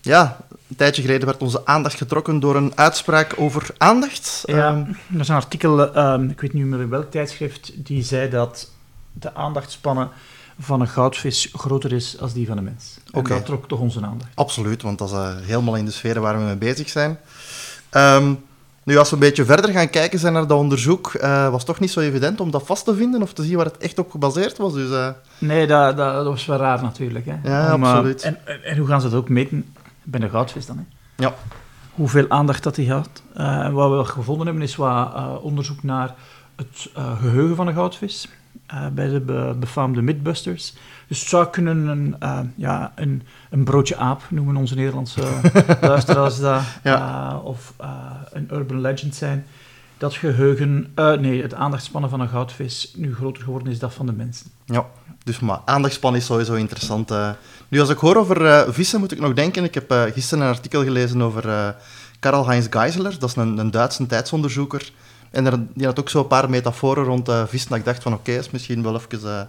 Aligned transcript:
ja, 0.00 0.36
een 0.68 0.76
tijdje 0.76 1.02
geleden 1.02 1.26
werd 1.26 1.42
onze 1.42 1.66
aandacht 1.66 1.96
getrokken 1.96 2.40
door 2.40 2.56
een 2.56 2.72
uitspraak 2.74 3.34
over 3.36 3.66
aandacht. 3.78 4.42
Ja, 4.46 4.68
Ehm, 4.68 4.78
er 5.14 5.20
is 5.20 5.28
een 5.28 5.34
artikel, 5.34 5.94
ehm, 5.94 6.28
ik 6.28 6.40
weet 6.40 6.52
niet 6.52 6.64
meer 6.64 6.80
in 6.80 6.88
welk 6.88 7.10
tijdschrift, 7.10 7.72
die 7.74 8.02
zei 8.02 8.30
dat 8.30 8.70
de 9.12 9.34
aandachtspannen 9.34 10.08
van 10.58 10.80
een 10.80 10.88
goudvis 10.88 11.48
groter 11.52 11.92
is 11.92 12.16
als 12.20 12.32
die 12.32 12.46
van 12.46 12.56
een 12.58 12.64
mens. 12.64 12.98
En 13.12 13.18
Oké. 13.18 13.28
dat 13.34 13.44
trok 13.44 13.68
toch 13.68 13.78
onze 13.80 14.02
aandacht. 14.04 14.30
Absoluut, 14.34 14.82
want 14.82 14.98
dat 14.98 15.08
is 15.08 15.14
eh, 15.14 15.28
helemaal 15.42 15.76
in 15.76 15.84
de 15.84 15.90
sfeer 15.90 16.20
waar 16.20 16.38
we 16.38 16.44
mee 16.44 16.56
bezig 16.56 16.88
zijn. 16.88 17.18
Ehm, 17.90 18.34
nu, 18.82 18.96
als 18.98 19.08
we 19.08 19.14
een 19.14 19.20
beetje 19.20 19.44
verder 19.44 19.70
gaan 19.70 19.90
kijken 19.90 20.18
zijn 20.18 20.32
naar 20.32 20.46
dat 20.46 20.58
onderzoek, 20.58 21.14
eh, 21.14 21.44
was 21.44 21.56
het 21.56 21.66
toch 21.66 21.80
niet 21.80 21.90
zo 21.90 22.00
evident 22.00 22.40
om 22.40 22.50
dat 22.50 22.66
vast 22.66 22.84
te 22.84 22.94
vinden 22.94 23.22
of 23.22 23.32
te 23.32 23.42
zien 23.42 23.56
waar 23.56 23.64
het 23.64 23.76
echt 23.78 23.98
op 23.98 24.10
gebaseerd 24.10 24.58
was. 24.58 24.72
Dus 24.72 24.90
eh, 24.90 25.08
Nee, 25.38 25.66
dat, 25.66 25.96
dat, 25.96 26.14
dat 26.14 26.24
was 26.24 26.46
wel 26.46 26.56
raar 26.58 26.82
natuurlijk. 26.82 27.26
Hè. 27.26 27.34
Ja, 27.50 27.74
Om, 27.74 27.84
absoluut. 27.84 28.22
en, 28.22 28.38
en, 28.46 28.64
en 28.64 28.76
hoe 28.78 28.86
gaan 28.86 29.00
ze 29.00 29.08
dat 29.08 29.18
ook 29.18 29.28
meten 29.28 29.74
bij 30.10 30.20
een 30.20 30.30
goudvis 30.30 30.66
dan? 30.66 30.76
Hè? 30.76 30.82
ja, 31.24 31.34
Hoeveel 31.94 32.24
aandacht 32.28 32.62
dat 32.62 32.76
hij 32.76 32.84
had. 32.86 33.22
Eh, 33.34 33.58
en 33.64 33.72
wat 33.72 33.98
we 34.06 34.12
gevonden 34.12 34.46
hebben 34.46 34.64
is 34.64 34.76
wat 34.76 35.14
eh, 35.14 35.34
onderzoek 35.42 35.82
naar 35.82 36.14
het 36.56 36.90
eh, 36.94 37.20
geheugen 37.20 37.56
van 37.56 37.66
een 37.66 37.74
goudvis. 37.74 38.28
bij 38.92 39.08
de 39.08 39.20
be- 39.20 39.54
befaamde 39.58 40.02
Mythbusters. 40.02 40.74
Dus 41.08 41.20
het 41.20 41.28
zou 41.28 41.46
kunnen 41.46 41.86
een, 41.86 42.16
ja, 42.56 42.92
een, 42.94 43.22
een 43.50 43.64
broodje 43.64 43.96
aap, 43.96 44.22
noemen 44.28 44.56
onze 44.56 44.74
Nederlandse 44.74 45.20
luisteraars. 45.80 46.38
Ja. 46.38 46.64
eh, 47.32 47.44
of 47.44 47.74
een 48.32 48.48
urban 48.52 48.80
legend 48.80 49.14
zijn. 49.14 49.46
Dat 50.00 50.14
geheugen, 50.14 50.92
eh, 50.94 51.12
nee, 51.12 51.42
het 51.42 51.54
aandachtspannen 51.54 52.10
van 52.10 52.20
een 52.20 52.28
goudvis 52.28 52.92
nu 52.96 53.14
groter 53.14 53.42
geworden 53.42 53.72
is 53.72 53.78
dan 53.78 53.92
van 53.92 54.06
de 54.06 54.12
mensen. 54.12 54.46
ja. 54.64 54.86
Dus 55.24 55.40
maar 55.40 55.60
aandachtspan 55.64 56.16
is 56.16 56.24
sowieso 56.24 56.54
interessant. 56.54 57.10
eh. 57.10 57.30
Nu, 57.68 57.80
als 57.80 57.88
ik 57.88 57.98
hoor 57.98 58.16
over 58.16 58.46
eh, 58.46 58.68
vissen, 58.68 59.00
moet 59.00 59.12
ik 59.12 59.20
nog 59.20 59.32
denken. 59.32 59.64
Ik 59.64 59.74
heb 59.74 60.10
gisteren 60.14 60.44
een 60.44 60.50
artikel 60.50 60.82
gelezen 60.82 61.22
over 61.22 61.74
Karl-Heinz 62.20 62.66
Geisler. 62.70 63.18
Dat 63.18 63.28
is 63.28 63.36
een, 63.36 63.58
een 63.58 63.70
Duitse 63.70 64.06
tijdsonderzoeker. 64.06 64.92
En 65.30 65.70
die 65.74 65.86
had 65.86 66.00
ook 66.00 66.08
zo'n 66.08 66.26
paar 66.26 66.50
metaforen 66.50 67.04
rond 67.04 67.30
vissen. 67.46 67.70
Dat 67.70 67.78
ik 67.78 67.84
dacht 67.84 68.02
van, 68.02 68.12
oké, 68.12 68.32
is 68.32 68.50
misschien 68.50 68.82
wel 68.82 68.94
even 68.94 69.48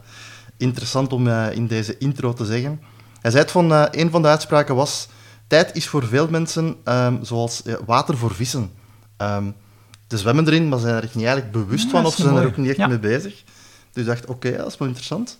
interessant 0.57 1.13
om 1.13 1.27
in 1.27 1.67
deze 1.67 1.97
intro 1.97 2.33
te 2.33 2.45
zeggen. 2.45 2.81
Hij 3.21 3.31
zei 3.31 3.43
het 3.43 3.51
van, 3.51 3.71
een 3.91 4.09
van 4.09 4.21
de 4.21 4.27
uitspraken 4.27 4.75
was... 4.75 5.07
Tijd 5.47 5.75
is 5.75 5.87
voor 5.87 6.03
veel 6.05 6.27
mensen 6.29 6.75
ehm, 6.83 7.23
zoals 7.23 7.61
water 7.85 8.17
voor 8.17 8.33
vissen. 8.33 8.71
Ehm 9.17 9.45
ze 10.11 10.17
zwemmen 10.17 10.47
erin, 10.47 10.69
maar 10.69 10.79
zijn 10.79 10.95
er 10.95 11.09
niet 11.13 11.25
eigenlijk 11.25 11.51
bewust 11.51 11.83
Ja, 11.83 11.89
van, 11.89 12.05
of 12.05 12.09
is 12.11 12.15
ze 12.15 12.21
zijn 12.21 12.35
er 12.35 12.45
ook 12.45 12.57
niet 12.57 12.67
echt 12.69 12.77
Ja. 12.77 12.87
mee 12.87 12.99
bezig. 12.99 13.43
Dus 13.93 14.03
ik 14.03 14.09
dacht, 14.09 14.25
oké, 14.25 14.57
dat 14.57 14.67
is 14.67 14.77
wel 14.77 14.87
interessant. 14.87 15.37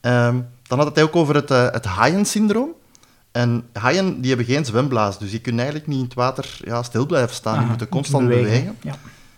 Ehm, 0.00 0.40
dan 0.62 0.78
had 0.78 0.86
het 0.86 0.96
hij 0.96 1.04
ook 1.04 1.16
over 1.16 1.34
het, 1.34 1.50
eh, 1.50 1.70
het 1.70 1.84
haaien-syndroom. 1.84 2.70
En 3.32 3.64
haaien 3.72 4.20
die 4.20 4.28
hebben 4.28 4.46
geen 4.46 4.64
zwemblaas, 4.64 5.18
dus 5.18 5.30
die 5.30 5.40
kunnen 5.40 5.60
eigenlijk 5.60 5.90
niet 5.90 5.98
in 6.00 6.04
het 6.04 6.14
water 6.14 6.58
ja, 6.64 6.82
stil 6.82 7.06
blijven 7.06 7.34
staan. 7.34 7.58
die 7.58 7.68
moeten 7.68 7.88
constant 7.88 8.28
bewegen. 8.28 8.76
Ja. 8.82 8.94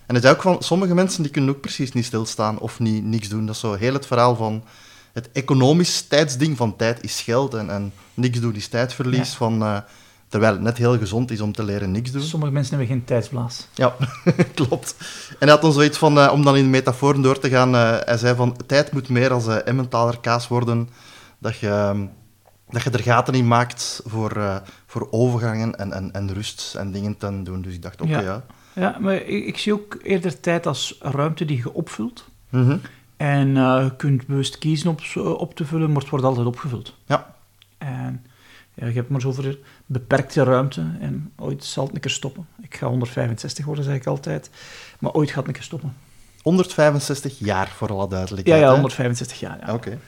En 0.07 0.15
hij 0.15 0.21
zei 0.21 0.35
ook 0.35 0.43
van, 0.43 0.63
sommige 0.63 0.95
mensen 0.95 1.23
die 1.23 1.33
kunnen 1.33 1.51
ook 1.55 1.61
precies 1.61 1.93
niet 1.93 2.05
stilstaan 2.05 2.59
of 2.59 2.79
niet, 2.79 3.05
niks 3.05 3.29
doen. 3.29 3.47
Dat 3.47 3.55
is 3.55 3.61
zo 3.61 3.73
heel 3.75 3.93
het 3.93 4.07
verhaal 4.07 4.37
van 4.37 4.65
het 5.13 5.29
economisch 5.33 6.03
tijdsding 6.03 6.57
van 6.57 6.77
tijd 6.77 7.03
is 7.03 7.21
geld 7.21 7.55
en, 7.55 7.71
en 7.71 7.93
niks 8.15 8.41
doen 8.41 8.55
is 8.55 8.69
tijdverlies. 8.69 9.31
Van, 9.35 9.63
eh, 9.63 9.77
terwijl 10.35 10.55
het 10.55 10.63
net 10.63 10.79
heel 10.79 10.99
gezond 10.99 11.31
is 11.31 11.41
om 11.41 11.53
te 11.53 11.65
leren 11.65 11.91
niks 11.91 12.11
doen. 12.11 12.23
Sommige 12.23 12.53
mensen 12.53 12.77
hebben 12.77 12.95
geen 12.95 13.05
tijdsblaas. 13.05 13.67
Ja, 13.75 13.95
klopt. 14.55 14.97
En 15.29 15.37
hij 15.39 15.49
had 15.49 15.63
dan 15.63 15.73
zoiets 15.73 15.99
van, 15.99 16.19
eh, 16.19 16.33
om 16.33 16.45
dan 16.45 16.57
in 16.57 16.63
de 16.63 16.69
metaforen 16.69 17.23
door 17.23 17.39
te 17.39 17.49
gaan, 17.49 17.75
eh, 17.75 17.97
hij 18.05 18.17
zei 18.17 18.37
van, 18.37 18.57
tijd 18.67 18.93
moet 18.93 19.09
meer 19.09 19.33
als 19.33 19.47
eh, 19.47 19.57
Emmentaler 19.65 20.21
kaas 20.21 20.49
worden, 20.49 20.89
dat 21.39 21.59
je, 21.59 21.69
ehm, 21.69 22.07
dat 22.69 22.83
je 22.83 22.91
er 22.91 23.03
gaten 23.03 23.35
in 23.35 23.49
maakt 23.49 24.03
voor, 24.05 24.63
voor 24.87 25.09
overgangen 25.11 25.75
en, 25.79 25.93
en, 25.93 26.13
en 26.13 26.33
rust 26.33 26.75
en 26.75 26.93
dingen 26.93 27.17
te 27.17 27.43
doen. 27.43 27.63
Dus 27.63 27.75
ik 27.75 27.83
dacht, 27.83 28.01
oké, 28.01 28.11
Ja. 28.11 28.21
ja. 28.21 28.45
Ja, 28.73 28.97
maar 29.01 29.15
ik, 29.15 29.47
ik 29.47 29.59
zie 29.59 29.73
ook 29.73 29.97
eerder 30.03 30.41
tijd 30.41 30.67
als 30.67 30.99
ruimte 31.01 31.45
die 31.45 31.57
je 31.57 31.73
opvult. 31.73 32.25
Mhm. 32.49 32.77
En 33.17 33.55
je 33.55 33.93
kunt 33.97 34.27
bewust 34.27 34.59
kiezen 34.59 34.91
op, 34.91 35.01
op 35.41 35.55
te 35.55 35.65
vullen, 35.65 35.93
maar 35.93 36.01
het 36.01 36.11
wordt 36.11 36.25
altijd 36.25 36.47
opgevuld. 36.47 36.95
Ja. 37.07 37.35
En 37.79 38.25
ja, 38.75 38.87
je 38.87 38.93
hebt 38.93 39.09
maar 39.09 39.21
zoveel 39.21 39.57
beperkte 39.87 40.43
ruimte 40.43 40.87
en 41.01 41.33
ooit 41.37 41.65
zal 41.65 41.85
het 41.87 41.95
een 41.95 42.01
keer 42.01 42.11
stoppen. 42.11 42.47
Ik 42.63 42.77
ga 42.77 42.87
165 42.87 43.65
worden, 43.65 43.85
zeg 43.85 43.95
ik 43.95 44.07
altijd. 44.07 44.51
Maar 44.99 45.13
ooit 45.13 45.29
gaat 45.29 45.37
het 45.39 45.47
een 45.47 45.53
keer 45.53 45.63
stoppen. 45.63 45.95
165 46.43 47.39
jaar, 47.39 47.69
voor 47.69 47.89
alle 47.89 48.03
Ja, 48.03 48.09
duidelijkheid. 48.09 48.61
ja, 48.61 48.67
hè? 48.67 48.73
165 48.73 49.41
jaar. 49.41 49.59
Ja. 49.67 49.73
Oké. 49.75 49.99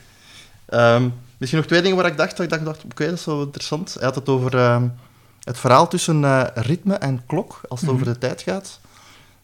Ehm, 0.67 1.09
misschien 1.39 1.61
nog 1.61 1.69
twee 1.69 1.83
dingen 1.83 1.97
waar 1.97 2.07
ik 2.07 2.17
dacht, 2.17 2.37
dat 2.37 2.53
ik 2.53 2.65
dacht, 2.65 2.85
oké, 2.85 3.05
dat 3.05 3.15
is 3.19 3.25
wel 3.25 3.43
interessant. 3.43 3.95
Hij 3.95 4.05
had 4.05 4.15
het 4.15 4.29
over 4.29 4.57
ehm, 4.57 4.89
het 5.45 5.59
verhaal 5.59 5.89
tussen 5.89 6.25
eh, 6.25 6.45
ritme 6.55 6.95
en 6.95 7.23
klok, 7.27 7.61
als 7.69 7.81
het 7.81 7.91
Mhm. 7.91 7.99
over 8.01 8.13
de 8.13 8.19
tijd 8.19 8.43
gaat. 8.43 8.81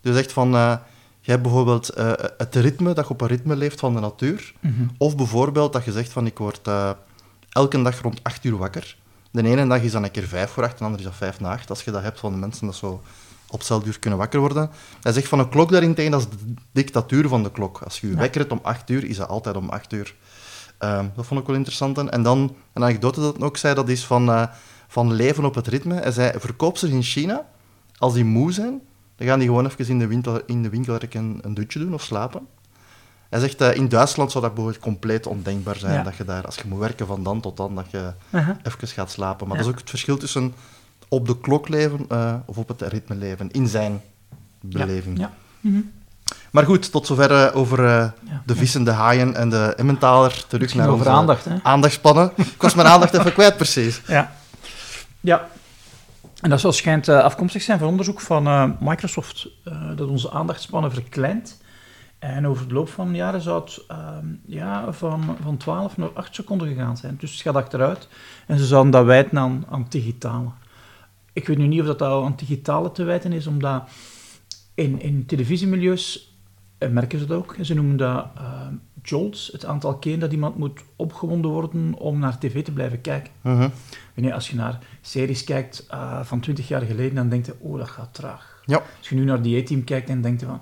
Dus 0.01 0.17
echt 0.17 0.33
van, 0.33 0.55
eh, 0.55 0.77
je 1.21 1.31
hebt 1.31 1.43
bijvoorbeeld 1.43 1.89
eh, 1.89 2.13
het 2.39 2.55
ritme, 2.55 2.93
dat 2.93 3.07
je 3.07 3.13
op 3.13 3.21
een 3.21 3.27
ritme 3.29 3.57
leeft 3.57 3.81
van 3.81 3.95
de 3.95 4.01
natuur. 4.01 4.53
Mhm. 4.61 4.83
Of 4.99 5.17
bijvoorbeeld 5.17 5.73
dat 5.73 5.85
je 5.85 5.93
zegt 5.93 6.13
van, 6.13 6.27
ik 6.27 6.39
word 6.39 6.69
elke 7.49 7.83
dag 7.83 8.01
rond 8.01 8.21
8 8.23 8.45
uur 8.45 8.57
wakker. 8.57 8.97
De 9.33 9.43
ene 9.43 9.67
dag 9.67 9.83
is 9.83 9.93
dan 9.93 10.05
een 10.05 10.11
keer 10.11 10.27
5 10.27 10.51
voor 10.51 10.63
8, 10.63 10.79
de 10.79 10.85
andere 10.85 11.03
is 11.03 11.09
dat 11.09 11.19
5 11.19 11.41
na 11.41 11.51
8. 11.51 11.71
Als 11.71 11.83
je 11.83 11.91
dat 11.91 12.03
hebt 12.03 12.21
van 12.21 12.33
de 12.33 12.39
mensen 12.39 12.67
dat 12.67 12.75
zo 12.75 13.03
op 13.49 13.59
hetzelfde 13.59 13.89
uur 13.89 13.99
kunnen 13.99 14.19
wakker 14.19 14.41
worden. 14.41 14.71
Hij 15.03 15.13
zegt 15.13 15.29
van 15.29 15.39
een 15.39 15.49
klok 15.49 15.71
daarentegen, 15.71 16.11
dat 16.11 16.21
is 16.21 16.29
de 16.29 16.55
dictatuur 16.73 17.29
van 17.29 17.43
de 17.43 17.51
klok. 17.51 17.81
Als 17.85 18.01
je 18.01 18.07
je 18.07 18.13
Ja. 18.13 18.19
wekkert 18.19 18.53
om 18.53 18.59
8 18.63 18.91
uur, 18.91 19.05
is 19.05 19.17
dat 19.17 19.29
altijd 19.29 19.57
om 19.57 19.69
8 19.69 19.93
uur. 19.93 20.15
Ehm, 20.79 21.07
dat 21.17 21.27
vond 21.27 21.41
ik 21.41 21.47
wel 21.47 21.57
interessant. 21.57 21.99
En 21.99 22.23
dan 22.23 22.39
een 22.73 22.83
anekdote 22.83 23.21
dat 23.21 23.37
hij 23.37 23.47
ook 23.47 23.57
zei, 23.57 23.75
dat 23.75 23.89
is 23.89 24.05
van, 24.05 24.29
eh, 24.31 24.47
van 24.89 25.13
leven 25.13 25.45
op 25.45 25.55
het 25.55 25.67
ritme. 25.67 25.95
Hij 25.95 26.13
zei, 26.13 26.33
verkoopsters 26.39 26.93
in 26.93 27.03
China, 27.03 27.47
als 27.99 28.15
die 28.15 28.25
moe 28.25 28.53
zijn, 28.53 28.81
dan 29.17 29.27
gaan 29.27 29.39
die 29.39 29.49
gewoon 29.49 29.67
even 29.67 29.87
in 29.89 29.99
de 29.99 30.07
winkel, 30.07 30.41
in 30.47 30.63
de 30.63 30.69
winkel 30.69 30.99
een, 31.11 31.39
een 31.43 31.55
dutje 31.55 31.79
doen 31.79 31.95
of 31.95 32.03
slapen. 32.03 32.47
Hij 33.33 33.41
zegt, 33.41 33.61
eh, 33.61 33.75
in 33.75 33.89
Duitsland 33.89 34.31
zou 34.31 34.45
dat 34.45 34.55
bijvoorbeeld 34.55 34.85
compleet 34.85 35.27
ondenkbaar 35.27 35.77
zijn, 35.77 35.93
Ja. 35.93 36.03
dat 36.03 36.17
je 36.17 36.25
daar, 36.25 36.47
als 36.47 36.57
je 36.57 36.63
moet 36.69 36.79
werken 36.79 37.07
van 37.07 37.23
dan 37.23 37.41
tot 37.41 37.57
dan, 37.57 37.75
dat 37.75 37.91
je 37.91 38.13
Aha. 38.31 38.57
even 38.63 38.89
gaat 38.89 39.11
slapen. 39.11 39.49
Maar 39.49 39.57
Ja. 39.57 39.63
dat 39.63 39.67
is 39.67 39.73
ook 39.73 39.81
het 39.81 39.91
verschil 39.91 40.17
tussen 40.17 40.55
op 41.09 41.27
de 41.27 41.39
klok 41.41 41.69
leven 41.69 42.05
eh, 42.09 42.35
of 42.45 42.57
op 42.57 42.69
het 42.69 42.81
ritme 42.81 43.15
leven, 43.15 43.51
in 43.51 43.69
zijn 43.69 44.01
beleving. 44.61 45.19
Ja. 45.19 45.31
Mhm. 45.61 45.81
Maar 46.51 46.65
goed, 46.65 46.91
tot 46.91 47.07
zover 47.07 47.55
over 47.55 47.87
eh, 47.87 48.09
de 48.47 48.57
vissen, 48.57 48.85
de 48.85 48.91
haaien 48.91 49.35
en 49.35 49.49
de 49.51 49.75
Emmentaler. 49.77 50.45
Terug 50.47 50.61
Misschien 50.61 50.81
naar 50.83 50.91
over 50.91 51.07
onze 51.07 51.19
aandacht, 51.19 51.45
hè? 51.45 51.55
aandachtspannen. 51.63 52.33
Ik 52.37 52.63
was 52.63 52.75
mijn 52.75 52.89
aandacht 52.89 53.15
even 53.15 53.33
kwijt, 53.33 53.57
precies. 53.57 54.01
Ja. 54.07 54.33
Ja. 55.21 55.49
En 56.41 56.51
dat 56.51 56.61
zal 56.61 56.73
schijnt 56.73 57.09
afkomstig 57.09 57.63
zijn 57.63 57.79
van 57.79 57.89
onderzoek 57.89 58.21
van 58.21 58.77
Microsoft, 58.81 59.49
dat 59.97 60.09
onze 60.09 60.31
aandachtspannen 60.31 60.93
verkleint. 60.93 61.61
En 62.23 62.47
over 62.47 62.69
de 62.69 62.75
loop 62.75 62.89
van 62.89 63.11
de 63.11 63.17
jaren 63.17 63.41
zou 63.41 63.61
het 63.61 63.85
ehm, 63.89 64.27
ja, 64.47 64.93
van, 64.93 65.37
van 65.43 65.57
12 65.57 65.97
naar 65.97 66.09
8 66.09 66.35
seconden 66.35 66.69
gegaan 66.69 66.97
zijn. 66.97 67.17
Dus 67.19 67.33
het 67.33 67.41
gaat 67.41 67.55
achteruit. 67.55 68.09
En 68.47 68.59
ze 68.59 68.67
zouden 68.67 68.93
dat 68.93 69.05
wijten 69.05 69.39
aan, 69.39 69.65
aan 69.71 69.87
digitale. 69.89 70.49
Ik 71.33 71.47
weet 71.47 71.59
nu 71.59 71.67
niet 71.67 71.81
of 71.81 71.87
dat 71.87 72.03
aan 72.03 72.35
digitale 72.37 72.93
te 72.93 73.05
wijten 73.05 73.33
is, 73.33 73.47
omdat 73.47 73.89
in, 74.75 75.01
in 75.01 75.27
televisiemilieus 75.27 76.35
eh, 76.79 76.89
merken 76.89 77.19
ze 77.19 77.27
dat 77.27 77.39
ook. 77.39 77.57
Ze 77.61 77.75
noemen 77.75 77.97
dat 77.97 78.27
ehm, 78.37 78.75
jolts, 79.03 79.49
het 79.53 79.65
aantal 79.65 79.99
keer 79.99 80.19
dat 80.19 80.33
iemand 80.33 80.57
moet 80.57 80.81
opgewonden 80.97 81.51
worden 81.51 81.95
om 81.95 82.19
naar 82.19 82.39
tv 82.39 82.65
te 82.65 82.73
blijven 82.73 83.01
kijken. 83.01 83.33
Mhm. 83.41 83.69
Wanneer 84.15 84.35
als 84.35 84.51
je 84.51 84.57
naar 84.57 84.79
series 85.01 85.45
kijkt 85.45 85.87
eh, 85.89 86.25
van 86.25 86.41
20 86.41 86.69
jaar 86.69 86.83
geleden, 86.83 87.15
dan 87.15 87.29
denk 87.29 87.47
je, 87.47 87.55
oh, 87.59 87.79
dat 87.79 87.89
gaat 87.89 88.15
traag. 88.15 88.63
Ja. 88.67 88.83
Als 88.99 89.09
je 89.09 89.15
nu 89.15 89.25
naar 89.25 89.43
die 89.43 89.63
team 89.63 89.85
kijkt, 89.85 90.09
dan 90.09 90.21
denk 90.21 90.41
je 90.41 90.47
van, 90.47 90.61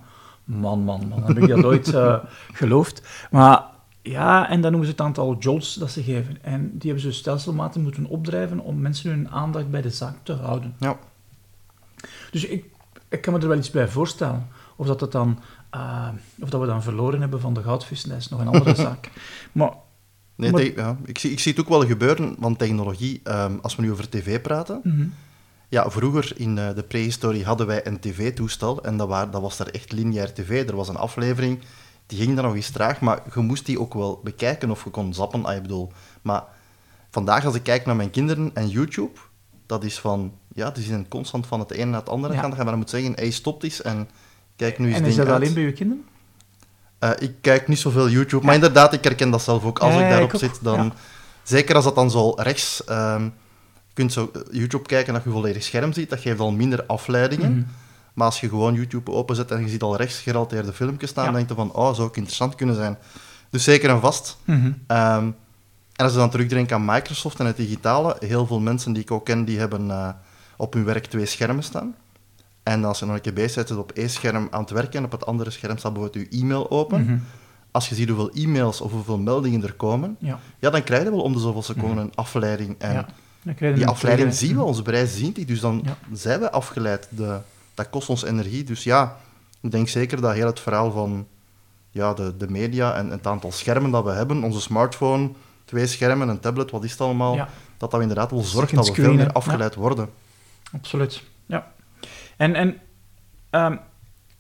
man, 0.59 0.81
man, 0.85 1.09
man, 1.09 1.23
heb 1.25 1.39
ik 1.39 1.49
dat 1.49 1.65
ooit 1.65 1.95
eh, 1.95 2.17
geloofd? 2.53 3.03
Maar 3.31 3.65
ja, 4.03 4.49
en 4.49 4.61
dan 4.61 4.71
noemen 4.71 4.89
ze 4.89 4.93
het 4.97 5.03
aantal 5.05 5.37
jolts 5.39 5.75
dat 5.75 5.91
ze 5.91 6.03
geven. 6.03 6.39
En 6.43 6.71
die 6.79 6.91
hebben 6.93 7.13
ze 7.13 7.19
stelselmatig 7.19 7.83
moeten 7.83 8.07
opdrijven 8.07 8.59
om 8.61 8.81
mensen 8.81 9.11
hun 9.11 9.31
aandacht 9.31 9.71
bij 9.71 9.83
de 9.83 9.91
zaak 9.91 10.17
te 10.23 10.33
houden. 10.33 10.75
Ja. 10.79 10.97
Dus 12.31 12.45
ik, 12.47 12.65
ik 13.09 13.21
kan 13.21 13.33
me 13.35 13.41
er 13.41 13.49
wel 13.49 13.57
iets 13.59 13.71
bij 13.71 13.89
voorstellen. 13.89 14.47
Of 14.77 14.87
dat, 14.87 15.01
het 15.01 15.13
dan, 15.13 15.39
eh, 15.71 16.09
of 16.41 16.51
dat 16.51 16.61
we 16.61 16.67
dan 16.67 16.83
verloren 16.83 17.21
hebben 17.21 17.41
van 17.41 17.55
de 17.55 17.63
goudvis, 17.63 18.03
dat 18.03 18.17
is 18.19 18.29
nog 18.29 18.41
een 18.41 18.47
andere 18.49 18.75
zaak. 18.87 19.11
Maar 19.53 19.73
Nee, 20.35 20.51
Maar- 20.53 20.63
ja. 20.63 20.97
ik, 21.05 21.19
zie, 21.19 21.31
ik 21.31 21.41
zie 21.41 21.53
het 21.53 21.61
ook 21.61 21.69
wel 21.69 21.87
gebeuren, 21.87 22.35
want 22.39 22.59
technologie, 22.59 23.21
ehm, 23.25 23.57
als 23.63 23.77
we 23.77 23.83
nu 23.83 23.93
over 23.93 24.09
tv 24.09 24.41
praten, 24.41 24.81
mhm, 24.85 25.07
Ja, 25.71 25.91
vroeger 25.91 26.33
in 26.37 26.59
eh, 26.59 26.75
de 26.75 26.83
prehistorie 26.83 27.45
hadden 27.45 27.67
wij 27.67 27.87
een 27.87 28.01
tv-toestel 28.01 28.83
en 28.85 28.97
dat, 28.97 29.09
waar, 29.09 29.31
dat 29.31 29.41
was 29.41 29.57
daar 29.57 29.67
echt 29.67 29.93
lineair 29.93 30.33
tv. 30.35 30.69
Er 30.69 30.77
was 30.77 30.89
een 30.89 30.97
aflevering, 30.97 31.61
die 32.07 32.19
ging 32.19 32.35
dan 32.35 32.45
nog 32.45 32.55
eens 32.55 32.71
traag, 32.71 33.01
maar 33.01 33.23
je 33.35 33.41
moest 33.41 33.67
die 33.67 33.81
ook 33.81 33.95
wel 33.95 34.21
bekijken 34.25 34.71
of 34.71 34.85
je 34.85 34.91
kon 34.91 35.15
zappen. 35.15 35.45
Ah, 35.45 35.57
ik 35.57 35.63
bedoel, 35.63 35.93
maar 36.23 36.43
vandaag 37.11 37.45
als 37.45 37.55
ik 37.55 37.63
kijk 37.63 37.87
naar 37.87 37.97
mijn 37.97 38.11
kinderen 38.11 38.51
en 38.55 38.69
YouTube, 38.69 39.19
dat 39.67 39.85
is 39.85 39.99
van, 39.99 40.33
ja, 40.55 40.71
die 40.71 40.85
zijn 40.85 41.09
constant 41.09 41.47
van 41.47 41.61
het 41.61 41.71
ene 41.71 41.85
naar 41.91 42.01
het 42.01 42.09
andere 42.09 42.35
Ja. 42.35 42.41
gaan. 42.41 42.51
Dan 42.51 42.65
maar 42.65 42.77
moeten 42.77 42.99
zeggen, 42.99 43.17
hey, 43.17 43.31
stop 43.31 43.63
eens 43.63 43.83
en 43.83 44.09
kijk 44.57 44.79
nu 44.79 44.89
eens 44.89 44.97
En 44.97 45.05
is 45.05 45.17
dat 45.17 45.27
uit. 45.27 45.35
alleen 45.37 45.55
bij 45.55 45.63
je 45.63 45.73
kinderen? 45.73 46.05
Eh, 46.99 47.11
ik 47.19 47.35
kijk 47.41 47.69
niet 47.69 47.79
zoveel 47.79 48.09
YouTube, 48.09 48.45
maar 48.45 48.55
inderdaad, 48.55 48.93
ik 48.93 49.05
herken 49.05 49.31
dat 49.31 49.43
zelf 49.43 49.65
ook. 49.65 49.79
Als 49.79 49.95
Ja, 49.95 50.01
ik 50.05 50.11
daarop 50.11 50.33
ik 50.33 50.39
zit, 50.39 50.59
dan... 50.63 50.93
Zeker 51.43 51.75
als 51.75 51.85
dat 51.85 51.95
dan 51.95 52.11
zo 52.11 52.31
rechts... 52.37 52.85
ehm, 52.85 53.29
kunt 54.01 54.13
zo 54.13 54.31
eh, 54.35 54.41
YouTube 54.51 54.87
kijken 54.89 55.13
dat 55.15 55.25
je 55.25 55.31
volledig 55.31 55.63
scherm 55.63 55.93
ziet, 55.93 56.11
dat 56.11 56.21
geeft 56.21 56.41
al 56.41 56.53
minder 56.53 56.85
afleidingen. 56.87 57.53
Mhm. 57.53 57.63
Maar 58.15 58.27
als 58.27 58.41
je 58.41 58.49
gewoon 58.49 58.75
YouTube 58.75 59.11
openzet 59.11 59.51
en 59.51 59.61
je 59.61 59.69
ziet 59.69 59.83
al 59.83 59.97
rechts 59.97 60.19
gerelateerde 60.21 60.73
filmpjes 60.73 61.11
staan, 61.11 61.25
Ja. 61.25 61.31
dan 61.31 61.39
denk 61.39 61.49
je 61.51 61.57
van, 61.57 61.73
oh, 61.73 61.95
zou 61.95 62.09
ook 62.09 62.17
interessant 62.17 62.55
kunnen 62.55 62.75
zijn. 62.75 62.99
Dus 63.51 63.65
zeker 63.65 63.91
en 63.91 64.01
vast. 64.01 64.37
Mhm. 64.45 64.73
Ehm, 64.87 65.25
en 65.97 66.05
als 66.05 66.13
je 66.13 66.19
dan 66.19 66.31
terugdenkt 66.31 66.73
aan 66.73 66.85
Microsoft 66.85 67.41
en 67.41 67.47
het 67.47 67.57
digitale, 67.57 68.17
heel 68.19 68.47
veel 68.47 68.61
mensen 68.61 68.93
die 68.93 69.03
ik 69.03 69.11
ook 69.11 69.25
ken, 69.25 69.45
die 69.45 69.59
hebben 69.59 69.91
eh, 69.91 70.09
op 70.57 70.73
hun 70.73 70.85
werk 70.85 71.07
twee 71.07 71.27
schermen 71.27 71.63
staan. 71.63 71.95
En 72.63 72.85
als 72.85 72.99
je 72.99 73.05
nog 73.07 73.15
een 73.15 73.21
keer 73.21 73.33
bezig 73.33 73.67
bent, 73.67 73.79
op 73.79 73.93
één 73.93 74.11
scherm 74.11 74.49
aan 74.51 74.61
het 74.61 74.71
werken 74.71 74.99
en 74.99 75.05
op 75.05 75.13
het 75.13 75.27
andere 75.27 75.51
scherm 75.51 75.79
staat 75.79 75.93
bijvoorbeeld 75.93 76.31
je 76.31 76.39
e-mail 76.41 76.71
open. 76.71 77.05
Mhm. 77.05 77.19
Als 77.71 77.89
je 77.89 77.95
ziet 77.95 78.09
hoeveel 78.09 78.31
e-mails 78.31 78.81
of 78.81 78.93
hoeveel 78.93 79.19
meldingen 79.19 79.63
er 79.63 79.73
komen, 79.73 80.17
Ja. 80.19 80.39
ja, 80.59 80.71
dan 80.71 80.85
krijg 80.85 81.03
je 81.03 81.11
wel 81.11 81.21
om 81.21 81.33
de 81.33 81.39
zoveel 81.39 81.63
seconden 81.63 81.99
een 82.05 82.13
afleiding. 82.15 82.75
En 82.79 82.93
ja. 82.93 83.07
Die 83.43 83.87
afleiding 83.87 84.35
zien 84.35 84.57
we, 84.57 84.63
onze 84.63 84.83
brein 84.83 85.07
ziet 85.07 85.35
die, 85.35 85.45
dus 85.45 85.61
dan 85.61 85.81
Ja. 85.85 85.97
zijn 86.13 86.41
we 86.41 86.51
afgeleid. 86.51 87.07
De, 87.11 87.39
dat 87.75 87.91
kost 87.91 88.09
ons 88.09 88.25
energie. 88.25 88.65
Dus 88.65 88.85
ja, 88.85 89.17
ik 89.61 89.71
denk 89.71 89.89
zeker 89.89 90.21
dat 90.21 90.33
heel 90.35 90.47
het 90.47 90.61
verhaal 90.61 90.91
van 90.91 91.27
ja, 91.91 92.15
de, 92.15 92.37
de 92.37 92.51
media 92.51 92.95
en 92.95 93.11
het 93.11 93.27
aantal 93.27 93.53
schermen 93.53 93.91
dat 93.91 94.05
we 94.05 94.11
hebben, 94.11 94.43
onze 94.43 94.61
smartphone, 94.61 95.31
twee 95.65 95.87
schermen, 95.87 96.29
een 96.29 96.41
tablet, 96.41 96.71
wat 96.71 96.85
is 96.85 96.91
het 96.91 97.01
allemaal, 97.01 97.35
Ja. 97.35 97.49
dat 97.77 97.91
dat 97.91 98.01
inderdaad 98.01 98.31
wel 98.31 98.43
zorgt 98.43 98.75
dat 98.75 98.89
we 98.89 98.95
veel 98.95 99.15
meer 99.15 99.33
afgeleid 99.33 99.75
worden. 99.75 100.09
Absoluut, 100.73 101.23
ja. 101.47 101.73
En, 102.37 102.55
en 102.55 102.77
ehm, 103.51 103.77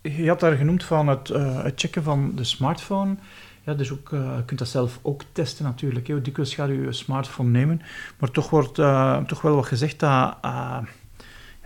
je 0.01 0.29
had 0.29 0.41
daar 0.41 0.57
genoemd 0.57 0.85
van 0.85 1.07
het, 1.09 1.31
eh, 1.31 1.63
het 1.63 1.81
checken 1.81 2.03
van 2.03 2.33
de 2.35 2.45
smartphone. 2.45 3.17
Ja, 3.65 3.75
dus 3.75 3.93
ook, 3.93 4.13
eh, 4.13 4.37
je 4.37 4.45
kunt 4.45 4.59
dat 4.59 4.69
zelf 4.69 4.99
ook 5.03 5.23
testen 5.33 5.65
natuurlijk. 5.65 6.07
Hoe 6.09 6.21
dikwijls 6.23 6.55
gaat 6.55 6.69
je 6.69 6.81
je 6.81 6.93
smartphone 6.93 7.51
nemen. 7.51 7.83
Maar 8.19 8.31
toch 8.31 8.51
wordt 8.51 8.79
eh, 8.79 9.23
toch 9.23 9.43
wel 9.43 9.55
wat 9.55 9.67
gezegd 9.67 9.99
dat... 10.01 10.37
eh, 10.43 10.79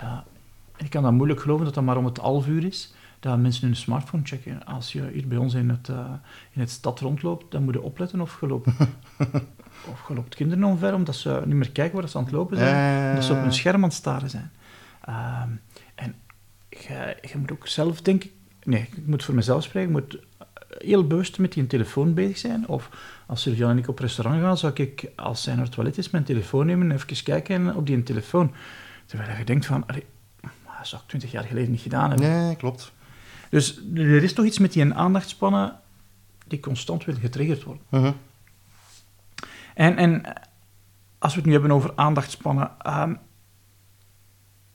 ja, 0.00 0.24
ik 0.76 0.90
kan 0.90 1.02
dat 1.02 1.12
moeilijk 1.12 1.40
geloven 1.40 1.64
dat 1.64 1.74
dat 1.74 1.84
maar 1.84 1.96
om 1.96 2.04
het 2.04 2.16
half 2.16 2.46
uur 2.46 2.64
is. 2.64 2.94
Dat 3.20 3.38
mensen 3.38 3.66
hun 3.66 3.76
smartphone 3.76 4.22
checken. 4.26 4.66
Als 4.66 4.92
je 4.92 5.10
hier 5.12 5.28
bij 5.28 5.38
ons 5.38 5.54
in 5.54 5.68
het, 5.70 5.88
in 6.52 6.60
het 6.60 6.70
stad 6.70 7.00
rondloopt, 7.00 7.50
dan 7.52 7.62
moet 7.62 7.74
je 7.74 7.82
opletten 7.82 8.20
of 8.20 8.40
je 8.40 8.46
loopt, 8.46 8.66
of 9.92 10.04
je 10.08 10.14
loopt 10.14 10.34
kinderen 10.34 10.64
omver, 10.64 10.94
omdat 10.94 11.14
ze 11.16 11.42
niet 11.44 11.54
meer 11.54 11.70
kijken 11.70 11.98
waar 12.00 12.08
ze 12.08 12.18
aan 12.18 12.24
het 12.24 12.32
lopen 12.32 12.56
zijn. 12.56 13.08
Eh, 13.08 13.14
Dat 13.14 13.24
ze 13.24 13.32
op 13.32 13.40
hun 13.40 13.52
scherm 13.52 13.76
aan 13.82 13.88
het 13.88 13.92
staren 13.92 14.30
zijn. 14.30 14.50
Ehm, 15.04 15.48
en 15.94 16.14
je, 16.68 17.16
je 17.22 17.38
moet 17.38 17.52
ook 17.52 17.66
zelf 17.66 18.00
denken... 18.02 18.30
Nee, 18.64 18.80
ik 18.80 19.06
moet 19.06 19.24
voor 19.24 19.34
mezelf 19.34 19.62
spreken. 19.62 19.88
Ik 19.88 19.94
moet 19.94 20.18
heel 20.78 21.06
bewust 21.06 21.38
met 21.38 21.52
die 21.52 21.66
telefoon 21.66 22.14
bezig 22.14 22.38
zijn. 22.38 22.68
Of 22.68 22.88
als 23.26 23.42
Sylvian 23.42 23.70
en 23.70 23.78
ik 23.78 23.88
op 23.88 23.98
restaurant 23.98 24.42
gaan, 24.42 24.58
zou 24.58 24.72
ik, 24.74 25.10
als 25.16 25.42
zij 25.42 25.54
naar 25.54 25.64
het 25.64 25.72
toilet 25.72 25.98
is, 25.98 26.10
mijn 26.10 26.24
telefoon 26.24 26.66
nemen 26.66 26.90
en 26.90 26.96
even 26.96 27.22
kijken 27.24 27.76
op 27.76 27.86
die 27.86 28.02
telefoon. 28.02 28.54
Terwijl 29.06 29.38
je 29.38 29.44
denkt 29.44 29.66
van... 29.66 29.86
Allee, 29.86 30.04
dat 30.40 30.88
zou 30.88 31.02
ik 31.02 31.08
twintig 31.08 31.30
jaar 31.30 31.44
geleden 31.44 31.70
niet 31.70 31.80
gedaan 31.80 32.10
hebben. 32.10 32.28
Nee, 32.28 32.56
klopt. 32.56 32.92
Dus 33.50 33.80
er 33.94 34.22
is 34.22 34.32
toch 34.32 34.44
iets 34.44 34.58
met 34.58 34.72
die 34.72 34.94
aandachtspannen 34.94 35.78
die 36.46 36.60
constant 36.60 37.04
wil 37.04 37.14
getriggerd 37.14 37.62
worden. 37.62 37.82
Mhm. 37.88 38.12
En, 39.74 39.96
en 39.96 40.22
als 41.18 41.32
we 41.32 41.38
het 41.38 41.46
nu 41.46 41.52
hebben 41.52 41.70
over 41.70 41.92
aandachtspannen, 41.94 42.70
ehm, 42.82 43.14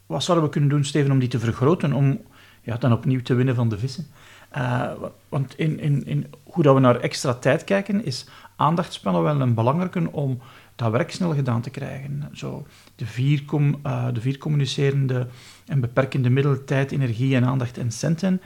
wat 0.06 0.24
zouden 0.24 0.45
we 0.45 0.52
kunnen 0.52 0.69
doen, 0.69 0.86
Steven, 0.86 1.12
om 1.12 1.19
die 1.19 1.30
te 1.30 1.40
vergroten, 1.40 1.94
om 1.94 2.22
ja, 2.62 2.78
dan 2.78 2.94
opnieuw 2.94 3.22
te 3.22 3.34
winnen 3.34 3.56
van 3.56 3.69
de 3.69 3.78
vissen? 3.78 4.07
Eh, 4.50 4.62
wa- 5.00 5.12
want 5.30 5.57
in, 5.57 5.80
in, 5.80 6.06
in 6.06 6.25
hoe 6.44 6.63
dat 6.63 6.74
we 6.74 6.80
naar 6.81 7.00
extra 7.00 7.34
tijd 7.34 7.63
kijken, 7.63 8.06
is 8.06 8.25
aandachtspannen 8.56 9.24
wel 9.24 9.42
een 9.42 9.54
belangrijke 9.54 10.12
om 10.12 10.40
dat 10.75 10.92
werk 10.92 11.12
snel 11.12 11.34
gedaan 11.34 11.62
te 11.62 11.69
krijgen. 11.69 12.30
Zo, 12.34 12.68
de, 12.96 13.06
vier 13.06 13.46
com, 13.46 13.80
eh, 13.84 14.07
de 14.13 14.22
vier 14.22 14.38
communicerende 14.38 15.28
en 15.66 15.80
beperkende 15.80 16.30
middelen, 16.30 16.66
tijd, 16.66 16.92
energie 16.92 17.36
en 17.36 17.46
aandacht 17.46 17.78
en 17.78 17.92
centen. 17.92 18.42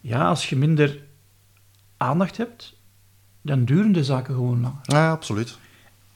Ja, 0.00 0.28
als 0.28 0.48
je 0.48 0.56
minder 0.56 1.02
aandacht 1.96 2.36
hebt, 2.36 2.76
dan 3.42 3.64
duren 3.64 3.92
de 3.92 4.04
zaken 4.04 4.34
gewoon 4.34 4.60
langer 4.60 4.78
Ja, 4.82 5.10
absoluut. 5.10 5.58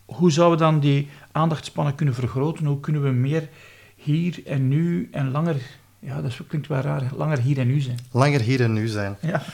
hoe 0.04 0.30
zouden 0.32 0.58
we 0.58 0.64
dan 0.64 0.80
die 0.80 1.08
aandachtspannen 1.32 1.94
kunnen 1.94 2.14
vergroten? 2.14 2.66
Hoe 2.66 2.80
kunnen 2.80 3.02
we 3.02 3.10
meer 3.10 3.48
hier 3.96 4.46
en 4.46 4.68
nu 4.68 5.08
en 5.12 5.30
langer, 5.30 5.56
ja, 5.98 6.20
dat 6.20 6.36
klinkt 6.48 6.68
wel 6.68 6.80
raar, 6.80 7.02
langer 7.16 7.38
hier 7.38 7.58
en 7.58 7.66
nu 7.66 7.80
zijn? 7.80 7.98
Langer 8.10 8.40
hier 8.40 8.60
en 8.60 8.72
nu 8.72 8.86
zijn. 8.88 9.16
Ja. 9.20 9.42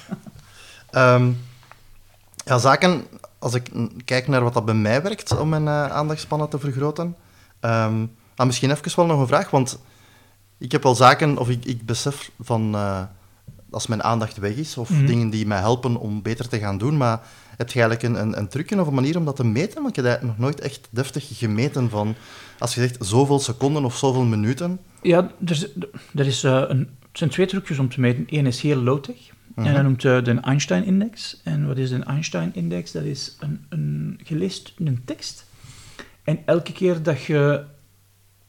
Ehm, 0.90 1.30
ja, 2.44 2.58
zaken, 2.58 3.04
als 3.38 3.54
ik 3.54 3.70
kijk 4.04 4.28
naar 4.28 4.42
wat 4.42 4.54
dat 4.54 4.64
bij 4.64 4.74
mij 4.74 5.02
werkt 5.02 5.38
om 5.38 5.48
mijn 5.48 5.68
eh, 5.68 5.86
aandachtspannen 5.86 6.48
te 6.48 6.58
vergroten. 6.58 7.16
maar 8.36 8.46
misschien 8.46 8.70
even 8.70 8.96
wel 8.96 9.06
nog 9.06 9.20
een 9.20 9.26
vraag, 9.26 9.50
want 9.50 9.78
ik 10.58 10.72
heb 10.72 10.82
wel 10.82 10.94
zaken, 10.94 11.38
of 11.38 11.48
ik, 11.48 11.64
ik 11.64 11.86
besef 11.86 12.30
van 12.40 12.74
eh, 12.74 13.02
als 13.70 13.86
mijn 13.86 14.02
aandacht 14.02 14.36
weg 14.36 14.54
is, 14.54 14.76
of 14.76 14.90
Mhm. 14.90 15.06
dingen 15.06 15.30
die 15.30 15.46
mij 15.46 15.58
helpen 15.58 15.96
om 15.96 16.22
beter 16.22 16.48
te 16.48 16.58
gaan 16.58 16.78
doen, 16.78 16.96
maar 16.96 17.20
heb 17.56 17.70
je 17.70 17.80
eigenlijk 17.82 18.02
een, 18.14 18.22
een, 18.26 18.38
een 18.38 18.48
trucje 18.48 18.80
of 18.80 18.86
een 18.86 18.94
manier 18.94 19.16
om 19.16 19.24
dat 19.24 19.36
te 19.36 19.44
meten? 19.44 19.82
Want 19.82 19.96
ik 19.96 20.04
heb 20.04 20.12
dat 20.12 20.22
nog 20.22 20.38
nooit 20.38 20.60
echt 20.60 20.88
deftig 20.90 21.38
gemeten 21.38 21.90
van, 21.90 22.14
als 22.58 22.74
je 22.74 22.80
zegt 22.80 22.96
zoveel 23.00 23.38
seconden 23.40 23.84
of 23.84 23.96
zoveel 23.96 24.24
minuten. 24.24 24.80
Ja, 25.04 25.30
er, 25.44 25.50
is- 25.50 25.68
er 26.14 26.26
is, 26.26 26.44
eh, 26.44 26.64
een, 26.68 26.78
het 26.78 27.18
zijn 27.18 27.30
twee 27.30 27.46
trucjes 27.46 27.78
om 27.78 27.88
te 27.88 28.00
meten. 28.00 28.24
Eén 28.28 28.46
is 28.46 28.60
heel 28.60 28.76
low-tech. 28.82 29.16
Mhm. 29.54 29.66
En 29.66 29.74
dat 29.74 29.82
noemt 29.82 30.04
eh, 30.04 30.24
de 30.24 30.40
Einstein-index. 30.40 31.40
En 31.44 31.66
wat 31.66 31.78
is 31.78 31.90
een 31.90 32.04
Einstein-index? 32.04 32.92
Dat 32.92 33.02
is 33.02 33.36
een, 33.40 33.64
een, 33.68 34.20
je 34.24 34.36
leest 34.36 34.72
een 34.78 35.02
tekst. 35.04 35.46
En 36.22 36.38
elke 36.44 36.72
keer 36.72 37.02
dat 37.02 37.22
je 37.22 37.64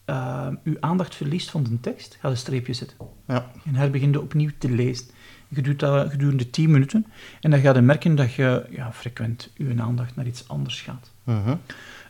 eh, 0.05 0.47
je 0.63 0.77
aandacht 0.79 1.15
verliest 1.15 1.49
van 1.51 1.63
de 1.63 1.79
tekst, 1.79 2.13
ga 2.19 2.27
je 2.27 2.33
een 2.33 2.39
streepje 2.39 2.73
zetten. 2.73 2.97
Ja. 3.27 3.51
En 3.65 3.75
herbegin 3.75 4.11
je 4.11 4.21
opnieuw 4.21 4.49
te 4.57 4.69
lezen. 4.69 5.05
Je 5.47 5.61
doet 5.61 5.79
dat 5.79 6.09
gedurende 6.11 6.49
10 6.49 6.71
minuten. 6.71 7.05
En 7.41 7.51
dan 7.51 7.59
ga 7.59 7.73
je 7.73 7.81
merken 7.81 8.15
dat 8.15 8.33
je 8.33 8.65
ja, 8.69 8.91
frequent 8.93 9.51
je 9.55 9.75
aandacht 9.77 10.15
naar 10.15 10.27
iets 10.27 10.47
anders 10.47 10.81
gaat. 10.81 11.11
Mhm. 11.23 11.55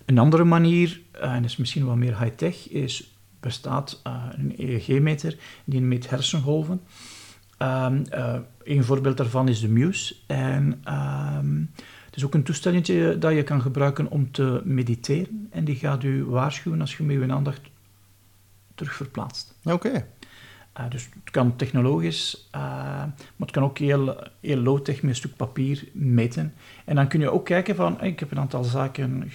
Een 0.06 0.18
andere 0.18 0.44
manier, 0.44 1.02
en 1.12 1.42
dat 1.42 1.52
is 1.52 1.58
misschien 1.58 1.86
wat 1.86 1.96
meer 1.96 2.20
high-tech, 2.20 2.70
is 2.70 3.15
bestaat 3.46 4.00
eh, 4.04 4.24
een 4.32 4.54
EEG-meter 4.58 5.38
die 5.66 5.82
meet 5.82 6.10
hersengolven. 6.10 6.82
Ehm, 7.58 8.04
eh, 8.10 8.36
een 8.64 8.84
voorbeeld 8.84 9.18
daarvan 9.18 9.48
is 9.48 9.60
de 9.60 9.70
Muse. 9.70 10.16
En 10.28 10.80
ehm, 10.84 11.60
het 12.06 12.16
is 12.16 12.26
ook 12.26 12.34
een 12.34 12.44
toestelletje 12.44 13.18
dat 13.18 13.34
je 13.34 13.44
kan 13.44 13.62
gebruiken 13.62 14.10
om 14.10 14.32
te 14.32 14.62
mediteren. 14.64 15.48
En 15.52 15.64
die 15.64 15.76
gaat 15.76 16.04
u 16.04 16.26
waarschuwen 16.26 16.82
als 16.82 16.98
je 16.98 17.04
met 17.04 17.16
je 17.16 17.34
aandacht 17.34 17.62
terug 18.76 18.94
verplaatst. 18.94 19.56
Oké. 19.64 20.06
Eh, 20.74 20.90
dus 20.90 21.04
het 21.04 21.32
kan 21.32 21.56
technologisch, 21.56 22.50
maar 22.52 23.14
het 23.38 23.52
kan 23.52 23.64
ook 23.64 23.78
heel, 23.78 24.24
heel 24.40 24.58
low-tech 24.58 25.02
met 25.02 25.10
een 25.10 25.16
stuk 25.16 25.36
papier 25.36 25.88
meten. 25.94 26.54
En 26.86 26.96
dan 26.96 27.08
kun 27.08 27.20
je 27.20 27.32
ook 27.32 27.46
kijken 27.46 27.76
van, 27.76 28.02
ik 28.02 28.20
heb 28.20 28.32
een 28.32 28.40
aantal 28.40 28.64
zaken 28.64 29.30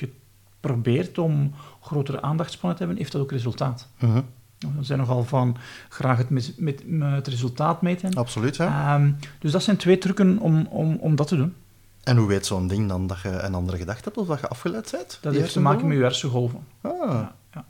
geprobeerd 0.60 1.18
om 1.18 1.52
grotere 1.82 2.22
aandachtspannen 2.22 2.78
te 2.78 2.84
hebben, 2.84 3.02
heeft 3.02 3.12
dat 3.12 3.22
ook 3.22 3.30
resultaat? 3.32 3.88
Mhm. 3.98 4.20
We 4.58 4.84
zijn 4.84 4.98
nogal 4.98 5.24
van 5.24 5.56
graag 5.88 6.18
het, 6.18 6.30
met, 6.30 6.54
met, 6.56 6.82
met 6.86 7.12
het 7.12 7.26
resultaat 7.26 7.82
meten. 7.82 8.14
Absoluut, 8.14 8.56
ja. 8.56 8.94
Ehm, 8.94 9.12
dus 9.38 9.52
dat 9.52 9.62
zijn 9.62 9.76
twee 9.76 9.98
trucken 9.98 10.38
om, 10.38 10.66
om, 10.66 10.96
om 10.96 11.16
dat 11.16 11.28
te 11.28 11.36
doen. 11.36 11.54
En 12.02 12.16
hoe 12.16 12.28
weet 12.28 12.46
zo'n 12.46 12.66
ding 12.66 12.88
dan 12.88 13.06
dat 13.06 13.20
je 13.20 13.28
een 13.28 13.54
andere 13.54 13.76
gedachte 13.78 14.02
hebt 14.04 14.16
of 14.16 14.26
dat 14.26 14.40
je 14.40 14.48
afgeleid 14.48 14.90
bent? 14.90 15.18
Dat 15.20 15.34
heeft 15.34 15.52
te 15.52 15.60
maken 15.60 15.86
met 15.86 15.96
je 15.96 16.02
hersengolven. 16.02 16.66
Ah, 16.80 16.92
Ja, 17.10 17.34
ja. 17.54 17.64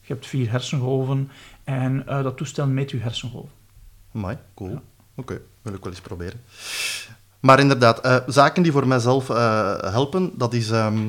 Je 0.00 0.12
hebt 0.12 0.26
vier 0.26 0.50
hersengolven 0.50 1.30
en 1.64 2.06
eh, 2.06 2.22
dat 2.22 2.36
toestel 2.36 2.66
meet 2.66 2.90
je 2.90 2.98
hersengolven. 2.98 3.50
Amai, 4.14 4.36
cool. 4.54 4.70
Ja. 4.70 4.80
Oké, 5.14 5.40
wil 5.62 5.74
ik 5.74 5.82
wel 5.82 5.92
eens 5.92 6.00
proberen. 6.00 6.40
Maar 7.40 7.60
inderdaad, 7.60 8.00
eh, 8.00 8.16
zaken 8.26 8.62
die 8.62 8.72
voor 8.72 8.86
mijzelf 8.86 9.30
eh, 9.30 9.78
helpen, 9.92 10.30
dat 10.38 10.52
is... 10.54 10.70
ehm, 10.70 11.08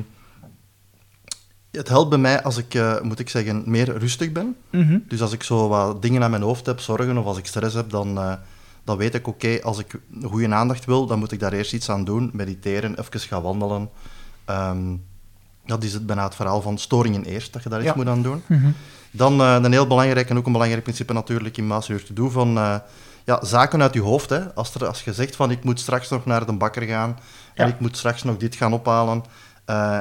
het 1.72 1.88
helpt 1.88 2.10
bij 2.10 2.18
mij 2.18 2.42
als 2.42 2.56
ik, 2.56 2.74
eh, 2.74 3.00
moet 3.00 3.18
ik 3.18 3.28
zeggen, 3.28 3.62
meer 3.66 3.98
rustig 3.98 4.32
ben. 4.32 4.56
Mhm. 4.70 4.98
Dus 5.08 5.22
als 5.22 5.32
ik 5.32 5.42
zo 5.42 5.68
wat 5.68 6.02
dingen 6.02 6.22
aan 6.22 6.30
mijn 6.30 6.42
hoofd 6.42 6.66
heb, 6.66 6.80
zorgen, 6.80 7.18
of 7.18 7.24
als 7.24 7.38
ik 7.38 7.46
stress 7.46 7.74
heb, 7.74 7.90
dan, 7.90 8.18
eh, 8.18 8.32
dan 8.84 8.96
weet 8.96 9.14
ik, 9.14 9.26
oké, 9.26 9.58
als 9.62 9.78
ik 9.78 10.00
goede 10.22 10.54
aandacht 10.54 10.84
wil, 10.84 11.06
dan 11.06 11.18
moet 11.18 11.32
ik 11.32 11.40
daar 11.40 11.52
eerst 11.52 11.72
iets 11.72 11.90
aan 11.90 12.04
doen. 12.04 12.30
Mediteren, 12.32 12.98
even 12.98 13.20
gaan 13.20 13.42
wandelen. 13.42 13.90
Ehm, 14.44 14.96
dat 15.66 15.84
is 15.84 15.92
het 15.92 16.06
bijna 16.06 16.24
het 16.24 16.34
verhaal 16.34 16.62
van 16.62 16.78
storingen 16.78 17.24
eerst, 17.24 17.52
dat 17.52 17.62
je 17.62 17.68
daar 17.68 17.82
Ja. 17.82 17.86
iets 17.86 17.96
moet 17.96 18.08
aan 18.08 18.22
doen. 18.22 18.42
Mhm. 18.46 18.70
Dan 19.10 19.40
uh, 19.40 19.58
een 19.62 19.72
heel 19.72 19.86
belangrijk 19.86 20.30
en 20.30 20.36
ook 20.38 20.46
een 20.46 20.52
belangrijk 20.52 20.82
principe 20.82 21.12
natuurlijk 21.12 21.56
in 21.56 21.66
Master 21.66 22.04
to 22.04 22.14
Do 22.14 22.28
van 22.28 22.52
ja, 23.24 23.44
zaken 23.44 23.82
uit 23.82 23.94
je 23.94 24.00
hoofd. 24.00 24.30
Hè. 24.30 24.54
Als, 24.54 24.74
er, 24.74 24.86
als 24.86 25.04
je 25.04 25.12
zegt 25.12 25.36
van 25.36 25.50
ik 25.50 25.64
moet 25.64 25.80
straks 25.80 26.08
nog 26.08 26.24
naar 26.24 26.46
de 26.46 26.52
bakker 26.52 26.82
gaan 26.82 27.18
en 27.54 27.68
ik 27.68 27.80
moet 27.80 27.96
straks 27.96 28.22
nog 28.22 28.36
dit 28.36 28.54
gaan 28.54 28.72
ophalen 28.72 29.24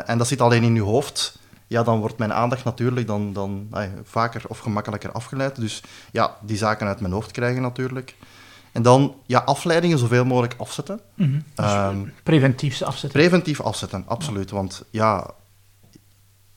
en 0.05 0.17
dat 0.17 0.27
zit 0.27 0.41
alleen 0.41 0.63
in 0.63 0.75
je 0.75 0.81
hoofd, 0.81 1.39
ja, 1.71 1.83
dan 1.83 1.99
wordt 1.99 2.17
mijn 2.17 2.33
aandacht 2.33 2.63
natuurlijk 2.63 3.07
dan, 3.07 3.33
dan 3.33 3.67
vaker 4.03 4.41
of 4.47 4.59
gemakkelijker 4.59 5.11
afgeleid. 5.11 5.55
Dus 5.55 5.83
ja, 6.11 6.35
die 6.41 6.57
zaken 6.57 6.87
uit 6.87 6.99
mijn 6.99 7.13
hoofd 7.13 7.31
krijgen 7.31 7.61
natuurlijk. 7.61 8.15
En 8.71 8.81
dan 8.81 9.15
ja, 9.25 9.39
afleidingen 9.39 9.97
zoveel 9.97 10.25
mogelijk 10.25 10.55
afzetten. 10.57 10.99
Mm 11.15 11.43
-hmm. 11.55 11.65
um, 11.65 12.13
preventief 12.23 12.81
afzetten. 12.81 13.19
Preventief 13.19 13.61
afzetten, 13.61 14.03
absoluut. 14.07 14.49
Ja. 14.49 14.55
Want 14.55 14.83
ja, 14.89 15.29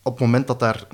op 0.03 0.13
het 0.13 0.21
moment 0.21 0.47
dat 0.47 0.61
daar 0.61 0.87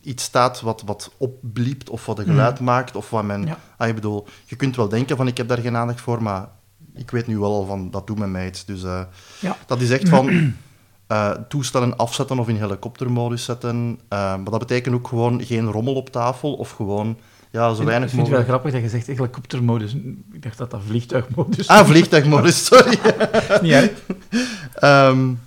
iets 0.00 0.24
staat 0.24 0.60
wat, 0.60 0.82
wat 0.86 1.10
opbliept 1.16 1.90
of 1.90 2.06
wat 2.06 2.18
een 2.18 2.24
geluid 2.24 2.58
mm. 2.58 2.64
maakt, 2.64 2.96
of 2.96 3.10
wat 3.10 3.24
men... 3.24 3.46
Ja. 3.46 3.58
Ah, 3.76 3.86
je, 3.86 3.94
bedoel, 3.94 4.26
je 4.44 4.56
kunt 4.56 4.76
wel 4.76 4.88
denken 4.88 5.16
van 5.16 5.26
ik 5.26 5.36
heb 5.36 5.48
daar 5.48 5.58
geen 5.58 5.76
aandacht 5.76 6.00
voor, 6.00 6.22
maar 6.22 6.48
ik 6.94 7.10
weet 7.10 7.26
nu 7.26 7.38
wel 7.38 7.52
al 7.52 7.66
van 7.66 7.90
dat 7.90 8.06
doet 8.06 8.18
met 8.18 8.30
mij 8.30 8.46
iets. 8.46 8.64
Dus 8.64 8.82
uh, 8.82 9.00
ja. 9.40 9.56
dat 9.66 9.80
is 9.80 9.90
echt 9.90 10.08
van 10.08 10.54
uh, 11.08 11.30
toestellen 11.30 11.96
afzetten 11.96 12.38
of 12.38 12.48
in 12.48 12.56
helikoptermodus 12.56 13.44
zetten. 13.44 14.00
Uh, 14.12 14.18
maar 14.18 14.50
dat 14.50 14.58
betekent 14.58 14.94
ook 14.94 15.08
gewoon 15.08 15.42
geen 15.42 15.70
rommel 15.70 15.94
op 15.94 16.10
tafel 16.10 16.54
of 16.54 16.70
gewoon 16.70 17.16
ja, 17.50 17.74
zo 17.74 17.84
weinig 17.84 18.08
Ik 18.08 18.14
vind 18.14 18.26
het 18.26 18.36
wel 18.36 18.46
grappig 18.46 18.72
dat 18.72 18.82
je 18.82 18.88
zegt 18.88 19.06
helikoptermodus. 19.06 19.94
Ik 20.32 20.42
dacht 20.42 20.58
dat 20.58 20.70
dat 20.70 20.80
vliegtuigmodus 20.86 21.68
Ah, 21.68 21.86
vliegtuigmodus, 21.86 22.64
sorry. 22.66 22.98
Niet 23.62 23.92
um, 24.82 25.40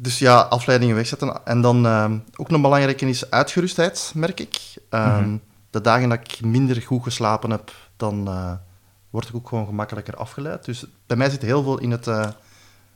dus 0.00 0.18
ja, 0.18 0.40
afleidingen 0.40 0.94
wegzetten. 0.94 1.46
En 1.46 1.60
dan 1.60 1.86
um, 1.86 2.24
ook 2.36 2.50
een 2.50 2.62
belangrijke 2.62 3.08
is 3.08 3.30
uitgerustheid, 3.30 4.12
merk 4.14 4.40
ik. 4.40 4.60
Um, 4.90 5.00
mm 5.00 5.22
-hmm. 5.22 5.40
De 5.70 5.80
dagen 5.80 6.08
dat 6.08 6.18
ik 6.20 6.44
minder 6.44 6.82
goed 6.82 7.02
geslapen 7.02 7.50
heb, 7.50 7.72
dan 7.96 8.28
uh, 8.28 8.52
word 9.10 9.28
ik 9.28 9.34
ook 9.34 9.48
gewoon 9.48 9.66
gemakkelijker 9.66 10.16
afgeleid. 10.16 10.64
Dus 10.64 10.84
bij 11.06 11.16
mij 11.16 11.30
zit 11.30 11.42
heel 11.42 11.62
veel 11.62 11.78
in 11.78 11.90
het, 11.90 12.04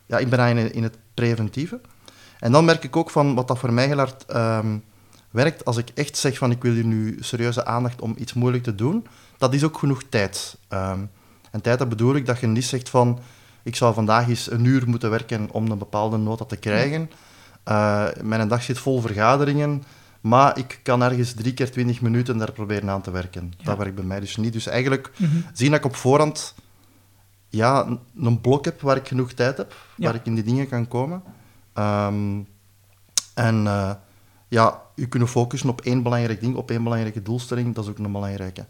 ja, 0.06 0.18
ik 0.18 0.28
ben 0.28 0.56
in, 0.56 0.72
in 0.72 0.82
het 0.82 0.96
preventieve. 1.14 1.80
En 2.38 2.52
dan 2.52 2.64
merk 2.64 2.84
ik 2.84 2.96
ook 2.96 3.10
van 3.10 3.34
wat 3.34 3.48
dat 3.48 3.58
voor 3.58 3.72
mij 3.72 3.86
heel 3.86 4.06
um, 4.36 4.84
werkt, 5.30 5.64
als 5.64 5.76
ik 5.76 5.88
echt 5.94 6.16
zeg 6.16 6.38
van 6.38 6.50
ik 6.50 6.62
wil 6.62 6.72
hier 6.72 6.84
nu 6.84 7.16
serieuze 7.20 7.64
aandacht 7.64 8.00
om 8.00 8.14
iets 8.18 8.32
moeilijk 8.32 8.62
te 8.64 8.74
doen, 8.74 9.06
dat 9.38 9.54
is 9.54 9.64
ook 9.64 9.78
genoeg 9.78 10.02
tijd. 10.08 10.56
Um, 10.68 11.10
en 11.50 11.60
tijd, 11.60 11.78
dat 11.78 11.88
bedoel 11.88 12.14
ik 12.14 12.26
dat 12.26 12.40
je 12.40 12.46
niet 12.46 12.64
zegt 12.64 12.88
van 12.88 13.18
ik 13.62 13.76
zou 13.76 13.94
vandaag 13.94 14.28
eens 14.28 14.50
een 14.50 14.64
uur 14.64 14.88
moeten 14.88 15.10
werken 15.10 15.48
om 15.50 15.70
een 15.70 15.78
bepaalde 15.78 16.16
nota 16.16 16.44
te 16.44 16.56
krijgen. 16.56 17.10
Uh, 17.68 18.06
mijn 18.22 18.48
dag 18.48 18.62
zit 18.62 18.78
vol 18.78 19.00
vergaderingen, 19.00 19.84
maar 20.20 20.58
ik 20.58 20.80
kan 20.82 21.02
ergens 21.02 21.32
drie 21.32 21.54
keer 21.54 21.70
twintig 21.70 22.00
minuten 22.00 22.38
daar 22.38 22.52
proberen 22.52 22.90
aan 22.90 23.02
te 23.02 23.10
werken. 23.10 23.52
Ja. 23.56 23.64
Dat 23.64 23.78
werkt 23.78 23.94
bij 23.94 24.04
mij 24.04 24.20
dus 24.20 24.36
niet. 24.36 24.52
Dus 24.52 24.66
eigenlijk 24.66 25.10
mm 25.16 25.28
-hmm. 25.28 25.44
zien 25.52 25.70
dat 25.70 25.78
ik 25.78 25.84
op 25.84 25.96
voorhand 25.96 26.54
ja, 27.54 27.98
een 28.16 28.40
blok 28.40 28.64
heb 28.64 28.80
waar 28.80 28.96
ik 28.96 29.08
genoeg 29.08 29.32
tijd 29.32 29.56
heb, 29.56 29.74
ja. 29.96 30.04
waar 30.04 30.14
ik 30.14 30.26
in 30.26 30.34
die 30.34 30.44
dingen 30.44 30.68
kan 30.68 30.88
komen. 30.88 31.22
Um, 31.78 32.46
en 33.34 33.64
uh, 33.64 33.90
ja, 34.48 34.82
u 34.94 35.06
kunnen 35.06 35.28
focussen 35.28 35.68
op 35.68 35.80
één 35.80 36.02
belangrijk 36.02 36.40
ding, 36.40 36.56
op 36.56 36.70
één 36.70 36.82
belangrijke 36.82 37.22
doelstelling, 37.22 37.74
dat 37.74 37.84
is 37.84 37.90
ook 37.90 37.98
een 37.98 38.12
belangrijke. 38.12 38.66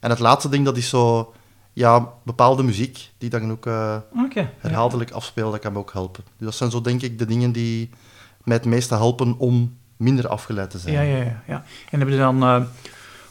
En 0.00 0.10
het 0.10 0.18
laatste 0.18 0.48
ding, 0.48 0.64
dat 0.64 0.76
is 0.76 0.88
zo, 0.88 1.34
ja, 1.72 2.12
bepaalde 2.22 2.62
muziek, 2.62 3.10
die 3.18 3.30
dan 3.30 3.50
ook 3.50 3.66
uh, 3.66 3.96
okay, 4.24 4.50
herhaaldelijk 4.58 5.10
ja. 5.10 5.16
afspelen, 5.16 5.50
dat 5.50 5.60
kan 5.60 5.72
me 5.72 5.78
ook 5.78 5.92
helpen. 5.92 6.24
Dus 6.36 6.46
dat 6.46 6.54
zijn 6.54 6.70
zo, 6.70 6.80
denk 6.80 7.02
ik, 7.02 7.18
de 7.18 7.26
dingen 7.26 7.52
die 7.52 7.90
mij 8.44 8.56
het 8.56 8.66
meeste 8.66 8.94
helpen 8.94 9.38
om 9.38 9.76
minder 9.96 10.28
afgeleid 10.28 10.70
te 10.70 10.78
zijn. 10.78 10.94
Ja, 10.94 11.00
ja, 11.00 11.24
ja. 11.24 11.42
ja. 11.46 11.64
En 11.90 12.08
je 12.08 12.16
dan... 12.16 12.42
Uh, 12.42 12.62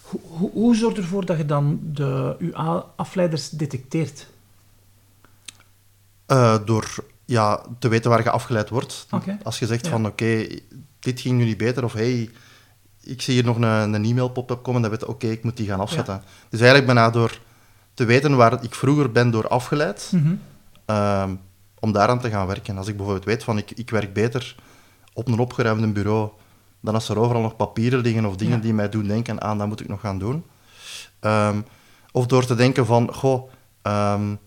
hoe, 0.01 0.51
hoe 0.51 0.75
zorg 0.75 0.95
je 0.95 1.01
ervoor 1.01 1.25
dat 1.25 1.37
je 1.37 1.45
dan 1.45 1.79
de, 1.83 2.35
je 2.39 2.55
afleiders 2.95 3.49
detecteert? 3.49 4.27
Uh, 6.27 6.55
door 6.65 6.95
ja, 7.25 7.65
te 7.79 7.87
weten 7.87 8.09
waar 8.09 8.23
je 8.23 8.29
afgeleid 8.29 8.69
wordt. 8.69 9.07
Okay. 9.11 9.37
Als 9.43 9.59
je 9.59 9.65
zegt 9.65 9.85
ja. 9.85 9.91
van, 9.91 10.05
oké, 10.05 10.23
okay, 10.23 10.61
dit 10.99 11.19
ging 11.19 11.37
nu 11.37 11.45
niet 11.45 11.57
beter, 11.57 11.83
of 11.83 11.93
hey, 11.93 12.29
ik 13.03 13.21
zie 13.21 13.33
hier 13.33 13.43
nog 13.43 13.55
een, 13.55 13.93
een 13.93 14.05
e-mail 14.05 14.29
pop-up 14.29 14.63
komen, 14.63 14.81
dan 14.81 14.91
weet 14.91 14.99
je, 14.99 15.07
oké, 15.07 15.15
okay, 15.15 15.35
ik 15.35 15.43
moet 15.43 15.57
die 15.57 15.67
gaan 15.67 15.79
afzetten. 15.79 16.13
Ja. 16.13 16.21
Dus 16.49 16.59
eigenlijk 16.59 16.93
bijna 16.93 17.09
door 17.09 17.39
te 17.93 18.05
weten 18.05 18.35
waar 18.35 18.63
ik 18.63 18.75
vroeger 18.75 19.11
ben 19.11 19.31
door 19.31 19.47
afgeleid, 19.47 20.09
mm 20.11 20.23
-hmm. 20.85 20.95
um, 20.95 21.39
om 21.79 21.91
daaraan 21.91 22.19
te 22.19 22.29
gaan 22.29 22.47
werken. 22.47 22.77
Als 22.77 22.87
ik 22.87 22.95
bijvoorbeeld 22.95 23.25
weet 23.25 23.43
van, 23.43 23.57
ik, 23.57 23.71
ik 23.71 23.89
werk 23.89 24.13
beter 24.13 24.55
op 25.13 25.27
een 25.27 25.39
opgeruimd 25.39 25.93
bureau, 25.93 26.29
dan 26.81 26.93
als 26.93 27.09
er 27.09 27.19
overal 27.19 27.41
nog 27.41 27.55
papieren 27.55 27.99
liggen 27.99 28.25
of 28.25 28.35
dingen 28.35 28.55
ja. 28.55 28.61
die 28.61 28.73
mij 28.73 28.89
doen 28.89 29.07
denken 29.07 29.41
aan, 29.41 29.57
dat 29.57 29.67
moet 29.67 29.79
ik 29.79 29.87
nog 29.87 29.99
gaan 29.99 30.19
doen. 30.19 30.43
Um, 31.21 31.65
of 32.11 32.25
door 32.25 32.45
te 32.45 32.55
denken 32.55 32.85
van, 32.85 33.13
goh, 33.13 33.49
um, 33.83 34.39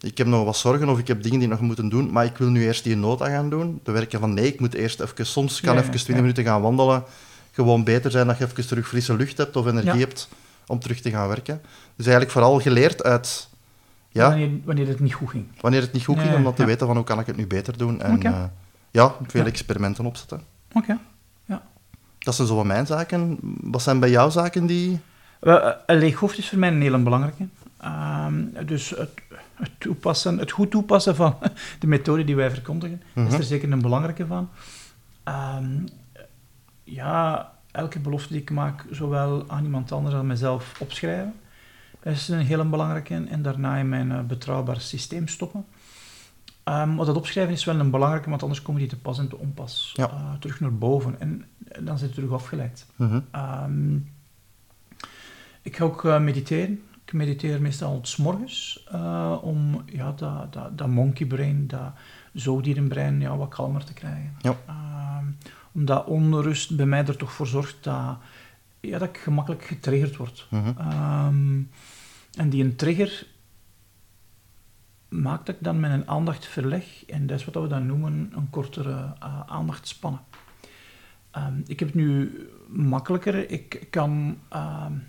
ik 0.00 0.18
heb 0.18 0.26
nog 0.26 0.44
wat 0.44 0.56
zorgen 0.56 0.88
of 0.88 0.98
ik 0.98 1.08
heb 1.08 1.22
dingen 1.22 1.38
die 1.38 1.48
nog 1.48 1.60
moeten 1.60 1.88
doen, 1.88 2.12
maar 2.12 2.24
ik 2.24 2.36
wil 2.36 2.48
nu 2.48 2.64
eerst 2.64 2.84
die 2.84 2.96
nota 2.96 3.28
gaan 3.28 3.50
doen. 3.50 3.80
Te 3.82 3.90
werken 3.90 4.20
van 4.20 4.34
nee, 4.34 4.46
ik 4.46 4.60
moet 4.60 4.74
eerst 4.74 5.00
even, 5.00 5.26
soms 5.26 5.60
kan 5.60 5.74
ja, 5.74 5.80
even 5.80 5.90
20 5.90 6.14
ja. 6.14 6.20
minuten 6.20 6.44
gaan 6.44 6.62
wandelen. 6.62 7.04
Gewoon 7.52 7.84
beter 7.84 8.10
zijn 8.10 8.26
dat 8.26 8.38
je 8.38 8.44
even 8.44 8.66
terug 8.66 8.88
frisse 8.88 9.16
lucht 9.16 9.36
hebt 9.36 9.56
of 9.56 9.66
energie 9.66 9.92
ja. 9.92 9.98
hebt 9.98 10.28
om 10.66 10.78
terug 10.78 11.00
te 11.00 11.10
gaan 11.10 11.28
werken. 11.28 11.60
Dus 11.96 12.06
eigenlijk 12.06 12.30
vooral 12.30 12.60
geleerd 12.60 13.02
uit... 13.02 13.48
Ja, 14.08 14.28
wanneer, 14.28 14.50
wanneer 14.64 14.86
het 14.86 15.00
niet 15.00 15.14
goed 15.14 15.30
ging. 15.30 15.46
Wanneer 15.60 15.80
het 15.80 15.92
niet 15.92 16.04
goed 16.04 16.18
ging, 16.18 16.34
om 16.34 16.44
dat 16.44 16.56
te 16.56 16.64
weten 16.64 16.86
van 16.86 16.96
hoe 16.96 17.04
kan 17.04 17.20
ik 17.20 17.26
het 17.26 17.36
nu 17.36 17.46
beter 17.46 17.78
doen. 17.78 18.00
En 18.00 18.14
okay. 18.14 18.32
uh, 18.32 18.44
ja, 18.90 19.14
veel 19.26 19.44
experimenten 19.44 20.06
opzetten. 20.06 20.40
Oké, 20.68 20.78
okay. 20.78 20.98
ja. 21.44 21.62
Dat 22.18 22.34
zijn 22.34 22.48
zo 22.48 22.56
van 22.56 22.66
mijn 22.66 22.86
zaken. 22.86 23.38
Wat 23.60 23.82
zijn 23.82 24.00
bij 24.00 24.10
jou 24.10 24.30
zaken 24.30 24.66
die... 24.66 25.00
Een 25.40 25.98
leeg 25.98 26.14
hoofd 26.14 26.38
is 26.38 26.48
voor 26.48 26.58
mij 26.58 26.68
een 26.68 26.82
hele 26.82 26.98
belangrijke. 26.98 27.46
Um, 27.84 28.52
dus 28.66 28.90
het, 28.90 29.10
toepassen, 29.86 30.38
het 30.38 30.50
goed 30.50 30.70
toepassen 30.70 31.16
van 31.16 31.38
de 31.80 31.86
methode 31.86 32.24
die 32.24 32.36
wij 32.36 32.50
verkondigen, 32.50 33.02
mm 33.12 33.24
-hmm. 33.24 33.32
is 33.32 33.38
er 33.38 33.44
zeker 33.44 33.72
een 33.72 33.82
belangrijke 33.82 34.26
van. 34.26 34.48
Um, 35.24 35.84
ja, 36.84 37.52
elke 37.70 37.98
belofte 37.98 38.32
die 38.32 38.42
ik 38.42 38.50
maak, 38.50 38.84
zowel 38.90 39.44
aan 39.48 39.64
iemand 39.64 39.92
anders 39.92 40.14
als 40.14 40.24
mezelf 40.24 40.80
opschrijven. 40.80 41.34
Is 42.02 42.28
een 42.28 42.38
hele 42.38 42.64
belangrijke. 42.64 43.24
En 43.28 43.42
daarna 43.42 43.76
in 43.76 43.88
mijn 43.88 44.10
uh, 44.10 44.20
betrouwbaar 44.20 44.80
systeem 44.80 45.28
stoppen. 45.28 45.64
Um, 46.64 46.96
wat 46.96 47.06
dat 47.06 47.16
opschrijven 47.16 47.52
is 47.52 47.64
wel 47.64 47.80
een 47.80 47.90
belangrijke, 47.90 48.28
want 48.28 48.42
anders 48.42 48.62
komen 48.62 48.80
die 48.80 48.90
te 48.90 48.98
pas 48.98 49.18
en 49.18 49.28
te 49.28 49.38
onpas 49.38 49.92
ja. 49.94 50.10
uh, 50.10 50.32
terug 50.38 50.60
naar 50.60 50.74
boven. 50.74 51.20
En, 51.20 51.44
en 51.68 51.84
dan 51.84 51.98
zit 51.98 52.06
het 52.06 52.16
terug 52.16 52.32
afgeleid. 52.32 52.86
Mm 52.96 53.08
-hmm. 53.08 53.24
um, 53.64 54.12
ik 55.62 55.76
ga 55.76 55.84
ook 55.84 56.04
uh, 56.04 56.20
mediteren. 56.20 56.82
Ik 57.06 57.12
mediteer 57.12 57.60
meestal 57.62 57.98
s 58.02 58.16
morgens 58.16 58.86
uh, 58.92 59.38
om 59.42 59.82
ja, 59.84 60.12
dat, 60.12 60.52
dat, 60.52 60.78
dat 60.78 60.88
monkey 60.88 61.26
brain, 61.26 61.66
dat 61.66 61.92
zoogdierenbrein, 62.32 63.20
ja, 63.20 63.36
wat 63.36 63.48
kalmer 63.48 63.84
te 63.84 63.92
krijgen. 63.92 64.36
Ja. 64.40 64.56
Uh, 64.68 65.18
omdat 65.72 66.06
onrust 66.06 66.76
bij 66.76 66.86
mij 66.86 67.06
er 67.06 67.16
toch 67.16 67.32
voor 67.32 67.46
zorgt 67.46 67.84
dat, 67.84 68.18
ja, 68.80 68.98
dat 68.98 69.08
ik 69.08 69.16
gemakkelijk 69.16 69.64
getriggerd 69.64 70.16
word. 70.16 70.46
Mm 70.50 70.62
-hmm. 70.62 71.26
um, 71.26 71.70
en 72.36 72.50
die 72.50 72.64
een 72.64 72.76
trigger 72.76 73.26
maakt 75.08 75.46
dat 75.46 75.54
ik 75.54 75.64
dan 75.64 75.80
mijn 75.80 76.08
aandacht 76.08 76.46
verleg. 76.46 77.04
En 77.04 77.26
dat 77.26 77.38
is 77.38 77.44
wat 77.44 77.62
we 77.62 77.68
dan 77.68 77.86
noemen 77.86 78.32
een 78.34 78.50
kortere 78.50 79.14
uh, 79.22 79.40
aandachtspannen. 79.46 80.20
Um, 81.36 81.62
ik 81.66 81.78
heb 81.78 81.88
het 81.88 81.96
nu 81.96 82.40
makkelijker. 82.68 83.50
Ik 83.50 83.86
kan 83.90 84.38
um, 84.52 85.04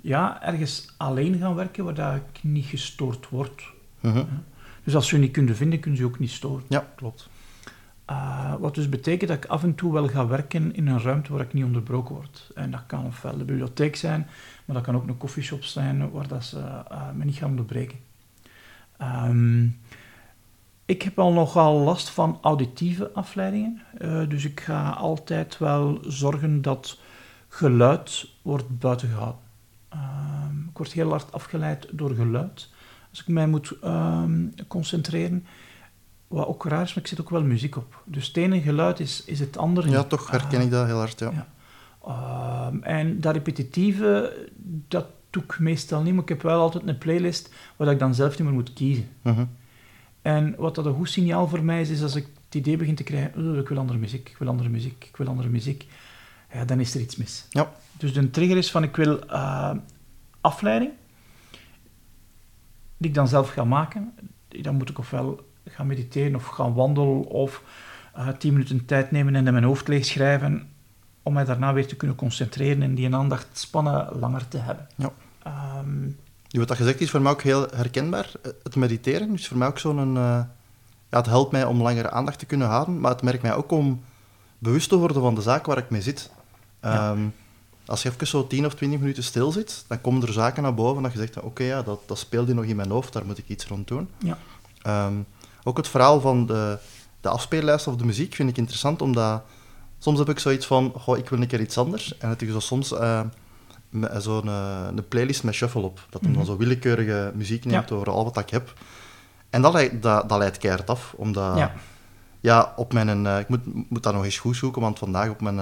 ja, 0.00 0.42
ergens 0.42 0.94
alleen 0.96 1.38
gaan 1.38 1.54
werken 1.54 1.84
waar 1.84 1.94
dat 1.94 2.14
ik 2.14 2.42
niet 2.42 2.66
gestoord 2.66 3.28
word. 3.28 3.72
-huh. 4.00 4.20
Dus 4.84 4.94
als 4.94 5.08
ze 5.08 5.14
je 5.14 5.22
niet 5.22 5.32
kunnen 5.32 5.56
vinden, 5.56 5.80
kunnen 5.80 6.00
ze 6.00 6.06
ook 6.06 6.18
niet 6.18 6.30
storen. 6.30 6.64
Ja, 6.68 6.86
klopt. 6.96 7.28
Uh, 8.10 8.54
wat 8.58 8.74
dus 8.74 8.88
betekent 8.88 9.30
dat 9.30 9.44
ik 9.44 9.50
af 9.50 9.62
en 9.62 9.74
toe 9.74 9.92
wel 9.92 10.08
ga 10.08 10.26
werken 10.26 10.74
in 10.74 10.86
een 10.86 11.02
ruimte 11.02 11.32
waar 11.32 11.40
ik 11.40 11.52
niet 11.52 11.64
onderbroken 11.64 12.14
word. 12.14 12.50
En 12.54 12.70
dat 12.70 12.82
kan 12.86 13.06
ofwel 13.06 13.38
de 13.38 13.44
bibliotheek 13.44 13.96
zijn, 13.96 14.26
maar 14.64 14.76
dat 14.76 14.84
kan 14.84 14.96
ook 14.96 15.08
een 15.08 15.16
koffieshop 15.16 15.64
zijn 15.64 16.10
waar 16.10 16.28
dat 16.28 16.44
ze 16.44 16.58
uh, 16.58 17.10
me 17.14 17.24
niet 17.24 17.36
gaan 17.36 17.50
onderbreken. 17.50 17.98
Um, 19.02 19.78
ik 20.84 21.02
heb 21.02 21.18
al 21.18 21.32
nogal 21.32 21.78
last 21.78 22.10
van 22.10 22.38
auditieve 22.42 23.10
afleidingen. 23.12 23.82
Uh, 23.98 24.28
dus 24.28 24.44
ik 24.44 24.60
ga 24.60 24.90
altijd 24.90 25.58
wel 25.58 25.98
zorgen 26.02 26.62
dat 26.62 26.98
geluid 27.54 28.28
wordt 28.42 28.78
buiten 28.78 29.08
gehouden. 29.08 29.40
Um, 29.94 30.66
ik 30.70 30.76
word 30.76 30.92
heel 30.92 31.10
hard 31.10 31.32
afgeleid 31.32 31.86
door 31.90 32.14
geluid. 32.14 32.68
Als 33.10 33.20
ik 33.20 33.28
mij 33.28 33.46
moet 33.46 33.72
um, 33.84 34.54
concentreren, 34.68 35.46
wat 36.28 36.46
ook 36.46 36.64
raar 36.64 36.82
is, 36.82 36.94
maar 36.94 37.04
ik 37.04 37.08
zet 37.08 37.20
ook 37.20 37.30
wel 37.30 37.42
muziek 37.42 37.76
op. 37.76 38.02
Dus 38.04 38.26
het 38.26 38.36
ene 38.36 38.60
geluid 38.60 39.00
is, 39.00 39.24
is 39.24 39.40
het 39.40 39.56
andere. 39.56 39.90
Ja, 39.90 40.02
toch 40.02 40.30
herken 40.30 40.60
ik 40.60 40.70
dat 40.70 40.86
heel 40.86 40.98
hard, 40.98 41.18
ja. 41.18 41.30
ja. 41.30 41.46
Um, 42.68 42.82
en 42.82 43.20
dat 43.20 43.34
repetitieve, 43.34 44.36
dat 44.88 45.06
doe 45.30 45.42
ik 45.42 45.58
meestal 45.58 46.02
niet, 46.02 46.14
maar 46.14 46.22
ik 46.22 46.28
heb 46.28 46.42
wel 46.42 46.60
altijd 46.60 46.86
een 46.86 46.98
playlist 46.98 47.54
waar 47.76 47.88
ik 47.88 47.98
dan 47.98 48.14
zelf 48.14 48.38
niet 48.38 48.46
meer 48.46 48.56
moet 48.56 48.72
kiezen. 48.72 49.08
Uh 49.22 49.36
-huh. 49.36 49.46
En 50.22 50.54
wat 50.58 50.74
dat 50.74 50.86
een 50.86 50.94
goed 50.94 51.10
signaal 51.10 51.48
voor 51.48 51.64
mij 51.64 51.80
is, 51.80 51.90
is 51.90 52.02
als 52.02 52.14
ik 52.14 52.26
het 52.44 52.54
idee 52.54 52.76
begin 52.76 52.94
te 52.94 53.02
krijgen, 53.02 53.50
oh, 53.50 53.56
ik 53.56 53.68
wil 53.68 53.78
andere 53.78 53.98
muziek, 53.98 54.28
ik 54.28 54.36
wil 54.38 54.48
andere 54.48 54.68
muziek, 54.68 55.04
ik 55.08 55.16
wil 55.16 55.26
andere 55.26 55.48
muziek 55.48 55.86
ja, 56.54 56.64
dan 56.64 56.80
is 56.80 56.94
er 56.94 57.00
iets 57.00 57.16
mis. 57.16 57.46
Ja. 57.50 57.72
Dus 57.98 58.12
de 58.12 58.30
trigger 58.30 58.56
is 58.56 58.70
van 58.70 58.82
ik 58.82 58.96
wil 58.96 59.26
eh, 59.28 59.70
afleiding, 60.40 60.92
die 62.96 63.08
ik 63.08 63.14
dan 63.14 63.28
zelf 63.28 63.50
ga 63.50 63.64
maken. 63.64 64.12
Dan 64.48 64.74
moet 64.74 64.88
ik 64.88 64.98
ofwel 64.98 65.52
gaan 65.64 65.86
mediteren 65.86 66.34
of 66.34 66.46
gaan 66.46 66.74
wandelen 66.74 67.24
of 67.24 67.62
eh, 68.14 68.28
tien 68.28 68.52
minuten 68.52 68.84
tijd 68.84 69.10
nemen 69.10 69.34
en 69.34 69.46
in 69.46 69.52
mijn 69.52 69.64
hoofd 69.64 69.88
leeg 69.88 70.04
schrijven 70.04 70.68
om 71.22 71.32
mij 71.32 71.44
daarna 71.44 71.72
weer 71.72 71.86
te 71.86 71.96
kunnen 71.96 72.16
concentreren 72.16 72.82
en 72.82 72.94
die 72.94 73.14
aandachtspannen 73.14 74.18
langer 74.18 74.48
te 74.48 74.58
hebben. 74.58 74.86
Ja. 74.96 75.12
Ehm, 75.42 76.08
wat 76.50 76.68
dat 76.68 76.76
gezegd 76.76 77.00
is 77.00 77.10
voor 77.10 77.20
mij 77.22 77.32
ook 77.32 77.42
heel 77.42 77.66
herkenbaar. 77.74 78.30
Eh, 78.42 78.50
Het 78.62 78.76
mediteren 78.76 79.32
is 79.32 79.48
voor 79.48 79.56
mij 79.56 79.68
ook 79.68 79.78
zo'n... 79.78 80.16
eh, 80.16 80.42
ja, 81.08 81.20
het 81.20 81.26
helpt 81.26 81.52
mij 81.52 81.64
om 81.64 81.82
langere 81.82 82.10
aandacht 82.10 82.38
te 82.38 82.46
kunnen 82.46 82.68
houden, 82.68 83.00
maar 83.00 83.10
het 83.12 83.22
merkt 83.22 83.42
mij 83.42 83.54
ook 83.54 83.70
om 83.70 84.02
bewust 84.58 84.88
te 84.88 84.96
worden 84.96 85.22
van 85.22 85.34
de 85.34 85.42
zaak 85.42 85.66
waar 85.66 85.78
ik 85.78 85.90
mee 85.90 86.02
zit. 86.02 86.30
Ehm, 86.92 87.18
als 87.86 88.02
je 88.02 88.08
even 88.10 88.26
zo 88.26 88.46
10 88.46 88.66
of 88.66 88.74
20 88.74 89.00
minuten 89.00 89.22
stil 89.24 89.52
zit, 89.52 89.84
dan 89.88 90.00
komen 90.00 90.22
er 90.22 90.32
zaken 90.32 90.62
naar 90.62 90.74
boven 90.74 91.02
dat 91.02 91.12
je 91.12 91.18
zegt, 91.18 91.40
oké, 91.40 91.62
ja, 91.64 91.82
dat, 91.82 92.00
dat 92.06 92.18
speelt 92.18 92.46
hier 92.46 92.54
nog 92.54 92.64
in 92.64 92.76
mijn 92.76 92.90
hoofd, 92.90 93.12
daar 93.12 93.26
moet 93.26 93.38
ik 93.38 93.48
iets 93.48 93.66
rond 93.66 93.88
doen. 93.88 94.08
ja. 94.18 94.38
Ehm, 94.82 95.14
ook 95.64 95.76
het 95.76 95.88
verhaal 95.88 96.20
van 96.20 96.46
de, 96.46 96.78
de 97.20 97.28
afspeellijst 97.28 97.86
of 97.86 97.96
de 97.96 98.04
muziek 98.04 98.34
vind 98.34 98.48
ik 98.50 98.56
interessant, 98.56 99.02
omdat 99.02 99.42
soms 99.98 100.18
heb 100.18 100.28
ik 100.28 100.38
zoiets 100.38 100.66
van, 100.66 100.92
goh, 100.98 101.18
ik 101.18 101.28
wil 101.28 101.40
een 101.40 101.46
keer 101.46 101.60
iets 101.60 101.78
anders. 101.78 102.18
En 102.18 102.28
het 102.28 102.42
is 102.42 102.52
zo 102.52 102.60
soms 102.60 102.92
eh, 102.92 103.20
zo'n 104.18 104.48
eh, 104.48 104.86
een 104.94 105.08
playlist 105.08 105.42
met 105.44 105.54
shuffle 105.54 105.82
op, 105.82 106.06
dat 106.10 106.20
hem 106.22 106.32
dan 106.32 106.42
Mhm. 106.42 106.50
zo 106.50 106.56
willekeurige 106.56 107.32
muziek 107.34 107.64
neemt 107.64 107.88
Ja. 107.88 107.94
over 107.94 108.10
al 108.10 108.24
wat 108.24 108.38
ik 108.38 108.50
heb. 108.50 108.72
En 109.50 109.62
dat, 109.62 109.72
leidt- 109.72 110.02
dat, 110.02 110.28
dat 110.28 110.38
leidt 110.38 110.58
keihard 110.58 110.90
af, 110.90 111.14
omdat... 111.16 111.56
Ja. 111.56 111.74
Ja, 112.40 112.72
op 112.76 112.92
mijn... 112.92 113.26
eh, 113.26 113.38
ik 113.38 113.48
moet, 113.48 113.90
moet 113.90 114.02
dat 114.02 114.14
nog 114.14 114.24
eens 114.24 114.38
goed 114.38 114.56
zoeken, 114.56 114.82
want 114.82 114.98
vandaag 114.98 115.28
op 115.30 115.40
mijn 115.40 115.58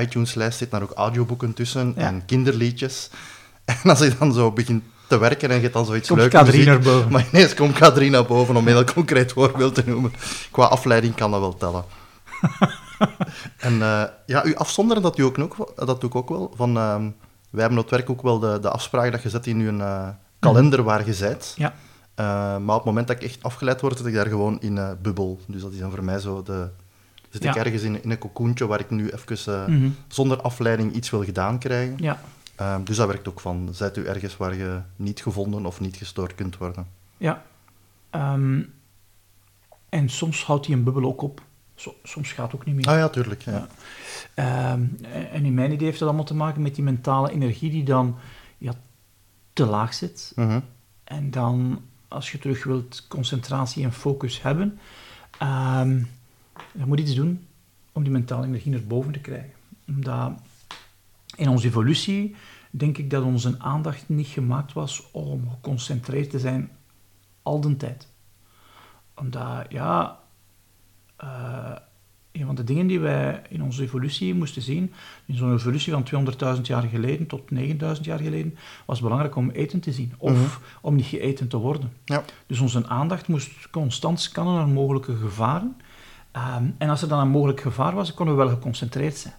iTunes-lijst 0.00 0.58
zitten 0.58 0.78
daar 0.80 0.88
ook 0.88 0.96
audioboeken 0.96 1.54
tussen 1.54 1.92
Ja. 1.96 2.06
en 2.06 2.22
kinderliedjes. 2.26 3.10
En 3.82 3.90
als 3.90 4.00
ik 4.00 4.18
dan 4.18 4.32
zo 4.32 4.52
begin 4.52 4.82
te 5.08 5.18
werken 5.18 5.48
en 5.48 5.54
je 5.56 5.60
hebt 5.62 5.74
dan 5.74 5.84
zoiets 5.86 6.08
Komt 6.08 6.20
leuks 6.20 6.50
K3 6.50 6.64
naar 6.64 6.78
boven. 6.78 7.12
Maar 7.12 7.26
ineens 7.32 7.54
komt 7.54 7.74
K3 7.74 8.10
naar 8.10 8.24
boven, 8.26 8.56
om 8.56 8.66
een 8.66 8.72
heel 8.74 8.84
concreet 8.84 9.32
voorbeeld 9.32 9.74
te 9.74 9.82
noemen. 9.86 10.12
Qua 10.50 10.64
afleiding 10.64 11.14
kan 11.14 11.30
dat 11.30 11.40
wel 11.40 11.56
tellen. 11.56 11.84
en 13.58 13.82
eh, 13.82 14.02
ja, 14.26 14.44
u 14.44 14.54
afzonderen, 14.54 15.02
dat, 15.02 15.18
ik 15.18 15.38
ook, 15.38 15.56
wel- 15.56 15.72
dat 15.86 16.00
doe 16.00 16.10
ik 16.10 16.16
ook 16.16 16.28
wel. 16.28 16.52
Van, 16.56 16.76
ehm, 16.76 17.02
wij 17.50 17.60
hebben 17.60 17.78
op 17.78 17.84
het 17.90 17.94
werk 17.94 18.10
ook 18.10 18.22
wel 18.22 18.38
de, 18.38 18.58
de 18.60 18.70
afspraak 18.70 19.12
dat 19.12 19.22
je 19.22 19.28
zet 19.28 19.46
in 19.46 19.58
je 19.60 19.82
eh, 19.82 20.08
kalender 20.38 20.82
waar 20.82 21.06
je 21.06 21.16
bent. 21.20 21.52
Ja. 21.56 21.74
Eh, 22.14 22.24
maar 22.56 22.74
op 22.74 22.76
het 22.76 22.84
moment 22.84 23.06
dat 23.08 23.16
ik 23.16 23.22
echt 23.22 23.42
afgeleid 23.42 23.80
word, 23.80 23.96
zit 23.96 24.06
ik 24.06 24.14
daar 24.14 24.26
gewoon 24.26 24.60
in 24.60 24.78
eh 24.78 24.90
bubbel. 25.02 25.40
Dus 25.46 25.62
dat 25.62 25.72
is 25.72 25.78
dan 25.78 25.90
voor 25.90 26.04
mij 26.04 26.18
zo 26.18 26.42
de... 26.42 26.68
Zit 27.42 27.44
ik 27.44 27.54
ergens 27.64 27.82
in, 27.82 28.02
in 28.02 28.10
een 28.10 28.18
cocoontje 28.18 28.66
waar 28.66 28.80
ik 28.80 28.90
nu 28.90 29.08
even 29.10 29.54
eh, 29.62 29.66
Mhm. 29.68 29.88
zonder 30.08 30.40
afleiding 30.40 30.92
iets 30.92 31.10
wil 31.10 31.24
gedaan 31.24 31.58
krijgen. 31.58 31.94
ja. 31.98 32.20
Ehm, 32.56 32.84
dus 32.84 32.96
dat 32.96 33.06
werkt 33.06 33.28
ook 33.28 33.40
van. 33.40 33.68
Zet 33.72 33.96
u 33.96 34.04
ergens 34.06 34.36
waar 34.36 34.54
je 34.54 34.80
niet 34.96 35.20
gevonden 35.22 35.66
of 35.66 35.80
niet 35.80 35.96
gestoord 35.96 36.34
kunt 36.34 36.56
worden. 36.58 36.86
Ja. 37.16 37.42
Ehm, 38.10 38.60
en 39.88 40.08
soms 40.08 40.44
houdt 40.44 40.66
die 40.66 40.74
een 40.74 40.84
bubbel 40.84 41.04
ook 41.04 41.22
op. 41.22 41.42
So- 41.74 41.94
soms 42.02 42.32
gaat 42.32 42.46
het 42.52 42.60
ook 42.60 42.66
niet 42.66 42.74
meer. 42.74 42.86
Ah 42.88 42.96
ja, 42.98 43.08
tuurlijk. 43.08 43.42
Ja. 43.42 43.52
Ja. 43.52 43.66
Ehm, 44.34 44.84
en 45.32 45.44
in 45.44 45.54
mijn 45.54 45.72
idee 45.72 45.86
heeft 45.86 45.98
dat 45.98 46.08
allemaal 46.08 46.26
te 46.26 46.34
maken 46.34 46.62
met 46.62 46.74
die 46.74 46.84
mentale 46.84 47.30
energie 47.30 47.70
die 47.70 47.84
dan 47.84 48.16
ja, 48.58 48.72
te 49.52 49.64
laag 49.66 49.94
zit. 49.94 50.32
Mhm. 50.36 50.60
En 51.04 51.30
dan, 51.30 51.80
als 52.08 52.32
je 52.32 52.38
terug 52.38 52.64
wilt 52.64 53.04
concentratie 53.08 53.84
en 53.84 53.92
focus 53.92 54.42
hebben, 54.42 54.78
je 56.78 56.86
moet 56.86 57.00
iets 57.00 57.14
doen 57.14 57.46
om 57.92 58.02
die 58.02 58.12
mentale 58.12 58.46
energie 58.46 58.70
naar 58.72 58.84
boven 58.86 59.12
te 59.12 59.18
krijgen. 59.18 59.52
Omdat 59.88 60.32
in 61.36 61.48
onze 61.48 61.66
evolutie 61.66 62.34
denk 62.70 62.98
ik 62.98 63.10
dat 63.10 63.22
onze 63.22 63.54
aandacht 63.58 64.08
niet 64.08 64.26
gemaakt 64.26 64.72
was 64.72 65.10
om 65.10 65.50
geconcentreerd 65.50 66.30
te 66.30 66.38
zijn 66.38 66.70
al 67.42 67.60
de 67.60 67.76
tijd. 67.76 68.08
Omdat, 69.14 69.66
ja, 69.68 70.18
eh, 71.16 71.72
een 72.32 72.46
van 72.46 72.54
de 72.54 72.64
dingen 72.64 72.86
die 72.86 73.00
wij 73.00 73.42
in 73.48 73.62
onze 73.62 73.82
evolutie 73.82 74.34
moesten 74.34 74.62
zien, 74.62 74.92
in 75.26 75.34
zo'n 75.36 75.54
evolutie 75.54 75.92
van 75.92 76.02
200.000 76.02 76.66
jaar 76.66 76.82
geleden 76.82 77.26
tot 77.26 77.50
9.000 77.50 78.04
jaar 78.04 78.18
geleden, 78.18 78.54
was 78.86 78.96
het 78.98 79.06
belangrijk 79.06 79.36
om 79.36 79.50
eten 79.50 79.80
te 79.80 79.92
zien, 79.92 80.12
of 80.18 80.32
Mhm. 80.32 80.44
om 80.80 80.94
niet 80.94 81.06
geëten 81.06 81.48
te 81.48 81.56
worden. 81.56 81.92
Ja. 82.04 82.24
Dus 82.46 82.60
onze 82.60 82.86
aandacht 82.86 83.28
moest 83.28 83.70
constant 83.70 84.20
scannen 84.20 84.54
naar 84.54 84.68
mogelijke 84.68 85.16
gevaren. 85.16 85.76
Ehm, 86.36 86.70
en 86.78 86.88
als 86.88 87.02
er 87.02 87.08
dan 87.08 87.18
een 87.18 87.28
mogelijk 87.28 87.60
gevaar 87.60 87.94
was, 87.94 88.14
konden 88.14 88.36
we 88.36 88.44
wel 88.44 88.52
geconcentreerd 88.52 89.16
zijn. 89.16 89.34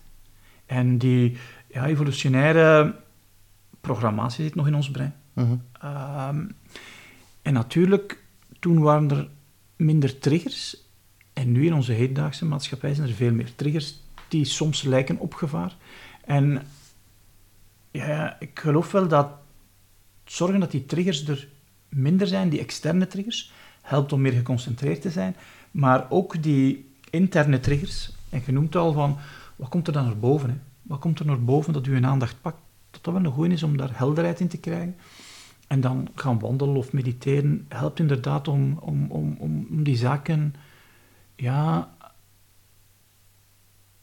En 0.66 0.98
die 0.98 1.38
ja, 1.68 1.86
evolutionaire 1.86 2.96
programmatie 3.82 4.44
zit 4.44 4.56
nog 4.56 4.68
in 4.68 4.76
ons 4.76 4.92
brein. 4.92 5.16
Mhm. 5.34 5.56
Ehm, 5.82 6.46
en 7.42 7.54
natuurlijk, 7.54 8.24
toen 8.60 8.80
waren 8.80 9.10
er 9.10 9.28
minder 9.76 10.20
triggers. 10.20 10.78
En 11.34 11.52
nu 11.52 11.66
in 11.66 11.74
onze 11.74 11.92
hedendaagse 11.92 12.46
maatschappij 12.46 12.94
zijn 12.94 13.08
er 13.08 13.14
veel 13.14 13.34
meer 13.34 13.56
triggers 13.56 14.00
die 14.28 14.46
soms 14.46 14.82
lijken 14.82 15.18
op 15.18 15.34
gevaar. 15.34 15.76
En 16.26 16.62
ja, 17.92 18.40
ik 18.40 18.60
geloof 18.60 18.92
wel 18.92 19.08
dat 19.08 19.30
zorgen 20.26 20.60
dat 20.60 20.72
die 20.72 20.86
triggers 20.86 21.28
er 21.28 21.48
minder 21.90 22.28
zijn, 22.28 22.50
die 22.50 22.60
externe 22.60 23.08
triggers, 23.08 23.52
helpt 23.82 24.14
om 24.14 24.22
meer 24.22 24.32
geconcentreerd 24.32 25.02
te 25.02 25.10
zijn. 25.10 25.36
Maar 25.71 26.06
ook 26.10 26.43
die 26.43 26.89
interne 27.10 27.60
triggers, 27.60 28.12
en 28.30 28.41
je 28.45 28.51
noemt 28.51 28.75
al 28.75 28.93
van, 28.93 29.17
wat 29.56 29.69
komt 29.69 29.88
er 29.88 29.93
dan 29.93 30.06
naar 30.06 30.17
boven? 30.17 30.49
Hè? 30.49 30.56
Wat 30.82 30.99
komt 30.99 31.19
er 31.19 31.25
naar 31.25 31.43
boven 31.43 31.73
dat 31.73 31.88
u 31.88 31.95
een 31.95 32.06
aandacht 32.06 32.41
pakt? 32.41 32.58
Dat 32.91 33.03
dat 33.03 33.13
wel 33.13 33.23
een 33.25 33.32
goeie 33.32 33.51
is 33.51 33.63
om 33.63 33.77
daar 33.77 33.97
helderheid 33.97 34.39
in 34.39 34.47
te 34.47 34.58
krijgen. 34.58 34.95
En 35.67 35.82
dan 35.82 36.08
gaan 36.15 36.39
wandelen 36.39 36.75
of 36.75 36.93
mediteren 36.93 37.65
helpt 37.69 37.99
inderdaad 37.99 38.47
om, 38.47 38.77
om, 38.77 39.12
om, 39.12 39.36
om, 39.39 39.84
die 39.84 39.97
zaken 39.97 40.56
ja, 41.36 41.95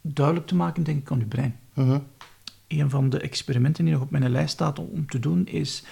duidelijk 0.00 0.46
te 0.46 0.54
maken, 0.54 0.82
denk 0.82 1.00
ik, 1.00 1.10
aan 1.10 1.20
uw 1.20 1.28
brein. 1.28 1.58
Mhm. 1.74 1.98
Een 2.68 2.90
van 2.90 3.10
de 3.10 3.18
experimenten 3.18 3.84
die 3.84 3.92
nog 3.92 4.02
op 4.02 4.10
mijn 4.10 4.30
lijst 4.30 4.52
staat 4.52 4.78
om, 4.78 5.06
te 5.06 5.18
doen, 5.18 5.46
is 5.46 5.84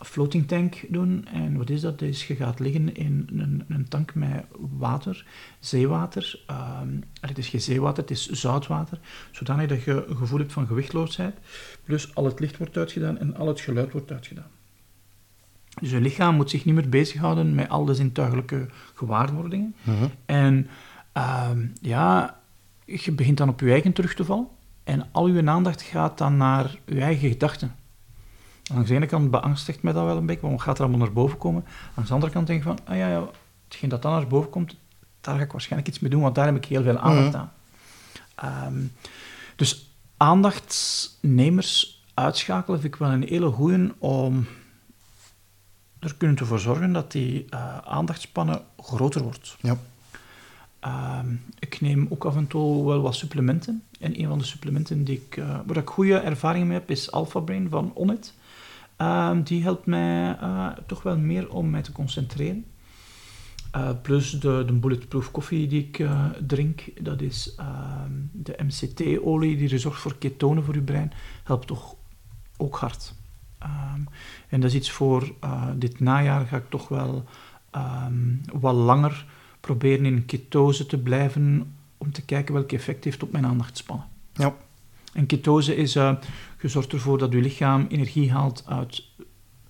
floating 0.00 0.48
tank 0.48 0.84
doen. 0.88 1.26
En 1.32 1.56
wat 1.56 1.70
is 1.70 1.80
dat? 1.80 2.02
is 2.02 2.26
je 2.26 2.34
gaat 2.34 2.58
liggen 2.58 2.94
in 2.94 3.28
een, 3.32 3.64
een 3.68 3.88
tank 3.88 4.14
met 4.14 4.44
water, 4.58 5.26
zeewater. 5.58 6.42
Ehm, 6.46 6.88
het 7.20 7.38
is 7.38 7.48
geen 7.48 7.60
zeewater, 7.60 8.02
het 8.02 8.10
is 8.10 8.28
zoutwater. 8.28 9.00
Zodanig 9.30 9.68
dat 9.68 9.82
je 9.82 10.04
een 10.08 10.16
gevoel 10.16 10.38
hebt 10.38 10.52
van 10.52 10.66
gewichtloosheid. 10.66 11.34
Plus 11.84 12.14
al 12.14 12.24
het 12.24 12.40
licht 12.40 12.56
wordt 12.56 12.76
uitgedaan 12.76 13.18
en 13.18 13.36
al 13.36 13.46
het 13.46 13.60
geluid 13.60 13.92
wordt 13.92 14.12
uitgedaan. 14.12 14.50
Dus 15.80 15.90
je 15.90 16.00
lichaam 16.00 16.34
moet 16.34 16.50
zich 16.50 16.64
niet 16.64 16.74
meer 16.74 16.88
bezighouden 16.88 17.54
met 17.54 17.68
al 17.68 17.84
de 17.84 17.94
zintuigelijke 17.94 18.66
gewaarwordingen. 18.94 19.74
Mhm. 19.82 20.04
En 20.26 20.68
ehm, 21.12 21.66
ja, 21.80 22.40
je 22.84 23.12
begint 23.12 23.36
dan 23.36 23.48
op 23.48 23.60
je 23.60 23.70
eigen 23.70 23.92
terug 23.92 24.14
te 24.14 24.24
vallen. 24.24 24.48
En 24.84 25.08
al 25.12 25.28
je 25.28 25.46
aandacht 25.46 25.82
gaat 25.82 26.18
dan 26.18 26.36
naar 26.36 26.78
je 26.86 27.00
eigen 27.00 27.28
gedachten. 27.28 27.74
Langs 28.68 28.88
de 28.88 28.94
ene 28.94 29.06
kant 29.06 29.30
beangstigt 29.30 29.82
mij 29.82 29.92
dat 29.92 30.04
wel 30.04 30.16
een 30.16 30.26
beetje, 30.26 30.40
want 30.40 30.52
wat 30.54 30.62
gaat 30.62 30.76
er 30.78 30.82
allemaal 30.84 31.00
naar 31.06 31.12
boven 31.14 31.38
komen? 31.38 31.64
Langs 31.94 32.08
de 32.08 32.14
andere 32.14 32.32
kant 32.32 32.46
denk 32.46 32.58
ik 32.58 32.64
van, 32.64 32.78
ah 32.84 32.96
ja, 32.96 33.08
ja 33.08 33.24
hetgeen 33.68 33.88
dat 33.88 34.02
dan 34.02 34.12
naar 34.12 34.26
boven 34.26 34.50
komt, 34.50 34.76
daar 35.20 35.36
ga 35.36 35.42
ik 35.42 35.52
waarschijnlijk 35.52 35.88
iets 35.90 35.98
mee 36.00 36.10
doen, 36.10 36.20
want 36.22 36.34
daar 36.34 36.46
heb 36.46 36.56
ik 36.56 36.64
heel 36.64 36.82
veel 36.82 36.98
aandacht 36.98 37.32
Mhm. 37.32 37.36
aan. 37.36 37.52
Ehm, 38.34 38.82
dus 39.56 39.90
aandachtsnemers 40.16 42.02
uitschakelen 42.14 42.80
vind 42.80 42.94
ik 42.94 43.00
wel 43.00 43.10
een 43.10 43.22
hele 43.28 43.50
goeie 43.50 43.92
om 43.98 44.46
er 45.98 46.14
kunnen 46.14 46.36
te 46.36 46.44
voor 46.44 46.58
zorgen 46.58 46.92
dat 46.92 47.12
die 47.12 47.46
eh, 47.50 47.78
aandachtspannen 47.78 48.60
groter 48.82 49.22
wordt. 49.22 49.56
Ja. 49.60 49.76
Ehm, 50.80 51.26
ik 51.58 51.80
neem 51.80 52.06
ook 52.10 52.24
af 52.24 52.36
en 52.36 52.46
toe 52.46 52.86
wel 52.86 53.00
wat 53.00 53.14
supplementen. 53.14 53.82
En 54.00 54.20
een 54.20 54.28
van 54.28 54.38
de 54.38 54.44
supplementen 54.44 55.04
die 55.04 55.22
ik, 55.26 55.36
eh, 55.36 55.58
waar 55.66 55.76
ik 55.76 55.88
goede 55.88 56.16
ervaringen 56.18 56.66
mee 56.66 56.78
heb, 56.78 56.90
is 56.90 57.10
Alpha 57.10 57.40
Brain 57.40 57.68
van 57.70 57.90
Onnit. 57.94 58.34
Ehm, 58.98 59.42
die 59.42 59.62
helpt 59.62 59.86
mij 59.86 60.36
eh, 60.40 60.68
toch 60.86 61.02
wel 61.02 61.18
meer 61.18 61.50
om 61.50 61.70
mij 61.70 61.82
te 61.82 61.92
concentreren. 61.92 62.64
Eh, 63.70 63.90
plus 64.02 64.30
de, 64.30 64.62
de 64.66 64.72
bulletproof 64.72 65.30
koffie 65.30 65.66
die 65.66 65.86
ik 65.86 65.98
eh, 65.98 66.24
drink, 66.46 66.82
dat 67.00 67.20
is 67.20 67.54
ehm, 67.56 68.12
de 68.32 68.58
MCT-olie 68.62 69.56
die 69.56 69.70
er 69.70 69.78
zorgt 69.78 70.00
voor 70.00 70.18
ketonen 70.18 70.64
voor 70.64 70.74
je 70.74 70.80
brein, 70.80 71.12
helpt 71.44 71.66
toch 71.66 71.94
ook 72.56 72.76
hard. 72.76 73.14
Ehm, 73.58 74.00
en 74.48 74.60
dat 74.60 74.70
is 74.70 74.76
iets 74.76 74.90
voor 74.90 75.34
dit 75.74 76.00
najaar 76.00 76.46
ga 76.46 76.56
ik 76.56 76.70
toch 76.70 76.88
wel 76.88 77.24
wat 78.52 78.74
langer 78.74 79.26
proberen 79.60 80.06
in 80.06 80.24
ketose 80.24 80.86
te 80.86 80.98
blijven 80.98 81.74
om 81.98 82.12
te 82.12 82.24
kijken 82.24 82.54
welk 82.54 82.72
effect 82.72 82.96
het 82.96 83.04
heeft 83.04 83.22
op 83.22 83.32
mijn 83.32 83.46
aandachtspannen. 83.46 84.06
Ja. 84.32 84.56
En 85.12 85.26
ketose 85.26 85.76
is, 85.76 85.98
je 86.60 86.68
zorgt 86.68 86.92
ervoor 86.92 87.18
dat 87.18 87.32
je 87.32 87.40
lichaam 87.40 87.86
energie 87.88 88.32
haalt 88.32 88.62
uit 88.66 89.04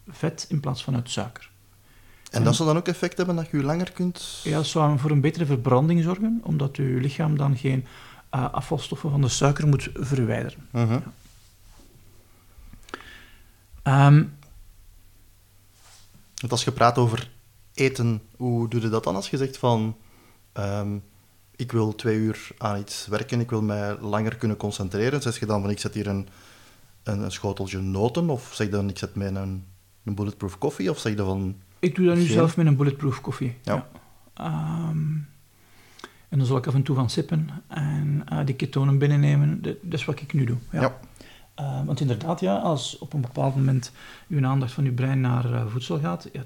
vet 0.09 0.47
in 0.49 0.61
plaats 0.61 0.85
van 0.85 0.95
uit 0.95 1.11
suiker. 1.11 1.51
En 2.31 2.45
dat 2.45 2.57
zou 2.57 2.69
dan 2.69 2.79
ook 2.79 2.89
effect 2.89 3.17
hebben 3.17 3.37
dat 3.37 3.51
je 3.51 3.63
langer 3.63 3.93
kunt... 3.93 4.41
Ja, 4.45 4.57
dat 4.57 4.67
zou 4.67 4.99
voor 4.99 5.11
een 5.11 5.21
betere 5.21 5.47
verbranding 5.47 6.03
zorgen, 6.03 6.41
omdat 6.43 6.77
je 6.77 6.83
lichaam 6.83 7.37
dan 7.37 7.57
geen 7.57 7.87
eh, 8.31 8.53
afvalstoffen 8.53 9.11
van 9.11 9.21
de 9.21 9.29
suiker 9.29 9.67
moet 9.67 9.89
verwijderen. 9.95 10.69
Ehm, 13.83 14.25
Want 16.41 16.53
als 16.53 16.65
je 16.65 16.73
praat 16.73 16.99
over 16.99 17.31
eten, 17.75 18.23
hoe 18.37 18.69
doe 18.69 18.81
je 18.81 18.89
dat 18.89 19.05
dan 19.05 19.15
als 19.15 19.31
je 19.31 19.37
zegt 19.37 19.59
van... 19.59 19.97
ehm, 20.53 20.97
ik 21.57 21.73
wil 21.73 21.95
twee 21.95 22.17
uur 22.17 22.49
aan 22.59 22.79
iets 22.79 23.07
werken, 23.07 23.41
ik 23.41 23.51
wil 23.51 23.63
mij 23.63 23.97
langer 24.01 24.37
kunnen 24.37 24.57
concentreren. 24.57 25.23
Zeg 25.23 25.41
je 25.41 25.47
dan 25.47 25.61
van, 25.61 25.71
ik 25.71 25.79
zet 25.79 25.95
hier 25.95 26.07
een, 26.07 26.29
een, 27.03 27.21
een 27.21 27.33
schoteltje 27.33 27.81
noten? 27.81 28.31
Of 28.31 28.51
zeg 28.55 28.67
je 28.67 28.73
dan, 28.73 28.89
ik 28.89 28.99
zet 28.99 29.15
mij 29.15 29.27
een, 29.27 29.65
een 30.05 30.15
bulletproof 30.15 30.59
koffie? 30.59 30.91
Of 30.91 30.99
zeg 30.99 31.13
je 31.17 31.19
van... 31.25 31.57
ik 31.79 31.95
doe 31.95 32.07
dat 32.07 32.17
nu 32.17 32.23
Geen? 32.25 32.33
zelf 32.33 32.57
met 32.57 32.67
een 32.67 32.77
bulletproof 32.77 33.21
koffie. 33.21 33.57
Ja. 33.63 33.89
Ehm, 34.35 34.97
en 36.29 36.39
dan 36.39 36.47
zal 36.47 36.57
ik 36.57 36.67
af 36.67 36.75
en 36.75 36.83
toe 36.83 36.95
van 36.97 37.11
sippen 37.11 37.51
en 37.69 38.23
eh, 38.29 38.39
die 38.47 38.55
ketonen 38.55 38.99
binnennemen. 38.99 39.63
Dat, 39.63 39.77
dat 39.83 39.99
is 39.99 40.05
wat 40.05 40.21
ik 40.21 40.33
nu 40.33 40.45
doe. 40.45 40.57
Ja. 40.71 40.81
Ja. 40.81 40.99
Eh, 41.55 41.85
want 41.87 42.01
inderdaad, 42.01 42.41
ja, 42.41 42.57
als 42.57 42.99
op 42.99 43.13
een 43.13 43.21
bepaald 43.21 43.55
moment 43.57 43.93
uw 44.29 44.47
aandacht 44.47 44.73
van 44.73 44.85
uw 44.85 44.95
brein 44.95 45.21
naar 45.21 45.53
eh, 45.53 45.67
voedsel 45.67 45.99
gaat, 45.99 46.29
ja, 46.33 46.43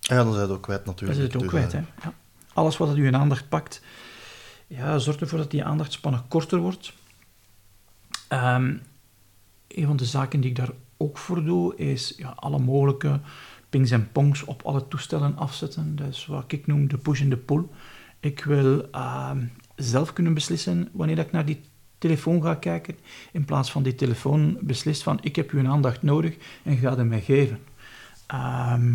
Ja, 0.00 0.16
dan 0.16 0.32
zijn 0.32 0.42
het 0.44 0.56
ook 0.56 0.62
kwijt 0.62 0.84
dan 0.84 0.94
natuurlijk. 0.94 1.18
is 1.18 1.24
het 1.24 1.34
ook 1.36 1.40
Dus, 1.42 1.50
kwijt. 1.50 1.74
eh, 1.74 1.80
Hè? 1.80 2.08
Ja. 2.08 2.14
Alles 2.54 2.76
wat 2.76 2.94
uw 2.94 3.14
aandacht 3.14 3.48
pakt, 3.48 3.82
ja, 4.66 4.98
zorgt 4.98 5.20
ervoor 5.20 5.38
dat 5.38 5.50
die 5.50 5.64
aandachtspannen 5.64 6.22
korter 6.28 6.58
wordt. 6.58 6.92
Ehm, 8.28 8.74
een 9.68 9.86
van 9.86 9.96
de 9.96 10.04
zaken 10.04 10.40
die 10.40 10.50
ik 10.50 10.56
daar 10.56 10.70
ook 10.96 11.18
voor 11.18 11.44
doe, 11.44 11.76
is 11.76 12.14
ja, 12.16 12.28
alle 12.28 12.58
mogelijke 12.58 13.20
pings 13.68 13.90
en 13.90 14.12
pongs 14.12 14.44
op 14.44 14.62
alle 14.62 14.88
toestellen 14.88 15.36
afzetten. 15.36 15.96
Dat 15.96 16.08
is 16.08 16.26
wat 16.26 16.52
ik 16.52 16.66
noem 16.66 16.88
de 16.88 16.98
push 16.98 17.20
en 17.20 17.28
de 17.28 17.36
pull. 17.36 17.64
Ik 18.20 18.44
wil 18.44 18.90
ehm, 18.90 19.44
zelf 19.76 20.12
kunnen 20.12 20.34
beslissen 20.34 20.88
wanneer 20.92 21.18
ik 21.18 21.32
naar 21.32 21.44
die 21.44 21.60
telefoon 21.98 22.42
ga 22.42 22.54
kijken, 22.54 22.96
in 23.32 23.44
plaats 23.44 23.70
van 23.70 23.82
die 23.82 23.94
telefoon 23.94 24.58
beslist 24.60 25.02
van 25.02 25.18
ik 25.22 25.36
heb 25.36 25.50
uw 25.50 25.68
aandacht 25.68 26.02
nodig 26.02 26.36
en 26.62 26.76
ga 26.76 26.96
het 26.96 27.08
mij 27.08 27.20
geven. 27.20 27.58
Ehm, 28.26 28.94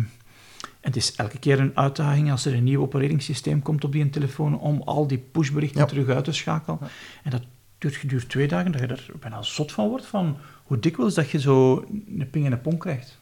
het 0.80 0.96
is 0.96 1.14
elke 1.14 1.38
keer 1.38 1.60
een 1.60 1.76
uitdaging 1.76 2.30
als 2.30 2.44
er 2.44 2.54
een 2.54 2.64
nieuw 2.64 2.80
opereringssysteem 2.80 3.62
komt 3.62 3.84
op 3.84 3.92
die 3.92 4.10
telefoon 4.10 4.58
om 4.58 4.82
al 4.82 5.06
die 5.06 5.18
pushberichten 5.18 5.80
Ja. 5.80 5.86
terug 5.86 6.08
uit 6.08 6.24
te 6.24 6.32
schakelen. 6.32 6.78
En 7.22 7.30
dat 7.30 7.42
duurt 7.78 7.94
geduurd 7.94 8.28
twee 8.28 8.48
dagen, 8.48 8.72
dat 8.72 8.80
je 8.80 8.86
er 8.86 9.06
bijna 9.20 9.42
zot 9.42 9.72
van 9.72 9.88
wordt, 9.88 10.06
van 10.06 10.36
hoe 10.72 10.80
dikwijls 10.80 11.14
dat 11.14 11.30
je 11.30 11.40
zo 11.40 11.84
een 12.18 12.28
ping 12.30 12.46
en 12.46 12.52
een 12.52 12.60
pong 12.60 12.78
krijgt. 12.78 13.18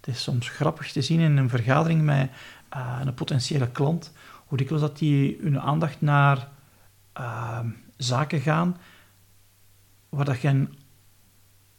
Het 0.00 0.14
is 0.14 0.22
soms 0.22 0.48
grappig 0.48 0.92
te 0.92 1.02
zien 1.02 1.20
in 1.20 1.36
een 1.36 1.48
vergadering 1.48 2.02
met 2.02 2.30
eh, 2.68 3.00
een 3.04 3.14
potentiële 3.14 3.70
klant, 3.70 4.12
hoe 4.46 4.58
dikwijls 4.58 4.82
dat 4.82 4.98
die 4.98 5.38
hun 5.42 5.60
aandacht 5.60 6.00
naar 6.00 6.48
eh, 7.12 7.60
zaken 7.96 8.40
gaan 8.40 8.76
waar 10.08 10.24
dat 10.24 10.40
je 10.40 10.66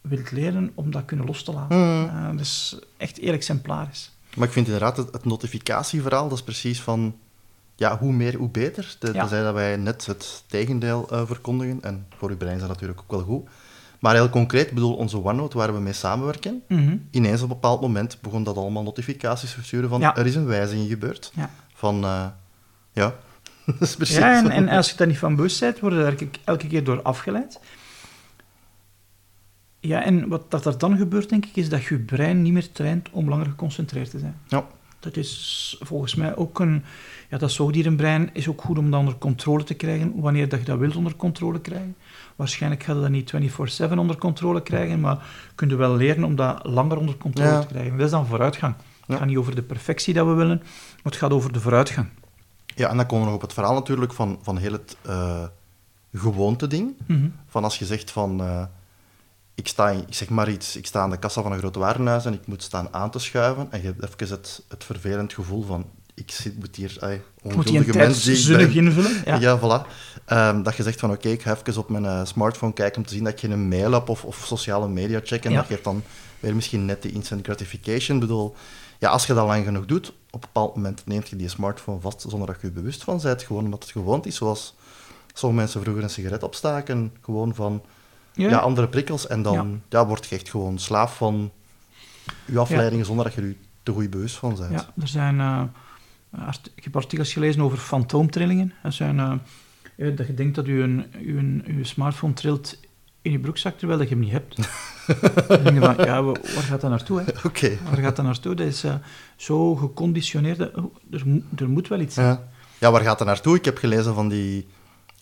wilt 0.02 0.32
leren 0.32 0.72
om 0.76 0.92
dat 0.92 1.06
kunnen 1.06 1.26
los 1.26 1.44
te 1.44 1.52
laten. 1.52 1.78
Eh, 1.78 2.32
dat 2.32 2.40
is 2.40 2.80
echt 2.98 3.18
heel 3.18 3.34
exemplarisch. 3.34 4.12
Maar 4.36 4.48
ik 4.48 4.54
vind 4.54 4.66
inderdaad 4.66 4.98
het, 4.98 5.14
het 5.14 5.26
notificatieverhaal, 5.26 6.30
dat 6.30 6.38
is 6.38 6.44
precies 6.44 6.82
van... 6.82 7.16
Ja, 7.76 7.98
hoe 7.98 8.14
meer, 8.14 8.36
hoe 8.36 8.50
beter. 8.50 8.96
De, 9.00 9.14
Ja. 9.14 9.28
Dat 9.28 9.54
wij 9.54 9.78
net 9.78 10.06
het 10.06 10.44
tegendeel 10.48 11.10
eh, 11.10 11.26
verkondigen. 11.26 11.82
En 11.82 12.06
voor 12.18 12.30
uw 12.30 12.38
brein 12.38 12.56
is 12.56 12.62
dat 12.62 12.70
natuurlijk 12.70 13.00
ook 13.00 13.12
wel 13.12 13.24
goed. 13.24 13.50
Maar 14.00 14.14
heel 14.14 14.30
concreet, 14.30 14.72
bedoel, 14.72 14.96
onze 14.96 15.18
OneNote 15.24 15.58
waar 15.58 15.74
we 15.74 15.80
mee 15.80 15.94
samenwerken, 15.94 16.62
Mhm. 16.68 16.98
ineens 17.12 17.38
op 17.42 17.50
een 17.50 17.56
bepaald 17.56 17.82
moment 17.82 18.18
begon 18.22 18.44
dat 18.44 18.58
allemaal 18.58 18.84
notificaties 18.84 19.50
te 19.50 19.56
versturen 19.56 19.90
van 19.90 20.00
Ja. 20.00 20.16
er 20.18 20.26
is 20.26 20.36
een 20.36 20.46
wijziging 20.46 20.90
gebeurd. 20.90 21.32
Ja. 21.36 21.50
Van, 21.74 22.04
eh, 22.04 22.26
ja, 22.94 23.14
dat 23.66 23.76
is 23.82 23.96
precies 23.96 24.16
Ja, 24.18 24.50
en, 24.50 24.68
als 24.70 24.90
je 24.90 24.98
daar 24.98 25.08
niet 25.08 25.18
van 25.18 25.36
bewust 25.36 25.60
bent, 25.60 25.80
word 25.80 25.94
je 25.94 26.00
daar 26.00 26.08
elke- 26.12 26.28
elke 26.44 26.68
keer 26.68 26.84
door 26.84 27.02
afgeleid. 27.02 27.60
Ja, 29.80 30.04
en 30.04 30.28
wat 30.28 30.52
dat 30.52 30.66
er 30.66 30.78
dan 30.78 30.98
gebeurt, 30.98 31.30
denk 31.30 31.46
ik, 31.46 31.56
is 31.56 31.70
dat 31.70 31.84
je 31.84 32.00
brein 32.00 32.42
niet 32.42 32.54
meer 32.54 32.72
traint 32.72 33.10
om 33.12 33.30
langer 33.30 33.46
geconcentreerd 33.46 34.10
te 34.10 34.20
zijn. 34.20 34.36
Ja. 34.48 34.68
Dat 35.00 35.16
is 35.18 35.76
volgens 35.80 36.16
mij 36.16 36.36
ook 36.36 36.60
een... 36.60 36.84
Ja, 37.30 37.38
dat 37.38 37.52
zoogdierenbrein 37.52 38.30
is 38.34 38.48
ook 38.48 38.62
goed 38.62 38.78
om 38.78 38.92
dat 38.92 39.00
onder 39.00 39.16
controle 39.16 39.64
te 39.64 39.74
krijgen, 39.74 40.14
wanneer 40.22 40.50
dat 40.50 40.60
je 40.60 40.66
dat 40.66 40.78
wilt 40.80 40.96
onder 40.96 41.16
controle 41.16 41.60
krijgen. 41.62 41.96
Waarschijnlijk 42.36 42.84
ga 42.84 42.94
je 42.94 43.00
dat 43.00 43.10
niet 43.10 43.34
24-7 43.92 43.98
onder 43.98 44.18
controle 44.18 44.62
krijgen, 44.64 45.00
maar 45.00 45.26
kun 45.56 45.70
je 45.70 45.76
wel 45.76 45.96
leren 45.96 46.24
om 46.24 46.36
dat 46.36 46.60
langer 46.66 46.98
onder 46.98 47.18
controle 47.18 47.50
Ja. 47.50 47.60
te 47.60 47.68
krijgen. 47.68 47.98
Dat 47.98 48.06
is 48.06 48.12
dan 48.12 48.26
vooruitgang. 48.26 48.76
Het 49.08 49.18
gaat 49.18 49.28
niet 49.28 49.38
over 49.38 49.56
de 49.56 49.62
perfectie 49.62 50.14
dat 50.14 50.26
we 50.28 50.34
willen, 50.34 50.58
maar 50.58 51.00
het 51.12 51.16
gaat 51.16 51.32
over 51.32 51.54
de 51.54 51.60
vooruitgang. 51.60 52.08
Ja, 52.76 52.90
en 52.90 52.98
dan 52.98 53.06
komen 53.06 53.20
we 53.20 53.26
nog 53.32 53.36
op 53.36 53.42
het 53.42 53.54
verhaal 53.54 53.74
natuurlijk 53.74 54.14
van, 54.14 54.40
van 54.42 54.58
heel 54.58 54.72
het 54.72 54.98
eh 55.06 55.44
gewoonte-ding. 56.14 56.92
Mhm. 57.06 57.28
Van 57.48 57.64
als 57.64 57.80
je 57.80 57.86
zegt 57.86 58.12
van... 58.12 58.42
eh, 58.42 58.64
ik, 59.60 59.68
sta, 59.68 59.90
in- 59.90 60.04
ik 60.08 60.14
zeg 60.14 60.30
maar 60.30 60.50
iets, 60.50 60.76
ik 60.76 60.86
sta 60.86 61.02
aan 61.02 61.10
de 61.10 61.18
kassa 61.18 61.42
van 61.42 61.52
een 61.52 61.58
groot 61.58 61.76
warenhuis 61.76 62.26
en 62.26 62.34
ik 62.34 62.48
moet 62.48 62.64
staan 62.64 62.88
aan 62.94 63.12
te 63.12 63.20
schuiven. 63.20 63.68
En 63.72 63.82
je 63.82 63.86
hebt 63.86 64.04
even 64.04 64.36
het, 64.38 64.62
het 64.68 64.84
vervelend 64.84 65.34
gevoel 65.34 65.64
van... 65.64 65.86
Ik 66.14 66.32
zit, 66.32 66.60
moet 66.60 66.76
hier... 66.76 66.98
Ay, 67.00 67.22
Je 67.44 67.54
moet 67.54 67.68
die 67.68 67.80
ik 67.80 67.92
ben. 67.92 68.74
invullen. 68.74 69.22
Ja. 69.26 69.36
Ja, 69.40 69.60
voilà. 69.60 69.88
Ehm, 70.26 70.64
dat 70.64 70.76
je 70.76 70.84
zegt 70.84 71.00
van, 71.00 71.12
oké, 71.12 71.30
ik 71.30 71.42
ga 71.42 71.58
even 71.66 71.78
op 71.82 71.90
mijn 71.90 72.06
eh, 72.06 72.26
smartphone 72.26 72.74
kijken 72.74 72.98
om 72.98 73.08
te 73.08 73.14
zien 73.14 73.24
dat 73.24 73.34
ik 73.34 73.40
geen 73.40 73.68
mail 73.68 73.92
heb 73.92 74.10
of, 74.10 74.24
of 74.24 74.44
sociale 74.46 74.88
media 74.88 75.20
check. 75.24 75.46
En 75.46 75.52
Ja. 75.52 75.58
dat 75.58 75.66
geeft 75.66 75.84
dan 75.84 76.04
weer 76.40 76.56
misschien 76.56 76.86
net 76.86 77.02
die 77.02 77.12
instant 77.12 77.46
gratification. 77.46 78.16
Ik 78.18 78.22
bedoel, 78.24 78.56
ja, 79.00 79.10
als 79.10 79.26
je 79.26 79.34
dat 79.34 79.46
lang 79.48 79.66
genoeg 79.66 79.86
doet, 79.86 80.10
op 80.10 80.16
een 80.34 80.40
bepaald 80.40 80.76
moment 80.76 81.02
neemt 81.06 81.30
je 81.30 81.36
die 81.36 81.50
smartphone 81.50 82.00
vast 82.02 82.26
zonder 82.28 82.48
dat 82.48 82.62
je 82.62 82.68
je 82.68 82.74
bewust 82.74 83.04
van 83.04 83.20
bent. 83.24 83.44
Gewoon 83.44 83.64
omdat 83.64 83.84
het 83.84 83.92
gewoond 83.92 84.26
is, 84.26 84.36
zoals 84.36 84.76
sommige 85.34 85.62
mensen 85.62 85.82
vroeger 85.82 86.04
een 86.04 86.10
sigaret 86.10 86.44
opstaken. 86.44 87.14
Gewoon 87.22 87.56
van 87.56 87.82
ja. 88.34 88.58
andere 88.58 88.88
prikkels. 88.88 89.28
En 89.28 89.42
dan 89.42 89.82
ja. 89.90 90.06
word 90.06 90.26
je 90.26 90.36
echt 90.36 90.50
gewoon 90.50 90.78
slaaf 90.80 91.16
van 91.18 91.52
je 92.46 92.60
afleidingen 92.60 93.06
zonder 93.06 93.26
dat 93.26 93.34
je 93.34 93.42
je 93.42 93.56
te 93.84 93.92
goed 93.92 94.10
bewust 94.10 94.36
van 94.36 94.56
bent. 94.56 94.72
Ja, 94.72 94.90
er 95.02 95.08
zijn... 95.08 95.40
eh, 95.40 95.62
art- 96.48 96.72
ik 96.76 96.84
heb 96.84 96.96
artikels 96.96 97.34
gelezen 97.34 97.62
over 97.62 97.78
fantoomtrillingen. 97.78 98.74
Dat 98.84 98.94
zijn... 98.94 99.20
eh, 99.20 99.34
eh, 99.96 100.16
dat 100.18 100.28
je 100.28 100.34
denkt 100.34 100.56
dat 100.56 100.66
je 100.66 100.74
een, 100.74 101.64
uw 101.68 101.84
smartphone 101.84 102.34
trilt 102.34 102.78
in 103.22 103.32
je 103.32 103.40
broekzak, 103.40 103.78
terwijl 103.78 104.00
dat 104.00 104.10
je 104.10 104.16
hem 104.16 104.24
niet 104.24 104.34
hebt. 104.34 104.56
dan 105.48 105.64
denk 105.64 105.76
je 105.84 105.94
van, 105.96 106.06
ja, 106.06 106.24
wa- 106.24 106.32
waar 106.56 106.64
gaat 106.64 106.82
dat 106.82 106.90
naartoe? 106.90 107.24
Oké. 107.44 107.78
Waar 107.90 107.98
gaat 107.98 108.16
dat 108.16 108.26
naartoe? 108.26 108.56
Dat 108.56 108.68
is 108.68 108.84
zo 109.36 109.76
geconditioneerd. 109.76 110.76
oh, 110.76 110.96
er, 111.12 111.22
moet- 111.26 111.44
er 111.60 111.70
moet 111.70 111.88
wel 111.88 112.00
iets 112.00 112.14
zijn. 112.16 112.28
Ja. 112.28 112.48
ja, 112.78 112.92
waar 112.92 113.02
gaat 113.02 113.18
dat 113.18 113.28
naartoe? 113.28 113.56
Ik 113.56 113.66
heb 113.66 113.78
gelezen 113.78 114.14
van 114.14 114.28
die 114.30 114.68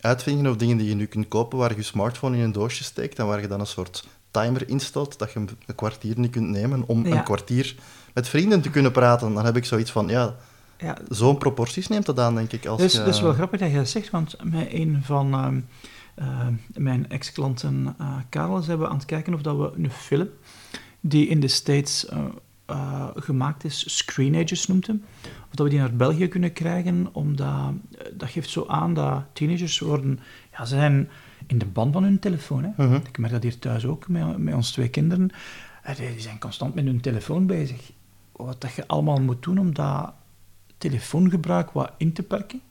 uitvindingen 0.02 0.52
of 0.52 0.58
dingen 0.58 0.78
die 0.78 0.88
je 0.90 0.96
nu 0.96 1.06
kunt 1.06 1.28
kopen 1.28 1.58
waar 1.58 1.70
je 1.70 1.76
je 1.76 1.84
smartphone 1.84 2.38
in 2.38 2.44
een 2.44 2.52
doosje 2.52 2.84
steekt 2.84 3.20
en 3.20 3.28
waar 3.28 3.42
je 3.42 3.48
dan 3.48 3.60
een 3.60 3.68
soort 3.68 4.08
timer 4.32 4.70
instelt 4.70 5.20
dat 5.20 5.32
je 5.32 5.40
een 5.40 5.76
kwartier 5.76 6.20
niet 6.20 6.32
kunt 6.32 6.50
nemen 6.50 6.84
om 6.88 7.06
Ja. 7.08 7.16
een 7.18 7.24
kwartier 7.24 7.76
met 8.14 8.28
vrienden 8.28 8.62
te 8.62 8.70
kunnen 8.70 8.92
praten. 8.92 9.34
Dan 9.34 9.46
heb 9.46 9.56
ik 9.56 9.66
zoiets 9.66 9.92
van, 9.92 10.08
ja, 10.08 10.36
Ja, 10.80 10.98
zo'n 11.10 11.38
proporties 11.38 11.88
neemt 11.88 12.06
dat 12.06 12.20
aan, 12.20 12.36
denk 12.36 12.52
ik. 12.52 12.66
Als 12.66 12.78
dat, 12.80 12.88
is, 12.88 12.94
je- 12.94 13.04
dat 13.04 13.14
is 13.16 13.22
wel 13.22 13.34
grappig 13.34 13.60
dat 13.60 13.70
je 13.70 13.76
dat 13.76 13.88
zegt, 13.90 14.10
want 14.10 14.36
met 14.44 14.68
een 14.74 15.00
van 15.04 15.34
ehm, 15.34 15.60
eh, 16.16 16.48
mijn 16.74 17.10
ex-klanten, 17.10 17.96
eh 18.00 18.16
Karel, 18.30 18.62
zijn 18.62 18.80
we 18.80 18.88
aan 18.88 18.96
het 18.96 19.06
kijken 19.06 19.34
of 19.34 19.42
dat 19.42 19.58
we 19.58 19.72
een 19.78 19.92
film 19.92 20.30
die 21.00 21.28
in 21.28 21.40
de 21.40 21.48
States 21.48 22.06
eh, 22.68 23.08
gemaakt 23.16 23.64
is, 23.64 23.96
Screenagers 23.98 24.68
noemt 24.68 24.88
hem, 24.88 25.04
of 25.24 25.56
dat 25.56 25.66
we 25.66 25.72
die 25.72 25.80
naar 25.80 25.94
België 25.94 26.28
kunnen 26.28 26.54
krijgen, 26.54 27.08
omdat 27.12 27.48
eh, 27.48 27.68
dat 28.14 28.30
geeft 28.30 28.50
zo 28.50 28.66
aan 28.68 28.94
dat 28.94 29.24
teenagers 29.34 29.80
worden, 29.80 30.20
ja, 30.52 30.66
ze 30.66 30.76
zijn 30.76 31.10
in 31.46 31.58
de 31.58 31.66
band 31.66 31.94
van 31.94 32.04
hun 32.04 32.20
telefoon. 32.20 32.64
Hè. 32.64 32.86
Mhm. 32.86 32.96
Ik 32.96 33.18
merk 33.18 33.34
dat 33.34 33.44
hier 33.44 33.60
thuis 33.60 33.86
ook, 33.86 34.08
met, 34.08 34.38
met 34.38 34.54
ons 34.54 34.72
twee 34.72 34.90
kinderen. 34.90 35.30
Eh, 35.84 35.96
Die 35.96 36.20
zijn 36.20 36.40
constant 36.40 36.76
met 36.76 36.86
hun 36.86 37.02
telefoon 37.02 37.46
bezig. 37.46 37.92
Wat 38.32 38.62
dat 38.62 38.74
je 38.74 38.88
allemaal 38.88 39.22
moet 39.22 39.44
doen 39.44 39.58
om 39.58 39.74
dat 39.74 40.14
telefoongebruik 40.78 41.72
wat 41.72 41.92
in 41.98 42.14
te 42.14 42.24
perken, 42.24 42.62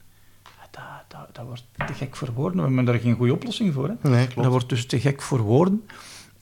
dat, 0.70 0.82
dat, 1.08 1.28
dat 1.32 1.46
wordt 1.46 1.64
te 1.86 1.92
gek 1.92 2.16
voor 2.16 2.32
woorden. 2.32 2.58
We 2.60 2.66
hebben 2.66 2.84
daar 2.84 2.98
geen 2.98 3.14
goede 3.14 3.32
oplossing 3.32 3.72
voor. 3.74 3.88
Hè. 3.88 4.08
Nee. 4.08 4.28
Dat 4.34 4.46
wordt 4.46 4.68
dus 4.68 4.86
te 4.86 5.00
gek 5.00 5.22
voor 5.22 5.40
woorden. 5.40 5.84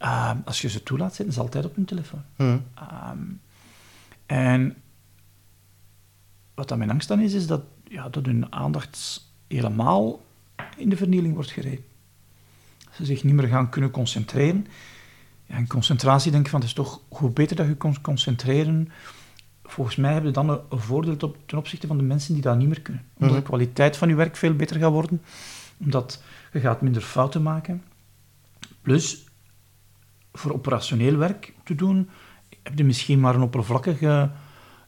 Uh, 0.01 0.31
als 0.45 0.61
je 0.61 0.69
ze 0.69 0.83
toelaat, 0.83 1.15
zitten 1.15 1.35
ze 1.35 1.41
altijd 1.41 1.65
op 1.65 1.75
hun 1.75 1.85
telefoon. 1.85 2.23
Hm. 2.37 2.43
Um, 2.43 3.41
en 4.27 4.77
wat 6.55 6.69
dan 6.69 6.79
mijn 6.79 6.91
angst 6.91 7.09
dan 7.09 7.21
is, 7.21 7.33
is 7.33 7.47
dat, 7.47 7.63
ja, 7.89 8.09
dat 8.09 8.27
hun 8.27 8.53
aandacht 8.53 9.23
helemaal 9.49 10.21
in 10.77 10.89
de 10.89 10.97
vernieling 10.97 11.35
wordt 11.35 11.51
gereden. 11.51 11.85
Ze 12.93 13.05
zich 13.05 13.25
niet 13.25 13.35
meer 13.35 13.49
gaan 13.49 13.69
kunnen 13.69 13.91
concentreren. 13.91 14.67
Ja, 15.47 15.55
en 15.55 15.67
concentratie 15.67 16.31
denk 16.31 16.45
ik 16.45 16.51
van, 16.51 16.61
het 16.61 16.69
is 16.69 16.75
toch 16.75 17.01
hoe 17.09 17.31
beter 17.31 17.57
dat 17.57 17.67
je 17.67 17.77
kunt 17.77 18.01
concentreren. 18.01 18.93
Volgens 19.65 19.97
mij 19.97 20.15
heb 20.15 20.25
je 20.25 20.31
dan 20.31 20.49
een, 20.49 20.61
een 20.69 20.79
voordeel 20.79 21.17
op, 21.21 21.37
ten 21.47 21.59
opzichte 21.59 21.87
van 21.87 21.97
de 21.97 22.03
mensen 22.03 22.35
die 22.35 22.43
dat 22.43 22.57
niet 22.57 22.69
meer 22.69 22.81
kunnen. 22.81 23.05
Omdat 23.15 23.31
Mhm. 23.31 23.41
de 23.41 23.47
kwaliteit 23.49 23.97
van 23.97 24.09
je 24.09 24.15
werk 24.15 24.37
veel 24.37 24.55
beter 24.55 24.79
gaat 24.79 24.91
worden. 24.93 25.23
Omdat 25.79 26.23
je 26.53 26.61
gaat 26.61 26.81
minder 26.81 27.03
fouten 27.03 27.43
maken. 27.43 27.83
Plus, 28.83 29.25
voor 30.33 30.53
operationeel 30.53 31.17
werk 31.17 31.53
te 31.65 31.75
doen, 31.75 32.09
heb 32.63 32.79
je 32.79 32.85
misschien 32.85 33.21
maar 33.21 33.35
een 33.35 33.43
oppervlakkige 33.43 34.31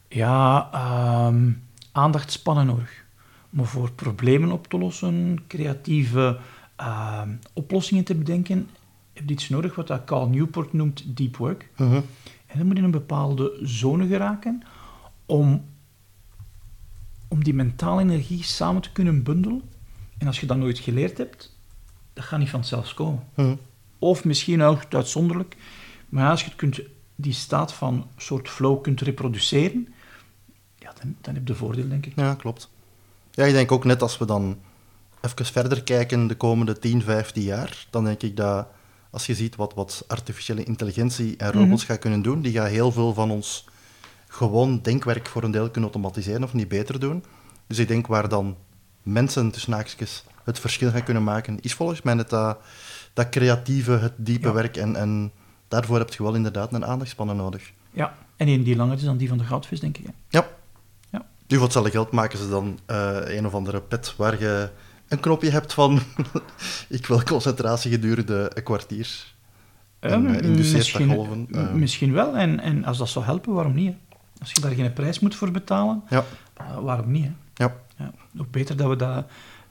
ja, 0.07 0.69
ehm, 0.71 1.51
aandachtspannen 1.91 2.65
nodig. 2.65 3.05
Maar 3.49 3.65
voor 3.65 3.91
problemen 3.91 4.51
op 4.51 4.67
te 4.67 4.77
lossen, 4.77 5.39
creatieve 5.47 6.39
ehm, 6.75 7.29
oplossingen 7.53 8.03
te 8.03 8.15
bedenken, 8.15 8.69
heb 9.13 9.27
je 9.27 9.33
iets 9.33 9.49
nodig 9.49 9.75
wat 9.75 9.87
dat 9.87 10.03
Carl 10.03 10.29
Newport 10.29 10.73
noemt 10.73 11.17
deep 11.17 11.37
work. 11.37 11.69
Mhm. 11.77 12.01
En 12.47 12.57
dan 12.57 12.65
moet 12.65 12.71
je 12.71 12.77
in 12.77 12.83
een 12.83 12.91
bepaalde 12.91 13.59
zone 13.61 14.07
geraken 14.07 14.63
om, 15.25 15.65
om 17.27 17.43
die 17.43 17.53
mentale 17.53 18.01
energie 18.01 18.43
samen 18.43 18.81
te 18.81 18.91
kunnen 18.91 19.23
bundelen. 19.23 19.61
En 20.17 20.27
als 20.27 20.39
je 20.39 20.45
dat 20.45 20.57
nooit 20.57 20.79
geleerd 20.79 21.17
hebt, 21.17 21.57
dat 22.13 22.23
gaat 22.23 22.39
niet 22.39 22.49
vanzelf 22.49 22.93
komen. 22.93 23.23
Mhm. 23.35 23.55
Of 23.99 24.25
misschien 24.25 24.61
ook 24.61 24.81
uitzonderlijk. 24.89 25.57
Maar 26.09 26.29
als 26.29 26.41
je 26.41 26.47
het 26.47 26.55
kunt, 26.55 26.79
die 27.19 27.33
staat 27.33 27.73
van 27.73 28.07
soort 28.17 28.49
flow 28.49 28.81
kunt 28.81 29.01
reproduceren, 29.01 29.93
ja, 30.79 30.93
dan, 31.01 31.15
dan 31.21 31.33
heb 31.33 31.47
je 31.47 31.55
voordeel, 31.55 31.87
denk 31.89 32.05
ik. 32.05 32.13
Ja, 32.15 32.33
klopt. 32.35 32.69
Ja, 33.31 33.45
ik 33.45 33.53
denk 33.53 33.71
ook 33.71 33.83
net 33.85 34.01
als 34.01 34.17
we 34.17 34.25
dan 34.25 34.57
even 35.21 35.45
verder 35.45 35.83
kijken 35.83 36.27
de 36.27 36.35
komende 36.35 36.79
10, 36.79 37.01
15 37.01 37.43
jaar, 37.43 37.87
dan 37.89 38.03
denk 38.03 38.21
ik 38.21 38.35
dat 38.37 38.67
als 39.09 39.25
je 39.25 39.35
ziet 39.35 39.55
wat, 39.55 39.73
wat 39.73 40.03
artificiële 40.07 40.63
intelligentie 40.63 41.37
en 41.37 41.51
robots 41.51 41.81
Mhm. 41.81 41.91
gaan 41.91 41.99
kunnen 41.99 42.21
doen, 42.21 42.41
die 42.41 42.53
gaan 42.53 42.67
heel 42.67 42.91
veel 42.91 43.13
van 43.13 43.31
ons 43.31 43.65
gewoon 44.27 44.79
denkwerk 44.81 45.27
voor 45.27 45.43
een 45.43 45.51
deel 45.51 45.69
kunnen 45.69 45.91
automatiseren 45.91 46.43
of 46.43 46.53
niet 46.53 46.67
beter 46.67 46.99
doen. 46.99 47.23
Dus 47.67 47.77
ik 47.77 47.87
denk 47.87 48.07
waar 48.07 48.29
dan 48.29 48.55
mensen 49.03 49.51
tussen 49.51 49.73
haakjes 49.73 50.23
het 50.43 50.59
verschil 50.59 50.91
gaan 50.91 51.03
kunnen 51.03 51.23
maken, 51.23 51.59
is 51.61 51.73
volgens 51.73 52.01
mij 52.01 52.13
net 52.13 52.29
dat, 52.29 52.57
dat 53.13 53.29
creatieve, 53.29 53.91
het 53.91 54.13
diepe 54.17 54.47
Ja. 54.47 54.53
werk 54.53 54.77
en, 54.77 54.95
en 54.95 55.31
daarvoor 55.67 55.97
heb 55.97 56.13
je 56.13 56.23
wel 56.23 56.33
inderdaad 56.35 56.73
een 56.73 56.85
aandachtspannen 56.85 57.35
nodig. 57.35 57.71
Ja, 57.91 58.13
en 58.35 58.47
een 58.47 58.63
die 58.63 58.75
langer 58.75 58.95
is 58.97 59.03
dan 59.03 59.17
die 59.17 59.27
van 59.29 59.37
de 59.37 59.43
goudvis, 59.43 59.79
denk 59.79 59.97
ik. 59.97 60.05
hè. 60.05 60.11
Ja. 60.29 60.47
Ja. 61.09 61.25
Nu, 61.47 61.55
voor 61.55 61.63
hetzelfde 61.65 61.91
geld 61.91 62.11
maken 62.11 62.37
ze 62.37 62.49
dan 62.49 62.79
eh, 62.85 63.17
een 63.25 63.45
of 63.45 63.53
andere 63.53 63.81
pet 63.81 64.13
waar 64.17 64.39
je 64.39 64.69
een 65.07 65.19
knopje 65.19 65.49
hebt 65.49 65.73
van 65.73 65.99
ik 66.89 67.05
wil 67.05 67.23
concentratie 67.23 67.91
gedurende 67.91 68.51
een 68.53 68.63
kwartier. 68.63 69.35
En, 69.99 70.23
Ja, 70.23 70.29
eh, 70.29 70.41
induceert 70.47 70.57
dat 70.71 70.73
misschien, 70.77 71.09
golven, 71.13 71.47
eh. 71.51 71.71
misschien 71.71 72.13
wel. 72.13 72.37
En, 72.37 72.59
en 72.59 72.85
als 72.85 72.97
dat 72.97 73.09
zou 73.09 73.25
helpen, 73.25 73.53
waarom 73.53 73.73
niet? 73.73 73.87
hè? 73.93 73.97
Als 74.39 74.51
je 74.51 74.61
daar 74.61 74.71
geen 74.71 74.93
prijs 74.93 75.19
moet 75.19 75.35
voor 75.35 75.51
betalen, 75.51 76.03
Ja, 76.09 76.23
eh, 76.53 76.77
waarom 76.79 77.11
niet? 77.11 77.25
Hè? 77.25 77.31
ja, 77.63 77.75
Ja, 77.97 78.11
ook 78.39 78.51
beter 78.51 78.77
dat 78.77 78.89
we 78.89 78.95
dat 78.95 79.25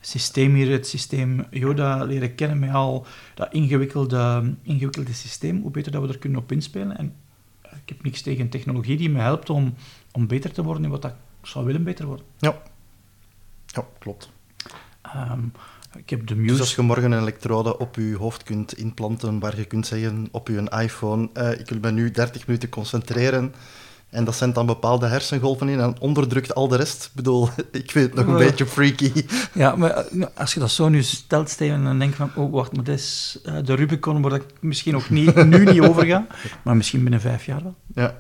systeem 0.07 0.55
hier, 0.55 0.71
het 0.71 0.87
systeem 0.87 1.47
Yoda, 1.51 2.05
leren 2.05 2.35
kennen 2.35 2.59
met 2.59 2.73
al 2.73 3.07
dat 3.35 3.53
ingewikkelde, 3.53 4.55
ingewikkelde 4.62 5.12
systeem, 5.12 5.61
hoe 5.61 5.71
beter 5.71 5.92
dat 5.92 6.03
we 6.03 6.09
er 6.09 6.19
kunnen 6.19 6.40
op 6.40 6.53
inspelen. 6.53 6.97
En 6.97 7.14
eh, 7.61 7.73
ik 7.73 7.88
heb 7.88 8.03
niks 8.03 8.23
tegen 8.23 8.49
technologie 8.49 8.97
die 8.97 9.11
me 9.11 9.21
helpt 9.21 9.51
om, 9.51 9.75
om 10.12 10.27
beter 10.27 10.53
te 10.53 10.62
worden 10.62 10.85
in 10.85 10.90
wat 10.90 11.05
ik 11.05 11.14
zou 11.42 11.64
willen 11.64 11.85
beter 11.85 12.07
worden. 12.07 12.27
ja. 12.38 12.62
Ja, 13.66 13.87
klopt. 13.99 14.31
Ehm, 15.03 15.40
ik 15.97 16.11
heb 16.11 16.27
de 16.27 16.35
Dus 16.35 16.45
Muse... 16.45 16.61
als 16.61 16.75
je 16.75 16.83
morgen 16.83 17.12
een 17.12 17.21
elektrode 17.21 17.79
op 17.79 17.95
je 17.95 18.16
hoofd 18.16 18.42
kunt 18.42 18.79
inplanten, 18.79 19.38
waar 19.38 19.57
je 19.57 19.64
kunt 19.64 19.87
zeggen 19.87 20.29
op 20.31 20.49
je 20.49 20.71
iPhone, 20.83 21.29
eh, 21.33 21.61
ik 21.61 21.69
wil 21.69 21.79
me 21.81 21.90
nu 21.90 22.11
30 22.11 22.47
minuten 22.47 22.69
concentreren, 22.69 23.55
en 24.11 24.25
dat 24.25 24.37
zendt 24.37 24.55
dan 24.55 24.66
bepaalde 24.66 25.07
hersengolven 25.07 25.69
in 25.69 25.81
en 25.81 26.01
onderdrukt 26.01 26.55
al 26.55 26.69
de 26.69 26.77
rest. 26.77 27.05
Ik 27.05 27.11
bedoel, 27.14 27.49
ik 27.73 27.90
vind 27.90 28.07
het 28.07 28.14
nog 28.14 28.27
een 28.27 28.47
beetje 28.47 28.66
freaky. 28.66 29.12
Ja, 29.53 29.77
maar 29.77 29.90
eh, 29.90 30.12
nou, 30.12 30.31
als 30.35 30.55
je 30.55 30.61
dat 30.61 30.71
zo 30.71 30.88
nu 30.88 31.03
stelt, 31.03 31.51
Steven, 31.51 31.85
dan 31.85 31.99
denk 31.99 32.11
je 32.11 32.16
van, 32.16 32.31
oh, 32.35 32.53
wacht, 32.53 32.73
maar 32.73 32.85
dat 32.85 32.95
is 32.95 33.38
eh, 33.45 33.55
de 33.64 33.75
Rubicon 33.75 34.23
waar 34.23 34.35
ik 34.35 34.45
misschien 34.61 34.92
nog 34.92 35.11
niet, 35.11 35.45
nu 35.45 35.64
niet 35.64 35.81
over 35.81 36.07
ga, 36.07 36.27
maar 36.64 36.77
misschien 36.77 37.03
binnen 37.03 37.21
vijf 37.21 37.47
jaar 37.47 37.62
wel. 37.62 37.75
Ja, 37.95 38.16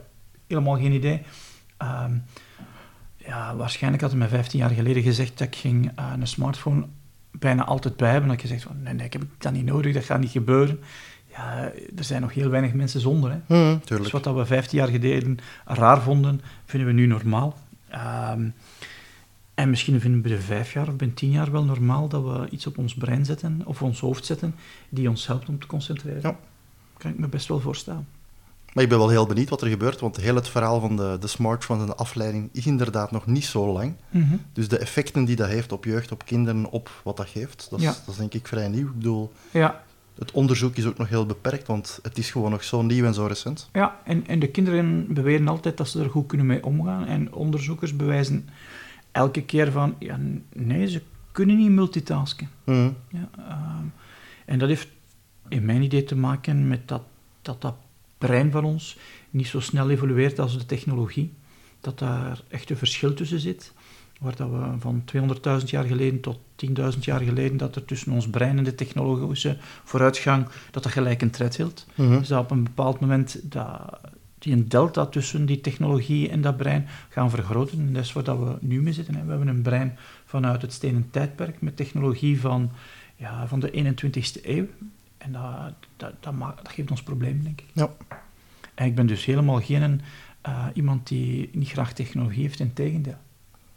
Helemaal 0.46 0.76
geen 0.76 0.92
idee. 0.92 1.22
Ehm, 1.76 2.12
ja, 3.16 3.56
waarschijnlijk 3.56 4.02
had 4.02 4.10
hij 4.10 4.20
mij 4.20 4.28
15 4.28 4.58
jaar 4.58 4.70
geleden 4.70 5.02
gezegd 5.02 5.38
dat 5.38 5.46
ik 5.46 5.56
ging 5.56 5.92
eh, 5.96 6.12
een 6.20 6.26
smartphone 6.26 6.86
bijna 7.30 7.64
altijd 7.64 7.96
bij 7.96 8.10
hebben. 8.10 8.28
Dat 8.28 8.38
ik 8.38 8.42
gezegd 8.42 8.62
van, 8.62 8.82
nee, 8.82 8.94
nee, 8.94 9.06
ik 9.06 9.12
heb 9.12 9.22
dat 9.38 9.52
niet 9.52 9.64
nodig, 9.64 9.94
dat 9.94 10.04
gaat 10.04 10.20
niet 10.20 10.30
gebeuren. 10.30 10.80
Ja, 11.36 11.72
er 11.96 12.04
zijn 12.04 12.20
nog 12.20 12.34
heel 12.34 12.48
weinig 12.48 12.72
mensen 12.72 13.00
zonder. 13.00 13.30
Hè. 13.30 13.38
hm, 13.72 13.78
Dus 13.84 14.10
wat 14.10 14.24
dat 14.24 14.34
we 14.34 14.46
15 14.46 14.78
jaar 14.78 14.88
geleden 14.88 15.38
raar 15.64 16.00
vonden, 16.02 16.40
vinden 16.64 16.88
we 16.88 16.94
nu 16.94 17.06
normaal. 17.06 17.56
Ehm, 17.88 18.48
en 19.54 19.70
misschien 19.70 20.00
vinden 20.00 20.22
we 20.22 20.28
binnen 20.28 20.46
vijf 20.46 20.72
jaar 20.72 20.88
of 20.88 20.96
binnen 20.96 21.16
tien 21.16 21.30
jaar 21.30 21.50
wel 21.52 21.64
normaal 21.64 22.08
dat 22.08 22.22
we 22.22 22.46
iets 22.50 22.66
op 22.66 22.78
ons 22.78 22.94
brein 22.94 23.24
zetten, 23.24 23.62
of 23.64 23.82
ons 23.82 24.00
hoofd 24.00 24.26
zetten, 24.26 24.54
die 24.88 25.08
ons 25.08 25.26
helpt 25.26 25.48
om 25.48 25.58
te 25.58 25.66
concentreren. 25.66 26.20
Ja. 26.22 26.36
Kan 26.98 27.10
ik 27.10 27.18
me 27.18 27.28
best 27.28 27.48
wel 27.48 27.60
voorstellen. 27.60 28.06
Maar 28.72 28.84
ik 28.84 28.90
ben 28.90 28.98
wel 28.98 29.08
heel 29.08 29.26
benieuwd 29.26 29.48
wat 29.48 29.62
er 29.62 29.68
gebeurt, 29.68 30.00
want 30.00 30.16
heel 30.16 30.34
het 30.34 30.48
verhaal 30.48 30.80
van 30.80 30.96
de, 30.96 31.16
de 31.20 31.26
smartphone 31.26 31.80
en 31.80 31.86
de 31.86 31.94
afleiding 31.94 32.48
is 32.52 32.66
inderdaad 32.66 33.10
nog 33.10 33.26
niet 33.26 33.44
zo 33.44 33.72
lang. 33.72 33.94
Mhm. 34.10 34.36
Dus 34.52 34.68
de 34.68 34.78
effecten 34.78 35.24
die 35.24 35.36
dat 35.36 35.48
heeft 35.48 35.72
op 35.72 35.84
jeugd, 35.84 36.12
op 36.12 36.24
kinderen, 36.24 36.70
op 36.70 36.90
wat 37.04 37.16
dat 37.16 37.28
geeft, 37.28 37.66
dat 37.70 37.78
is, 37.78 37.84
Ja. 37.84 37.90
dat 37.92 38.08
is 38.08 38.16
denk 38.16 38.34
ik 38.34 38.46
vrij 38.46 38.68
nieuw. 38.68 38.86
Ik 38.86 38.94
bedoel, 38.96 39.32
Ja, 39.50 39.82
het 40.18 40.30
onderzoek 40.30 40.76
is 40.76 40.86
ook 40.86 40.98
nog 40.98 41.08
heel 41.08 41.26
beperkt, 41.26 41.66
want 41.66 41.98
het 42.02 42.18
is 42.18 42.30
gewoon 42.30 42.50
nog 42.50 42.64
zo 42.64 42.82
nieuw 42.82 43.04
en 43.04 43.14
zo 43.14 43.26
recent. 43.26 43.68
ja 43.72 44.00
en, 44.04 44.26
en 44.26 44.38
de 44.38 44.48
kinderen 44.48 45.14
beweren 45.14 45.48
altijd 45.48 45.76
dat 45.76 45.88
ze 45.88 46.02
er 46.02 46.10
goed 46.10 46.26
kunnen 46.26 46.46
mee 46.46 46.64
omgaan. 46.64 47.06
En 47.06 47.32
onderzoekers 47.32 47.96
bewijzen 47.96 48.48
elke 49.12 49.42
keer 49.42 49.72
van, 49.72 49.94
ja, 49.98 50.18
nee, 50.52 50.86
ze 50.88 51.02
kunnen 51.32 51.56
niet 51.56 51.70
multitasken. 51.70 52.50
Hm, 52.64 52.90
Ja, 53.08 53.28
ehm, 53.38 53.84
en 54.44 54.58
dat 54.58 54.68
heeft 54.68 54.88
in 55.48 55.64
mijn 55.64 55.82
idee 55.82 56.04
te 56.04 56.16
maken 56.16 56.68
met 56.68 56.88
dat, 56.88 57.02
dat 57.42 57.60
dat 57.60 57.74
brein 58.18 58.50
van 58.50 58.64
ons 58.64 58.98
niet 59.30 59.46
zo 59.46 59.60
snel 59.60 59.90
evolueert 59.90 60.38
als 60.38 60.58
de 60.58 60.66
technologie. 60.66 61.32
Dat 61.80 61.98
daar 61.98 62.40
echt 62.48 62.70
een 62.70 62.76
verschil 62.76 63.14
tussen 63.14 63.40
zit. 63.40 63.72
Waar 64.20 64.36
dat 64.36 64.50
we 64.50 64.74
van 64.78 65.04
200.000 65.60 65.64
jaar 65.64 65.84
geleden 65.84 66.20
tot 66.20 66.38
10.000 66.94 66.98
jaar 67.00 67.20
geleden, 67.20 67.56
dat 67.56 67.76
er 67.76 67.84
tussen 67.84 68.12
ons 68.12 68.30
brein 68.30 68.58
en 68.58 68.64
de 68.64 68.74
technologische 68.74 69.56
vooruitgang, 69.84 70.48
dat 70.70 70.82
dat 70.82 70.92
gelijk 70.92 71.22
een 71.22 71.30
tred 71.30 71.56
hield. 71.56 71.86
mhm. 71.94 72.18
Dus 72.18 72.28
dat 72.28 72.42
op 72.42 72.50
een 72.50 72.62
bepaald 72.62 73.00
moment 73.00 73.40
dat, 73.42 74.00
die 74.38 74.52
een 74.52 74.68
delta 74.68 75.06
tussen 75.06 75.46
die 75.46 75.60
technologie 75.60 76.28
en 76.28 76.40
dat 76.40 76.56
brein 76.56 76.86
gaan 77.08 77.30
vergroten. 77.30 77.78
En 77.78 77.92
dat 77.92 78.02
is 78.02 78.12
waar 78.12 78.24
dat 78.24 78.38
we 78.38 78.56
nu 78.60 78.82
mee 78.82 78.92
zitten. 78.92 79.14
Hè. 79.14 79.24
We 79.24 79.30
hebben 79.30 79.48
een 79.48 79.62
brein 79.62 79.98
vanuit 80.24 80.62
het 80.62 80.72
stenen 80.72 81.10
tijdperk 81.10 81.60
met 81.60 81.76
technologie 81.76 82.40
van, 82.40 82.70
ja, 83.16 83.46
van 83.46 83.60
de 83.60 83.70
21ste 83.70 84.44
eeuw. 84.44 84.66
En 85.18 85.32
dat, 85.32 85.72
dat, 85.96 86.12
dat, 86.20 86.32
maakt, 86.32 86.64
dat 86.64 86.72
geeft 86.72 86.90
ons 86.90 87.02
problemen, 87.02 87.44
denk 87.44 87.60
ik. 87.60 87.66
Ja. 87.72 87.90
En 88.74 88.86
ik 88.86 88.94
ben 88.94 89.06
dus 89.06 89.24
helemaal 89.24 89.60
geen 89.60 90.00
eh, 90.40 90.66
iemand 90.74 91.08
die 91.08 91.50
niet 91.52 91.68
graag 91.68 91.92
technologie 91.92 92.42
heeft, 92.42 92.60
in 92.60 92.72
tegendeel. 92.72 93.16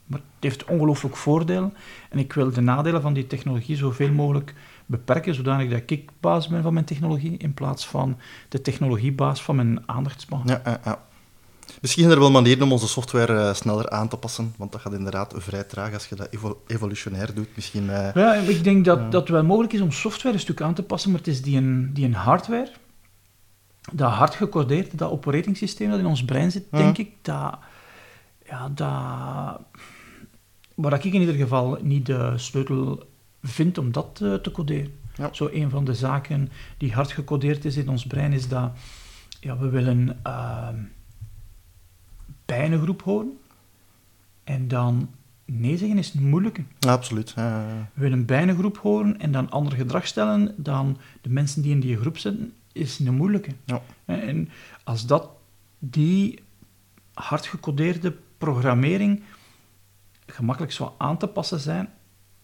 Maar 0.09 0.19
het 0.19 0.43
heeft 0.43 0.65
ongelooflijk 0.65 1.15
voordelen. 1.15 1.73
En 2.09 2.19
ik 2.19 2.33
wil 2.33 2.51
de 2.51 2.61
nadelen 2.61 3.01
van 3.01 3.13
die 3.13 3.27
technologie 3.27 3.75
zoveel 3.75 4.11
mogelijk 4.11 4.53
beperken, 4.85 5.35
zodanig 5.35 5.69
dat 5.69 5.81
ik 5.85 6.09
baas 6.19 6.47
ben 6.47 6.61
van 6.63 6.73
mijn 6.73 6.85
technologie, 6.85 7.37
in 7.37 7.53
plaats 7.53 7.87
van 7.87 8.17
de 8.49 8.61
technologiebaas 8.61 9.41
van 9.43 9.55
mijn 9.55 9.83
aandachtspan. 9.85 10.41
Ja, 10.45 10.61
ja, 10.65 10.79
ja. 10.85 11.03
Misschien 11.81 12.03
zijn 12.03 12.15
er 12.15 12.21
wel 12.21 12.31
manieren 12.31 12.63
om 12.63 12.71
onze 12.71 12.87
software 12.87 13.39
eh, 13.47 13.53
sneller 13.53 13.89
aan 13.89 14.07
te 14.07 14.17
passen, 14.17 14.53
want 14.57 14.71
dat 14.71 14.81
gaat 14.81 14.93
inderdaad 14.93 15.33
vrij 15.37 15.63
traag 15.63 15.93
als 15.93 16.05
je 16.07 16.15
dat 16.15 16.27
evo- 16.31 16.61
evolutionair 16.67 17.33
doet. 17.33 17.47
Misschien, 17.55 17.89
eh, 17.89 18.13
Ja, 18.13 18.33
ik 18.33 18.63
denk 18.63 18.85
dat, 18.85 19.11
dat 19.11 19.21
het 19.21 19.29
wel 19.29 19.43
mogelijk 19.43 19.73
is 19.73 19.81
om 19.81 19.91
software 19.91 20.33
een 20.33 20.39
stuk 20.41 20.61
aan 20.61 20.73
te 20.73 20.83
passen, 20.83 21.09
maar 21.11 21.19
het 21.19 21.27
is 21.27 21.41
die 21.41 21.57
een, 21.57 21.93
die 21.93 22.05
een 22.05 22.13
hardware, 22.13 22.71
dat 23.91 24.11
hard 24.11 24.35
gecodeerd, 24.35 24.97
dat 24.97 25.11
operatingsysteem 25.11 25.89
dat 25.89 25.99
in 25.99 26.05
ons 26.05 26.25
brein 26.25 26.51
zit, 26.51 26.63
Ja. 26.71 26.77
denk 26.77 26.97
ik, 26.97 27.11
dat, 27.21 27.57
ja, 28.45 28.69
dat, 28.69 29.59
waar 30.81 30.93
ik 30.93 31.13
in 31.13 31.19
ieder 31.19 31.35
geval 31.35 31.77
niet 31.81 32.05
de 32.05 32.33
sleutel 32.35 33.09
vind 33.43 33.77
om 33.77 33.91
dat 33.91 34.19
eh, 34.23 34.33
te 34.33 34.51
coderen. 34.51 34.93
Ja. 35.15 35.29
Zo 35.33 35.49
een 35.51 35.69
van 35.69 35.85
de 35.85 35.93
zaken 35.93 36.49
die 36.77 36.93
hard 36.93 37.11
gecodeerd 37.11 37.65
is 37.65 37.77
in 37.77 37.89
ons 37.89 38.07
brein, 38.07 38.33
is 38.33 38.47
dat 38.47 38.71
ja, 39.39 39.57
we 39.57 39.69
willen 39.69 40.19
ehm 40.23 40.75
bij 42.45 42.71
een 42.71 42.81
groep 42.81 43.01
horen, 43.01 43.37
en 44.43 44.67
dan 44.67 45.09
nee 45.45 45.77
zeggen 45.77 45.97
is 45.97 46.13
een 46.13 46.29
moeilijke. 46.29 46.63
ja, 46.79 46.91
absoluut. 46.91 47.33
Ja. 47.35 47.89
We 47.93 48.01
willen 48.01 48.25
bij 48.25 48.47
een 48.47 48.57
groep 48.57 48.77
horen 48.77 49.19
en 49.19 49.31
dan 49.31 49.49
ander 49.49 49.73
gedrag 49.73 50.07
stellen 50.07 50.53
dan 50.57 50.97
de 51.21 51.29
mensen 51.29 51.61
die 51.61 51.71
in 51.71 51.79
die 51.79 51.97
groep 51.97 52.17
zitten, 52.17 52.53
is 52.71 52.99
een 52.99 53.15
moeilijke. 53.15 53.51
Ja. 53.65 53.81
En 54.05 54.49
als 54.83 55.05
dat, 55.05 55.29
die 55.79 56.39
hard 57.13 57.45
gecodeerde 57.45 58.15
programmering 58.37 59.21
gemakkelijk 60.39 60.73
zou 60.73 60.89
aan 60.97 61.17
te 61.17 61.27
passen 61.27 61.59
zijn, 61.59 61.89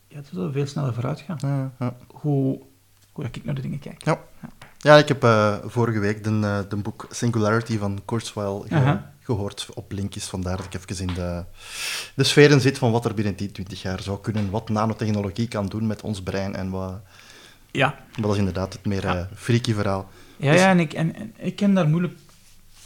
ja, 0.08 0.16
dat 0.16 0.26
zou 0.34 0.52
veel 0.52 0.68
sneller 0.68 0.94
vooruit 0.94 1.20
gaan. 1.20 1.38
Ja, 1.40 1.72
ja. 1.80 1.96
Hoe, 2.08 2.62
hoe 3.12 3.26
ik 3.26 3.44
naar 3.46 3.56
de 3.56 3.62
dingen 3.62 3.80
kijk. 3.80 4.06
Ja. 4.06 4.20
Ja, 4.78 4.96
ik 4.98 5.08
heb 5.08 5.24
eh, 5.24 5.56
vorige 5.64 6.00
week 6.00 6.24
de, 6.24 6.30
eh, 6.44 6.60
de 6.70 6.76
boek 6.76 7.08
Singularity 7.10 7.78
van 7.78 8.02
Kurzweil 8.06 8.66
ge- 8.70 9.00
gehoord 9.20 9.68
op 9.74 9.92
linkjes. 9.92 10.26
Vandaar 10.26 10.58
dat 10.58 10.66
ik 10.66 10.74
even 10.92 11.08
in 11.08 11.14
de, 11.14 11.44
de 12.16 12.24
sferen 12.24 12.62
zit 12.62 12.78
van 12.78 12.92
wat 12.92 13.06
er 13.06 13.14
binnen 13.14 13.36
10, 13.36 13.52
20 13.52 13.82
jaar 13.82 14.02
zou 14.02 14.20
kunnen. 14.22 14.50
Wat 14.50 14.70
nanotechnologie 14.70 15.48
kan 15.48 15.66
doen 15.68 15.88
met 15.88 16.02
ons 16.02 16.22
brein. 16.24 16.56
En 16.56 16.70
wat, 16.70 17.00
Ja, 17.72 17.88
maar 17.88 18.22
dat 18.22 18.32
is 18.32 18.38
inderdaad 18.38 18.74
het 18.74 18.86
meer 18.86 19.06
eh, 19.06 19.26
freaky 19.36 19.74
verhaal. 19.74 20.10
ja, 20.38 20.52
Dus- 20.52 20.62
ja 20.62 20.70
en, 20.70 20.80
ik, 20.80 20.94
en, 20.94 21.16
en 21.16 21.34
ik 21.38 21.56
ken 21.56 21.74
daar 21.74 21.88
moeilijk... 21.88 22.14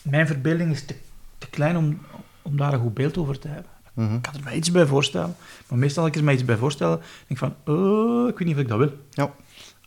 Mijn 0.01 0.27
verbeelding 0.27 0.71
is 0.71 0.85
te, 0.85 0.95
te 1.37 1.47
klein 1.49 1.77
om, 1.77 1.99
om 2.41 2.57
daar 2.57 2.73
een 2.73 2.79
goed 2.79 2.93
beeld 2.93 3.17
over 3.17 3.39
te 3.39 3.47
hebben. 3.47 3.71
Mhm. 4.05 4.15
Ik 4.15 4.21
kan 4.21 4.33
er 4.33 4.43
mij 4.43 4.55
iets 4.55 4.71
bij 4.71 4.85
voorstellen. 4.85 5.35
Maar 5.67 5.77
meestal 5.79 6.03
als 6.03 6.11
ik 6.11 6.17
er 6.17 6.23
mij 6.23 6.33
iets 6.33 6.45
bij 6.45 6.57
voorstel, 6.57 6.89
denk 6.97 7.03
ik 7.27 7.37
van, 7.37 7.55
oh, 7.65 8.27
ik 8.29 8.37
weet 8.37 8.47
niet 8.47 8.55
of 8.55 8.61
ik 8.61 8.67
dat 8.67 8.77
wil. 8.77 8.93
Ja. 9.09 9.31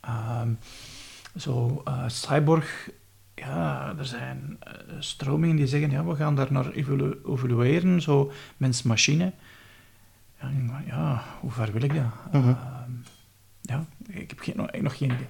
Ehm, 0.01 0.49
zo, 1.37 1.83
eh, 1.85 2.05
Cyborg, 2.07 2.89
ja, 3.35 3.95
er 3.99 4.05
zijn 4.07 4.57
eh, 4.61 4.73
stromingen 4.99 5.57
die 5.57 5.67
zeggen, 5.67 5.91
ja, 5.91 6.05
we 6.05 6.15
gaan 6.17 6.35
daar 6.37 6.53
naar 6.53 6.71
evolu- 6.71 7.19
evolueren, 7.29 8.01
zo 8.03 8.33
mens-machine. 8.57 9.33
Ja, 10.41 10.51
ja, 10.87 11.23
hoe 11.41 11.51
ver 11.51 11.73
wil 11.73 11.83
ik 11.83 11.95
dat? 11.95 12.05
Mhm. 12.33 12.49
Ehm, 12.49 12.91
ja, 13.61 13.85
ik 14.09 14.31
heb 14.31 14.39
geen, 14.41 14.55
nog, 14.57 14.71
nog 14.81 14.97
geen 14.97 15.11
idee. 15.13 15.29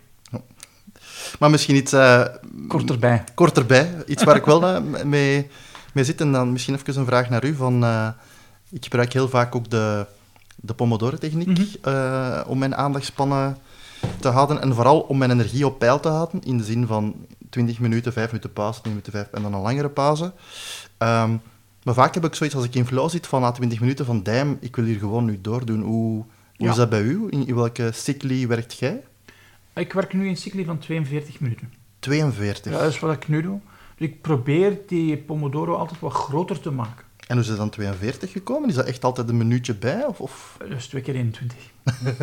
Maar 1.39 1.51
misschien 1.51 1.77
iets 1.77 1.93
eh, 1.93 2.25
Kort 2.69 2.91
erbij. 2.91 3.25
kort 3.35 3.57
erbij. 3.59 4.05
Iets 4.07 4.23
waar 4.25 4.37
ik 4.37 4.45
wel 4.45 4.67
eh, 4.67 5.05
mee, 5.05 5.49
mee 5.93 6.05
zit. 6.05 6.21
En 6.21 6.33
dan 6.33 6.53
misschien 6.53 6.75
even 6.75 6.97
een 7.01 7.07
vraag 7.07 7.29
naar 7.31 7.45
u. 7.45 7.55
Van, 7.55 7.85
eh, 7.85 8.09
ik 8.73 8.83
gebruik 8.85 9.13
heel 9.13 9.29
vaak 9.29 9.55
ook 9.55 9.71
de, 9.71 10.07
de 10.57 10.75
Pomodoro-techniek 10.75 11.49
Mhm. 11.49 11.63
eh, 11.83 12.41
om 12.47 12.59
mijn 12.59 12.75
aandachtspannen 12.77 13.57
te 14.21 14.29
houden. 14.29 14.61
En 14.63 14.75
vooral 14.75 15.01
om 15.01 15.19
mijn 15.19 15.31
energie 15.31 15.67
op 15.67 15.79
peil 15.79 16.01
te 16.01 16.09
houden. 16.09 16.43
In 16.43 16.59
de 16.59 16.65
zin 16.65 16.87
van 16.87 17.15
20 17.51 17.79
minuten, 17.81 18.13
5 18.13 18.27
minuten 18.27 18.53
pauze, 18.53 18.81
20 18.81 18.91
minuten, 18.91 19.13
5 19.13 19.27
en 19.37 19.43
dan 19.43 19.55
een 19.55 19.61
langere 19.67 19.89
pauze. 19.89 20.33
Ehm, 20.99 21.31
maar 21.83 21.95
vaak 21.95 22.15
heb 22.15 22.25
ik 22.25 22.35
zoiets 22.35 22.57
als 22.57 22.65
ik 22.65 22.75
in 22.75 22.87
flow 22.87 23.11
zit 23.11 23.27
van 23.27 23.41
na 23.41 23.53
20 23.53 23.81
minuten 23.81 24.05
van 24.05 24.23
damn, 24.23 24.57
ik 24.61 24.77
wil 24.77 24.85
hier 24.85 24.99
gewoon 24.99 25.25
nu 25.25 25.39
doordoen. 25.41 25.81
Hoe, 25.83 26.15
hoe 26.17 26.25
Ja. 26.57 26.71
is 26.71 26.77
dat 26.77 26.91
bij 26.91 27.03
u? 27.03 27.27
In, 27.31 27.47
in 27.47 27.55
welke 27.55 27.91
cycli 27.95 28.47
werkt 28.47 28.79
jij? 28.79 29.03
Ik 29.75 29.93
werk 29.93 30.13
nu 30.13 30.23
in 30.25 30.29
een 30.31 30.37
cycli 30.37 30.65
van 30.65 30.79
42 30.79 31.41
minuten. 31.41 31.73
42. 31.99 32.73
Ja, 32.73 32.79
dat 32.79 32.89
is 32.89 33.01
wat 33.01 33.13
ik 33.13 33.29
nu 33.29 33.43
doe. 33.43 33.59
Dus 33.97 34.09
ik 34.09 34.21
probeer 34.21 34.79
die 34.87 35.17
Pomodoro 35.17 35.75
altijd 35.75 36.01
wat 36.01 36.13
groter 36.13 36.61
te 36.61 36.71
maken. 36.71 37.05
En 37.33 37.39
hoe 37.39 37.47
is 37.47 37.51
het 37.51 37.61
dan 37.61 37.71
42 37.71 38.33
gekomen? 38.33 38.69
Is 38.69 38.75
dat 38.75 38.87
echt 38.87 39.05
altijd 39.05 39.29
een 39.29 39.37
minuutje 39.37 39.75
bij? 39.75 40.05
Of, 40.05 40.21
of? 40.21 40.57
Dus 40.69 40.87
twee 40.87 41.03
keer 41.03 41.15
21. 41.15 41.59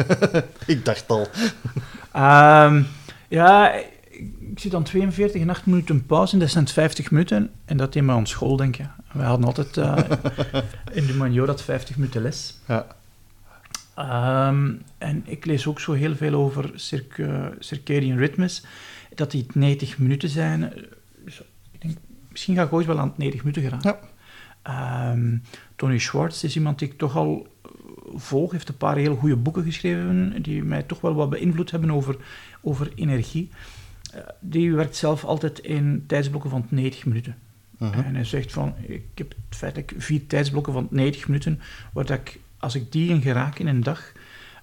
Ik 0.67 0.85
dacht 0.85 1.09
al. 1.09 1.27
Ehm, 2.11 2.83
ja, 3.27 3.73
ik, 3.73 3.87
ik 4.51 4.59
zit 4.59 4.71
dan 4.71 4.83
42 4.83 5.41
en 5.41 5.49
8 5.49 5.65
minuten 5.65 6.05
pauze 6.05 6.33
en 6.33 6.39
dat 6.39 6.49
zijn 6.49 6.67
50 6.67 7.11
minuten. 7.11 7.51
En 7.65 7.77
dat 7.77 7.93
deed 7.93 8.03
me 8.03 8.11
aan 8.11 8.27
school 8.27 8.55
denken. 8.55 8.91
We 9.11 9.21
hadden 9.21 9.45
altijd 9.47 9.77
eh, 9.77 9.97
in 10.99 11.05
de 11.05 11.13
Manjo 11.13 11.45
dat 11.45 11.61
50 11.61 11.97
minuten 11.97 12.21
les. 12.21 12.57
Ja. 12.67 12.87
Ehm, 13.95 14.71
en 14.97 15.23
ik 15.25 15.45
lees 15.45 15.67
ook 15.67 15.79
zo 15.79 15.93
heel 15.93 16.15
veel 16.15 16.33
over 16.33 16.71
circa- 16.75 17.51
circadian 17.59 18.17
ritmes, 18.17 18.63
dat 19.15 19.31
die 19.31 19.45
90 19.53 19.97
minuten 19.97 20.29
zijn. 20.29 20.73
Dus 21.25 21.41
ik 21.71 21.81
denk, 21.81 21.97
misschien 22.29 22.55
ga 22.55 22.63
ik 22.63 22.73
ooit 22.73 22.85
wel 22.87 22.99
aan 22.99 23.07
het 23.07 23.17
90 23.17 23.43
minuten 23.43 23.63
geraken. 23.63 23.89
Ja. 24.01 24.08
Ehm, 24.61 25.37
Tony 25.75 25.97
Schwartz 25.97 26.43
is 26.43 26.55
iemand 26.55 26.79
die 26.79 26.87
ik 26.87 26.97
toch 26.97 27.15
al 27.15 27.47
volg, 28.15 28.51
heeft 28.51 28.69
een 28.69 28.77
paar 28.77 28.95
heel 28.97 29.15
goede 29.15 29.35
boeken 29.35 29.63
geschreven, 29.63 30.41
die 30.41 30.63
mij 30.63 30.83
toch 30.83 31.01
wel 31.01 31.13
wat 31.13 31.29
beïnvloed 31.29 31.71
hebben 31.71 31.91
over, 31.91 32.17
over 32.61 32.91
energie. 32.95 33.49
Eh, 34.13 34.21
die 34.39 34.73
werkt 34.75 34.95
zelf 34.95 35.23
altijd 35.25 35.59
in 35.59 36.03
tijdsblokken 36.07 36.49
van 36.49 36.65
90 36.69 37.05
minuten. 37.05 37.35
Mhm. 37.77 37.99
En 37.99 38.15
hij 38.15 38.23
zegt 38.23 38.51
van, 38.51 38.73
ik 38.87 39.03
heb 39.15 39.33
feitelijk 39.49 39.93
vier 39.97 40.27
tijdsblokken 40.27 40.73
van 40.73 40.87
90 40.91 41.27
minuten, 41.27 41.59
waar 41.93 42.05
dat 42.05 42.17
ik, 42.19 42.39
als 42.59 42.75
ik 42.75 42.91
die 42.91 43.09
in 43.09 43.21
geraak 43.21 43.59
in 43.59 43.67
een 43.67 43.83
dag, 43.83 44.11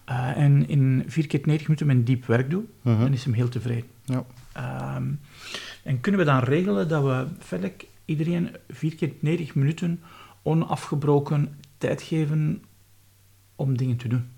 eh, 0.04 0.36
en 0.36 0.68
in 0.68 1.04
vier 1.06 1.26
keer 1.26 1.40
90 1.44 1.62
minuten 1.68 1.86
mijn 1.86 2.04
diep 2.04 2.26
werk 2.26 2.50
doe, 2.50 2.62
Mhm. 2.82 3.00
dan 3.00 3.12
is 3.12 3.24
hem 3.24 3.32
heel 3.32 3.48
tevreden. 3.48 3.84
Ja. 4.04 4.24
Ehm, 4.52 5.04
en 5.82 6.00
kunnen 6.00 6.20
we 6.20 6.26
dan 6.26 6.42
regelen 6.42 6.88
dat 6.88 7.02
we 7.02 7.26
feitelijk 7.38 7.86
iedereen 8.06 8.56
vier 8.68 8.94
keer 8.94 9.12
90 9.20 9.54
minuten 9.54 10.02
onafgebroken 10.42 11.58
tijd 11.78 12.02
geven 12.02 12.64
om 13.56 13.76
dingen 13.76 13.96
te 13.96 14.08
doen? 14.08 14.28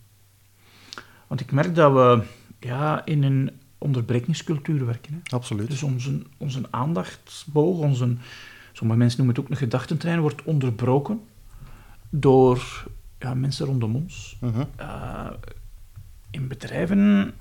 Want 1.26 1.40
ik 1.40 1.52
merk 1.52 1.74
dat 1.74 1.92
we 1.92 2.22
ja, 2.60 3.04
in 3.04 3.22
een 3.22 3.50
onderbrekingscultuur 3.78 4.86
werken. 4.86 5.12
Hè? 5.12 5.36
Absoluut. 5.36 5.70
Dus 5.70 5.82
onze, 5.82 6.22
onze 6.36 6.60
aandachtsboog, 6.70 7.78
onze, 7.78 8.16
sommige 8.72 8.98
mensen 8.98 9.18
noemen 9.18 9.36
het 9.36 9.44
ook 9.44 9.50
een 9.50 9.66
gedachtentrein, 9.66 10.20
wordt 10.20 10.42
onderbroken 10.42 11.20
door 12.10 12.86
ja, 13.18 13.34
mensen 13.34 13.66
rondom 13.66 13.96
ons. 13.96 14.36
Mhm. 14.40 14.64
Eh, 14.76 15.30
in 16.30 16.48
bedrijven 16.48 17.32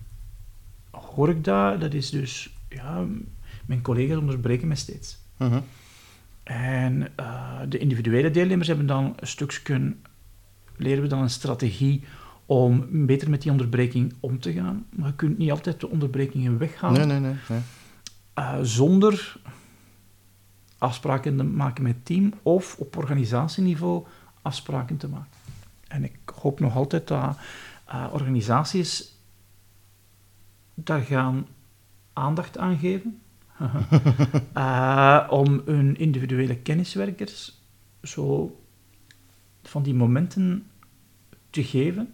hoor 0.91 1.29
ik 1.29 1.43
dat, 1.43 1.81
dat 1.81 1.93
is 1.93 2.09
dus, 2.09 2.49
ja, 2.69 3.05
mijn 3.65 3.81
collega's 3.81 4.17
onderbreken 4.17 4.67
mij 4.67 4.77
steeds. 4.77 5.17
Mhm. 5.37 5.59
En 6.47 7.07
eh, 7.15 7.59
de 7.69 7.77
individuele 7.77 8.31
deelnemers 8.31 8.67
hebben 8.67 8.85
dan 8.85 9.13
een 9.19 9.27
stukje, 9.27 9.95
leren 10.77 11.01
we 11.01 11.09
dan 11.09 11.21
een 11.21 11.29
strategie 11.29 12.03
om 12.45 12.87
beter 13.05 13.29
met 13.29 13.41
die 13.41 13.51
onderbreking 13.51 14.13
om 14.19 14.39
te 14.39 14.53
gaan. 14.53 14.85
Maar 14.89 15.07
je 15.07 15.15
kunt 15.15 15.37
niet 15.37 15.51
altijd 15.51 15.79
de 15.79 15.89
onderbrekingen 15.89 16.57
weghalen. 16.57 17.07
Nee, 17.07 17.19
nee, 17.19 17.35
nee. 17.49 17.59
Eh, 18.33 18.57
zonder 18.61 19.39
afspraken 20.77 21.37
te 21.37 21.43
maken 21.43 21.83
met 21.83 21.95
het 21.95 22.05
team 22.05 22.33
of 22.41 22.75
op 22.77 22.97
organisatieniveau 22.97 24.05
afspraken 24.41 24.97
te 24.97 25.07
maken. 25.07 25.37
En 25.87 26.03
ik 26.03 26.17
hoop 26.41 26.59
nog 26.59 26.75
altijd 26.75 27.07
dat 27.07 27.37
eh, 27.85 28.07
organisaties 28.11 29.15
daar 30.73 31.01
gaan 31.01 31.47
aandacht 32.13 32.57
aan 32.57 32.77
geven 32.77 33.21
Eh, 34.53 35.27
om 35.29 35.61
hun 35.65 35.97
individuele 35.97 36.55
kenniswerkers 36.55 37.61
zo 38.03 38.59
van 39.63 39.83
die 39.83 39.93
momenten 39.93 40.65
te 41.49 41.63
geven 41.63 42.13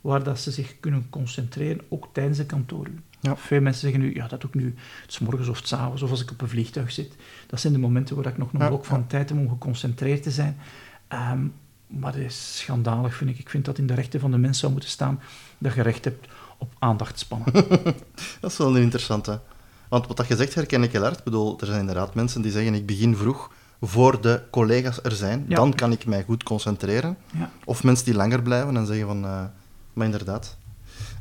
waar 0.00 0.22
dat 0.22 0.40
ze 0.40 0.50
zich 0.50 0.80
kunnen 0.80 1.06
concentreren, 1.10 1.80
ook 1.88 2.08
tijdens 2.12 2.38
de 2.38 2.46
kantooruur. 2.46 3.00
Ja. 3.20 3.36
Veel 3.36 3.60
mensen 3.60 3.80
zeggen 3.82 4.00
nu, 4.00 4.14
ja, 4.14 4.26
dat 4.28 4.46
ook 4.46 4.54
nu, 4.54 4.74
s 5.06 5.18
morgens 5.18 5.48
of 5.48 5.60
s 5.64 5.72
avonds, 5.72 6.02
of 6.02 6.10
als 6.10 6.22
ik 6.22 6.30
op 6.30 6.40
een 6.40 6.48
vliegtuig 6.48 6.92
zit. 6.92 7.16
Dat 7.46 7.60
zijn 7.60 7.72
de 7.72 7.78
momenten 7.78 8.16
waar 8.16 8.26
ik 8.26 8.38
nog 8.38 8.52
een 8.52 8.60
Ja, 8.60 8.68
blok 8.68 8.84
van 8.84 8.98
ja. 8.98 9.04
tijd 9.06 9.28
heb 9.28 9.38
om 9.38 9.48
geconcentreerd 9.48 10.22
te 10.22 10.30
zijn. 10.30 10.56
Ehm, 11.08 11.46
maar 11.86 12.12
dat 12.12 12.20
is 12.20 12.58
schandalig, 12.58 13.14
vind 13.14 13.30
ik. 13.30 13.38
Ik 13.38 13.48
vind 13.50 13.64
dat 13.64 13.78
in 13.78 13.86
de 13.86 13.94
rechten 13.94 14.20
van 14.20 14.30
de 14.30 14.38
mens 14.38 14.58
zou 14.58 14.72
moeten 14.72 14.90
staan 14.90 15.20
dat 15.58 15.74
je 15.74 15.82
recht 15.82 16.04
hebt 16.04 16.28
op 16.58 16.72
aandachtspannen. 16.78 17.52
Dat 18.40 18.50
is 18.50 18.56
wel 18.56 18.76
een 18.76 18.82
interessante. 18.82 19.40
Want 19.90 20.06
wat 20.06 20.16
dat 20.16 20.26
je 20.28 20.36
zegt 20.36 20.54
herken 20.54 20.82
ik 20.82 20.92
heel 20.92 21.02
hard. 21.02 21.18
Ik 21.18 21.24
bedoel, 21.24 21.60
er 21.60 21.66
zijn 21.66 21.80
inderdaad 21.80 22.14
mensen 22.14 22.42
die 22.42 22.50
zeggen, 22.52 22.74
ik 22.74 22.86
begin 22.86 23.16
vroeg 23.16 23.50
voor 23.80 24.20
de 24.20 24.42
collega's 24.50 24.98
er 25.02 25.12
zijn. 25.12 25.44
Ja. 25.48 25.54
Dan 25.56 25.74
kan 25.74 25.92
ik 25.92 26.06
mij 26.06 26.22
goed 26.24 26.42
concentreren. 26.42 27.16
ja. 27.38 27.50
Of 27.64 27.84
mensen 27.84 28.04
die 28.04 28.14
langer 28.14 28.42
blijven 28.42 28.76
en 28.76 28.86
zeggen 28.86 29.06
van, 29.06 29.24
eh, 29.24 29.42
maar 29.92 30.04
inderdaad. 30.06 30.56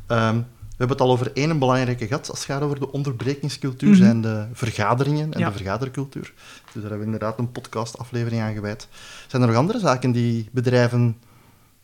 Ehm, 0.08 0.36
we 0.36 0.86
hebben 0.86 0.97
het 0.97 1.01
al 1.08 1.12
over 1.13 1.32
één 1.34 1.60
belangrijke 1.60 2.08
gat 2.08 2.29
als 2.29 2.39
het 2.39 2.47
gaat 2.47 2.62
over 2.62 2.79
de 2.79 2.91
onderbrekingscultuur, 2.91 3.89
Mhm. 3.89 3.97
zijn 3.97 4.21
de 4.21 4.45
vergaderingen 4.53 5.34
en 5.34 5.39
Ja. 5.39 5.45
de 5.49 5.58
vergadercultuur. 5.58 6.34
Dus 6.63 6.73
daar 6.73 6.82
hebben 6.82 6.99
we 6.99 7.05
inderdaad 7.05 7.39
een 7.39 7.51
podcastaflevering 7.51 8.41
aan 8.41 8.53
gewijd. 8.53 8.88
Zijn 9.27 9.41
er 9.41 9.47
nog 9.47 9.58
andere 9.58 9.79
zaken 9.79 10.12
die 10.12 10.49
bedrijven 10.51 11.17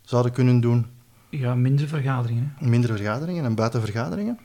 zouden 0.01 0.31
kunnen 0.31 0.59
doen? 0.59 0.85
ja, 1.29 1.55
minder 1.55 1.87
vergaderingen. 1.87 2.53
hè. 2.57 2.67
Mindere 2.67 2.95
vergaderingen 2.95 3.45
en 3.45 3.55
buitenvergaderingen? 3.55 4.39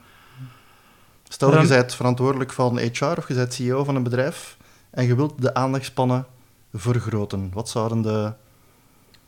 Stel, 1.33 1.61
je 1.61 1.69
bent 1.69 1.95
verantwoordelijk 1.95 2.53
van 2.53 2.79
HR 2.79 3.05
of 3.05 3.29
je 3.29 3.35
bent 3.35 3.55
CEO 3.55 3.85
van 3.85 3.97
een 3.97 4.03
bedrijf 4.03 4.57
en 4.91 5.07
je 5.07 5.15
wilt 5.15 5.43
de 5.43 5.55
aandachtspannen 5.55 6.27
vergroten. 6.73 7.51
Wat 7.53 7.69
zouden 7.69 8.03
de... 8.03 8.33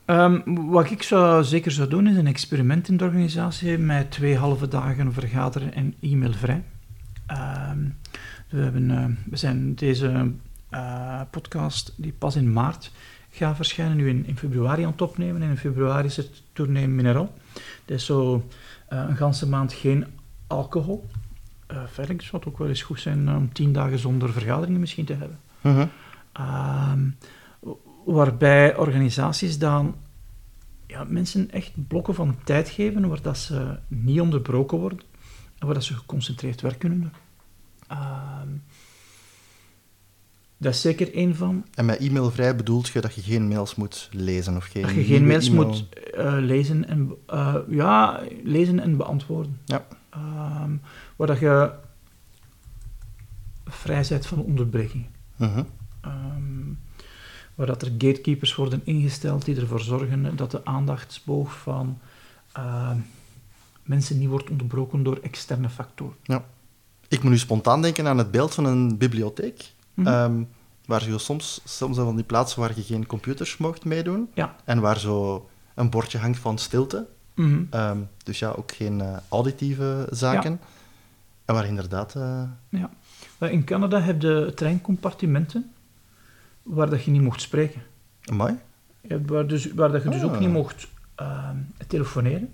Ehm, 0.05 0.41
wat 0.45 0.91
ik 0.91 1.03
zou, 1.03 1.45
zeker 1.45 1.71
zou 1.71 1.89
doen, 1.89 2.07
is 2.07 2.17
een 2.17 2.27
experiment 2.27 2.89
in 2.89 2.97
de 2.97 3.05
organisatie 3.05 3.79
met 3.79 4.11
twee 4.11 4.37
halve 4.37 4.69
dagen 4.69 5.13
vergaderen 5.13 5.75
en 5.75 5.95
e-mailvrij. 6.01 6.65
Ehm, 7.27 7.79
we, 8.49 8.61
hebben, 8.61 8.91
eh, 8.91 9.05
we 9.31 9.37
zijn 9.37 9.75
deze 9.75 10.33
eh, 10.71 11.21
podcast, 11.31 11.93
die 11.97 12.13
pas 12.13 12.37
in 12.37 12.53
maart 12.53 12.91
gaat 13.31 13.57
verschijnen, 13.57 13.97
nu 13.97 14.09
in, 14.09 14.27
in 14.27 14.39
februari 14.39 14.83
aan 14.83 14.91
het 14.91 15.03
opnemen. 15.03 15.43
En 15.43 15.51
in 15.51 15.57
februari 15.57 16.07
is 16.07 16.17
het 16.17 16.43
tournee 16.53 16.89
Mineral. 16.89 17.35
Dat 17.85 17.97
is 17.97 18.05
zo 18.05 18.49
eh, 18.89 19.05
een 19.09 19.17
ganse 19.17 19.49
maand 19.49 19.73
geen 19.73 20.07
alcohol. 20.47 21.05
Eh 21.73 21.83
verder 21.87 22.23
zou 22.23 22.37
het 22.37 22.47
ook 22.47 22.59
wel 22.59 22.69
eens 22.69 22.83
goed 22.83 23.01
zijn 23.01 23.37
om 23.37 23.53
tien 23.53 23.73
dagen 23.73 23.99
zonder 23.99 24.33
vergaderingen 24.33 24.81
misschien 24.81 25.05
te 25.05 25.15
hebben. 25.15 25.39
Mhm. 25.61 25.87
Ehm, 26.33 27.09
waarbij 28.05 28.77
organisaties 28.77 29.59
dan 29.59 29.95
ja, 30.87 31.05
mensen 31.05 31.51
echt 31.51 31.73
blokken 31.89 32.15
van 32.15 32.37
tijd 32.45 32.69
geven 32.69 33.09
waar 33.09 33.23
dat 33.23 33.39
ze 33.39 33.79
niet 33.89 34.21
onderbroken 34.21 34.79
worden 34.79 35.01
en 35.59 35.67
waar 35.67 35.75
dat 35.75 35.85
ze 35.85 35.95
geconcentreerd 35.95 36.61
werk 36.61 36.79
kunnen 36.79 37.01
doen. 37.01 37.13
Ehm, 37.89 38.49
dat 40.63 40.73
is 40.75 40.81
zeker 40.81 41.15
één 41.15 41.37
van. 41.37 41.65
En 41.75 41.85
met 41.85 41.99
e-mailvrij 41.99 42.57
bedoelt 42.57 42.89
je 42.89 43.01
dat 43.01 43.15
je 43.15 43.21
geen 43.21 43.49
mails 43.49 43.75
moet 43.75 44.09
lezen 44.13 44.57
of 44.57 44.65
geen 44.65 44.83
Dat 44.83 44.95
je 44.95 45.05
geen 45.05 45.27
mails 45.27 45.49
e-mail- 45.49 45.67
moet 45.67 45.89
eh, 46.15 46.37
lezen, 46.39 46.89
en, 46.89 47.13
eh, 47.27 47.57
ja, 47.69 48.21
lezen 48.43 48.81
en 48.81 48.97
beantwoorden. 48.97 49.61
Ja. 49.65 49.87
Ehm, 50.11 50.71
waar 51.17 51.27
dat 51.27 51.39
je 51.39 51.73
vrij 53.65 54.05
bent 54.09 54.27
van 54.27 54.39
onderbreking. 54.39 55.07
Mhm. 55.37 55.63
Ehm, 56.01 56.73
waar 57.55 57.67
dat 57.67 57.83
er 57.83 57.93
gatekeepers 57.99 58.55
worden 58.55 58.81
ingesteld 58.85 59.45
die 59.45 59.57
ervoor 59.57 59.81
zorgen 59.81 60.37
dat 60.37 60.51
de 60.51 60.65
aandachtsboog 60.65 61.59
van 61.59 61.99
ehm, 62.53 62.97
mensen 63.83 64.19
niet 64.19 64.29
wordt 64.29 64.51
onderbroken 64.51 65.03
door 65.03 65.19
externe 65.23 65.69
factoren. 65.69 66.17
Ja. 66.23 66.45
Ik 67.09 67.23
moet 67.23 67.33
nu 67.33 67.39
spontaan 67.39 67.83
denken 67.83 68.07
aan 68.07 68.19
het 68.19 68.31
beeld 68.31 68.55
van 68.55 68.65
een 68.65 68.99
bibliotheek. 68.99 69.73
Mhm. 69.95 70.07
Ehm, 70.07 70.43
waar 70.87 71.09
je 71.09 71.19
soms, 71.19 71.61
soms 71.65 71.97
van 71.97 72.15
die 72.17 72.25
plaatsen 72.25 72.61
waar 72.61 72.73
je 72.75 72.83
geen 72.83 73.07
computers 73.07 73.57
mocht 73.57 73.85
meedoen. 73.85 74.31
Ja. 74.35 74.57
En 74.65 74.81
waar 74.81 74.99
zo 74.99 75.49
een 75.75 75.91
bordje 75.91 76.19
hangt 76.19 76.39
van 76.39 76.59
stilte. 76.59 77.07
Mhm. 77.35 77.63
Ehm, 77.71 77.99
dus 78.25 78.39
ja, 78.39 78.51
ook 78.57 78.73
geen 78.73 79.01
eh, 79.01 79.17
auditieve 79.29 80.07
zaken. 80.11 80.61
En 81.45 81.55
waar 81.55 81.67
inderdaad... 81.67 82.15
eh, 82.15 82.43
Ja. 82.69 82.91
Maar 83.39 83.51
in 83.51 83.65
Canada 83.65 84.01
heb 84.01 84.23
je 84.23 84.53
treincompartimenten 84.55 85.73
waar 86.63 86.91
dat 86.91 87.05
je 87.05 87.11
niet 87.11 87.23
mocht 87.23 87.41
spreken. 87.41 87.83
Ja, 89.01 89.19
Waar, 89.27 89.47
dus, 89.47 89.73
waar 89.73 89.93
dat 89.93 90.03
je 90.03 90.09
dus 90.09 90.23
Ah. 90.23 90.33
ook 90.33 90.39
niet 90.41 90.49
mocht 90.51 90.89
ehm, 91.15 91.57
telefoneren. 91.87 92.53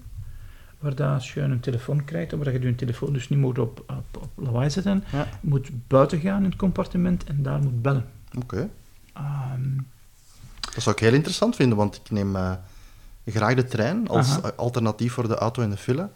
Waar 0.78 0.94
dat 0.94 1.08
als 1.14 1.32
je 1.34 1.40
een 1.40 1.60
telefoon 1.60 2.04
krijgt, 2.04 2.32
waar 2.32 2.52
je 2.52 2.60
je 2.60 2.74
telefoon 2.74 3.12
dus 3.12 3.28
niet 3.28 3.38
moet 3.38 3.58
op, 3.58 3.84
op, 3.88 4.22
op 4.22 4.30
lawaai 4.34 4.70
zetten, 4.70 5.04
Ja. 5.12 5.26
moet 5.40 5.70
buiten 5.86 6.20
gaan 6.20 6.38
in 6.42 6.48
het 6.48 6.56
compartiment 6.58 7.24
en 7.24 7.42
daar 7.42 7.58
moet 7.62 7.82
bellen. 7.82 8.04
Oké. 8.38 8.68
Ehm, 9.12 9.62
Dat 10.74 10.82
zou 10.82 10.96
ik 10.96 11.02
heel 11.02 11.12
interessant 11.14 11.56
vinden, 11.56 11.78
want 11.78 11.96
ik 11.96 12.10
neem 12.10 12.36
eh, 12.36 12.52
graag 13.26 13.54
de 13.54 13.64
trein 13.64 14.08
als 14.08 14.38
Aha. 14.38 14.50
alternatief 14.56 15.12
voor 15.12 15.28
de 15.28 15.34
auto 15.34 15.62
in 15.62 15.70
de 15.70 15.76
file. 15.76 16.08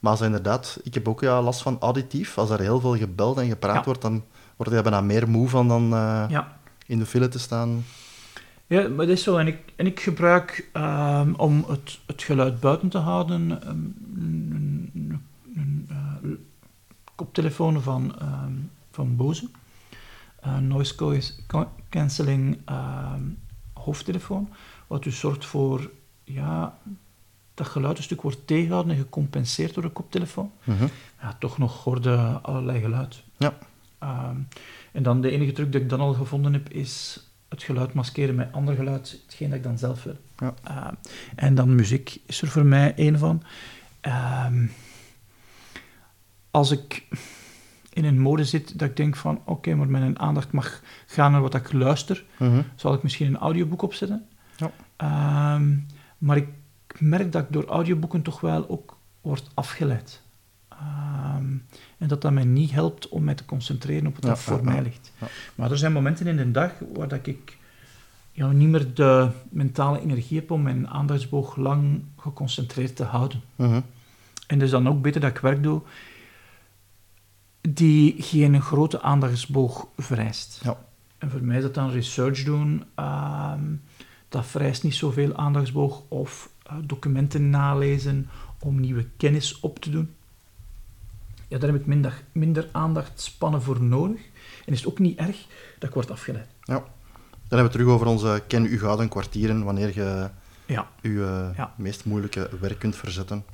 Maar 0.00 0.10
als 0.12 0.20
inderdaad, 0.20 0.78
ik 0.82 0.94
heb 0.94 1.08
ook 1.08 1.20
ja, 1.20 1.42
last 1.42 1.62
van 1.62 1.76
auditief. 1.80 2.38
Als 2.38 2.50
er 2.50 2.60
heel 2.60 2.80
veel 2.80 2.96
gebeld 2.96 3.38
en 3.38 3.48
gepraat 3.48 3.74
Ja. 3.74 3.84
wordt, 3.84 4.02
dan 4.02 4.24
word 4.56 4.70
je 4.70 4.82
bijna 4.82 5.00
meer 5.00 5.28
moe 5.28 5.48
van 5.48 5.68
dan 5.68 5.82
eh, 5.94 6.24
ja. 6.28 6.56
in 6.86 6.98
de 6.98 7.06
file 7.06 7.28
te 7.28 7.38
staan. 7.38 7.84
Ja, 8.70 8.88
maar 8.88 9.06
dat 9.06 9.16
is 9.16 9.22
zo. 9.22 9.36
En 9.36 9.46
ik, 9.46 9.72
en 9.76 9.86
ik 9.86 10.00
gebruik 10.00 10.68
ehm, 10.72 11.32
om 11.34 11.64
het, 11.68 11.98
het 12.06 12.22
geluid 12.22 12.60
buiten 12.60 12.88
te 12.88 12.98
houden 12.98 13.62
ehm, 13.62 13.68
een, 13.68 14.90
een, 14.94 15.22
een, 15.56 15.86
eh, 15.88 16.30
koptelefoon 17.14 17.82
van, 17.82 18.18
ehm, 18.18 18.52
van 18.90 19.16
Bose. 19.16 19.48
Een 20.40 20.66
noise 20.66 20.94
cancelling 21.88 22.58
hoofdtelefoon. 23.72 24.48
Wat 24.86 25.02
dus 25.02 25.18
zorgt 25.18 25.44
voor 25.44 25.90
ja, 26.24 26.78
dat 27.54 27.66
geluid 27.66 27.96
een 27.96 28.02
stuk 28.02 28.22
wordt 28.22 28.46
tegengehouden 28.46 28.92
en 28.92 29.02
gecompenseerd 29.02 29.74
door 29.74 29.82
de 29.82 29.88
koptelefoon. 29.88 30.52
Mhm. 30.64 30.86
ja, 31.20 31.36
toch 31.38 31.58
nog 31.58 31.84
hoorde 31.84 32.16
allerlei 32.42 32.80
geluid. 32.80 33.22
Ja. 33.36 33.58
En 34.92 35.02
dan 35.02 35.20
de 35.20 35.30
enige 35.30 35.52
truc 35.52 35.72
dat 35.72 35.80
ik 35.80 35.88
dan 35.88 36.00
al 36.00 36.12
gevonden 36.12 36.52
heb, 36.52 36.68
is 36.68 37.24
het 37.50 37.62
geluid 37.62 37.92
maskeren 37.92 38.34
met 38.34 38.52
ander 38.52 38.74
geluid, 38.74 39.18
hetgeen 39.26 39.48
dat 39.48 39.58
ik 39.58 39.64
dan 39.64 39.78
zelf 39.78 40.02
wil. 40.02 40.16
Ja. 40.38 40.54
Ehm, 40.64 40.94
en 41.34 41.54
dan 41.54 41.74
muziek 41.74 42.20
is 42.26 42.42
er 42.42 42.48
voor 42.48 42.64
mij 42.66 42.94
één 42.94 43.18
van. 43.18 43.42
Ehm, 44.00 44.66
als 46.50 46.70
ik 46.70 47.06
in 47.92 48.04
een 48.04 48.18
mode 48.20 48.44
zit 48.44 48.78
dat 48.78 48.88
ik 48.88 48.96
denk 48.96 49.16
van, 49.16 49.40
oké, 49.44 49.74
maar 49.74 49.88
mijn 49.88 50.18
aandacht 50.18 50.52
mag 50.52 50.82
gaan 51.06 51.32
naar 51.32 51.40
wat 51.40 51.54
ik 51.54 51.72
luister, 51.72 52.24
Mhm. 52.38 52.62
zal 52.76 52.94
ik 52.94 53.02
misschien 53.02 53.26
een 53.26 53.36
audioboek 53.38 53.82
opzetten. 53.82 54.26
Ja. 54.56 54.70
Ehm, 54.96 55.76
maar 56.18 56.36
ik 56.36 56.48
merk 56.98 57.32
dat 57.32 57.42
ik 57.42 57.52
door 57.52 57.64
audioboeken 57.66 58.22
toch 58.22 58.40
wel 58.40 58.68
ook 58.68 58.96
word 59.20 59.50
afgeleid. 59.54 60.20
Ehm, 60.80 61.52
en 61.98 62.08
dat 62.08 62.22
dat 62.22 62.32
mij 62.32 62.44
niet 62.44 62.70
helpt 62.70 63.08
om 63.08 63.24
mij 63.24 63.34
te 63.34 63.44
concentreren 63.44 64.06
op 64.06 64.14
wat 64.14 64.22
dat 64.22 64.40
voor 64.40 64.64
mij 64.64 64.82
ligt. 64.82 65.12
Maar 65.54 65.70
er 65.70 65.78
zijn 65.78 65.92
momenten 65.92 66.26
in 66.26 66.36
de 66.36 66.50
dag 66.50 66.72
waar 66.94 67.08
dat 67.08 67.26
ik 67.26 67.58
ja, 68.32 68.50
niet 68.50 68.68
meer 68.68 68.94
de 68.94 69.30
mentale 69.50 70.00
energie 70.00 70.38
heb 70.38 70.50
om 70.50 70.62
mijn 70.62 70.88
aandachtsboog 70.88 71.56
lang 71.56 72.02
geconcentreerd 72.16 72.96
te 72.96 73.04
houden. 73.04 73.40
Mhm. 73.56 73.80
En 74.46 74.56
het 74.56 74.62
is 74.62 74.70
dan 74.70 74.88
ook 74.88 75.02
beter 75.02 75.20
dat 75.20 75.30
ik 75.30 75.38
werk 75.38 75.62
doe 75.62 75.82
die 77.60 78.14
geen 78.22 78.62
grote 78.62 79.02
aandachtsboog 79.02 79.86
vereist. 79.96 80.60
Ja. 80.62 80.76
En 81.18 81.30
voor 81.30 81.42
mij 81.42 81.56
is 81.56 81.62
dat 81.62 81.74
dan 81.74 81.90
research 81.90 82.44
doen. 82.44 82.84
ehm, 82.94 83.64
dat 84.28 84.46
vereist 84.46 84.82
niet 84.82 84.94
zoveel 84.94 85.36
aandachtsboog. 85.36 86.02
Of 86.08 86.50
eh, 86.62 86.76
documenten 86.84 87.50
nalezen 87.50 88.28
om 88.58 88.80
nieuwe 88.80 89.06
kennis 89.16 89.60
op 89.60 89.78
te 89.78 89.90
doen. 89.90 90.14
Ja, 91.50 91.58
daar 91.58 91.70
heb 91.70 91.80
ik 91.80 91.86
minder, 91.86 92.22
minder 92.32 92.68
aandachtspannen 92.72 93.62
voor 93.62 93.82
nodig. 93.82 94.20
En 94.66 94.72
is 94.72 94.78
het 94.80 94.88
ook 94.88 94.98
niet 94.98 95.18
erg 95.18 95.46
dat 95.78 95.88
ik 95.88 95.94
word 95.94 96.10
afgeleid. 96.10 96.48
Ja. 96.62 96.74
Dan 96.74 96.84
hebben 97.58 97.58
we 97.58 97.62
het 97.62 97.72
terug 97.72 97.88
over 97.88 98.06
onze 98.06 98.42
ken 98.46 98.64
u 98.64 98.78
gouden 98.78 99.08
kwartieren, 99.08 99.64
wanneer 99.64 99.94
je 99.94 100.30
Ja. 100.66 100.88
je 101.00 101.08
eh, 101.50 101.56
Ja. 101.56 101.74
meest 101.76 102.04
moeilijke 102.04 102.50
werk 102.60 102.78
kunt 102.78 102.96
verzetten. 102.96 103.44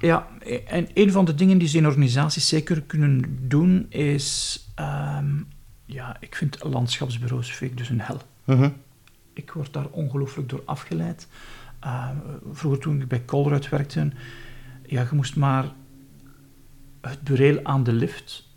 Ja, 0.00 0.28
en 0.66 0.88
een 0.94 1.12
van 1.12 1.24
de 1.24 1.34
dingen 1.34 1.58
die 1.58 1.68
ze 1.68 1.76
in 1.76 1.86
organisaties 1.86 2.48
zeker 2.48 2.82
kunnen 2.82 3.38
doen 3.48 3.86
is... 3.90 4.60
ehm, 4.74 5.26
ja, 5.84 6.16
ik 6.20 6.34
vind 6.34 6.64
landschapsbureaus 6.64 7.52
vind 7.52 7.70
ik 7.70 7.76
dus 7.78 7.88
een 7.88 8.00
hel. 8.00 8.20
Mhm. 8.44 8.70
Ik 9.32 9.50
word 9.50 9.72
daar 9.72 9.86
ongelooflijk 9.90 10.48
door 10.48 10.62
afgeleid. 10.64 11.28
Uh, 11.84 12.08
vroeger 12.52 12.80
toen 12.80 13.00
ik 13.00 13.08
bij 13.08 13.24
Colruyt 13.24 13.68
werkte, 13.68 14.10
ja, 14.86 15.00
je 15.02 15.08
moest 15.12 15.36
maar 15.36 15.64
het 17.08 17.22
bureel 17.22 17.60
aan 17.62 17.84
de 17.84 17.92
lift 17.92 18.48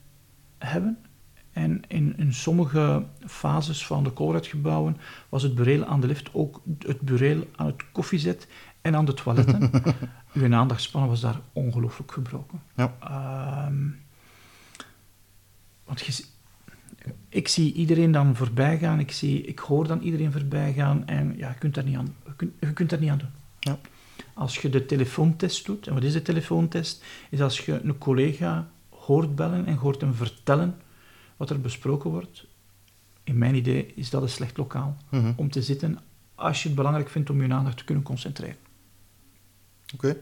hebben. 0.57 0.97
En 1.51 1.81
in, 1.87 2.17
in 2.17 2.33
sommige 2.33 3.03
fases 3.25 3.85
van 3.85 4.03
de 4.03 4.13
Colruyt-gebouwen 4.13 4.97
was 5.29 5.43
het 5.43 5.55
bureel 5.55 5.85
aan 5.85 6.01
de 6.01 6.07
lift 6.07 6.29
ook 6.33 6.61
het 6.79 7.01
bureel 7.01 7.47
aan 7.55 7.65
het 7.65 7.91
koffiezet 7.91 8.47
en 8.81 8.95
aan 8.95 9.05
de 9.05 9.13
toiletten. 9.13 9.71
Uw 10.33 10.53
aandachtspannen 10.53 11.09
was 11.09 11.21
daar 11.21 11.39
ongelooflijk 11.53 12.11
gebroken. 12.11 12.61
Ja. 12.75 12.95
Ehm, 12.99 13.87
want 15.85 16.01
je, 16.01 16.23
ik 17.29 17.47
zie 17.47 17.73
iedereen 17.73 18.11
dan 18.11 18.35
voorbij 18.35 18.77
gaan, 18.77 18.99
ik, 18.99 19.11
zie, 19.11 19.41
ik 19.41 19.59
hoor 19.59 19.87
dan 19.87 20.01
iedereen 20.01 20.31
voorbij 20.31 20.73
gaan 20.73 21.07
en 21.07 21.37
ja, 21.37 21.49
je 21.49 21.57
kunt 21.57 21.75
daar 21.75 21.83
niet 21.83 21.97
aan, 21.97 22.15
je 22.25 22.35
kunt, 22.35 22.53
je 22.59 22.73
kunt 22.73 22.89
daar 22.89 22.99
niet 22.99 23.09
aan 23.09 23.17
doen. 23.17 23.31
Ja. 23.59 23.79
Als 24.39 24.57
je 24.57 24.69
de 24.69 24.85
telefoontest 24.85 25.65
doet, 25.65 25.87
en 25.87 25.93
wat 25.93 26.03
is 26.03 26.13
de 26.13 26.21
telefoontest? 26.21 27.03
Is 27.29 27.41
als 27.41 27.59
je 27.59 27.81
een 27.83 27.97
collega 27.97 28.67
hoort 28.89 29.35
bellen 29.35 29.65
en 29.65 29.75
hoort 29.75 30.01
hem 30.01 30.13
vertellen 30.13 30.77
wat 31.37 31.49
er 31.49 31.61
besproken 31.61 32.09
wordt. 32.09 32.45
In 33.23 33.37
mijn 33.37 33.55
idee 33.55 33.91
is 33.95 34.09
dat 34.09 34.21
een 34.21 34.29
slecht 34.29 34.57
lokaal 34.57 34.97
Mhm. 35.09 35.31
om 35.35 35.49
te 35.51 35.61
zitten 35.61 35.99
als 36.35 36.61
je 36.61 36.67
het 36.67 36.77
belangrijk 36.77 37.09
vindt 37.09 37.29
om 37.29 37.41
je 37.43 37.53
aandacht 37.53 37.77
te 37.77 37.83
kunnen 37.83 38.03
concentreren. 38.03 38.55
Oké. 39.93 40.15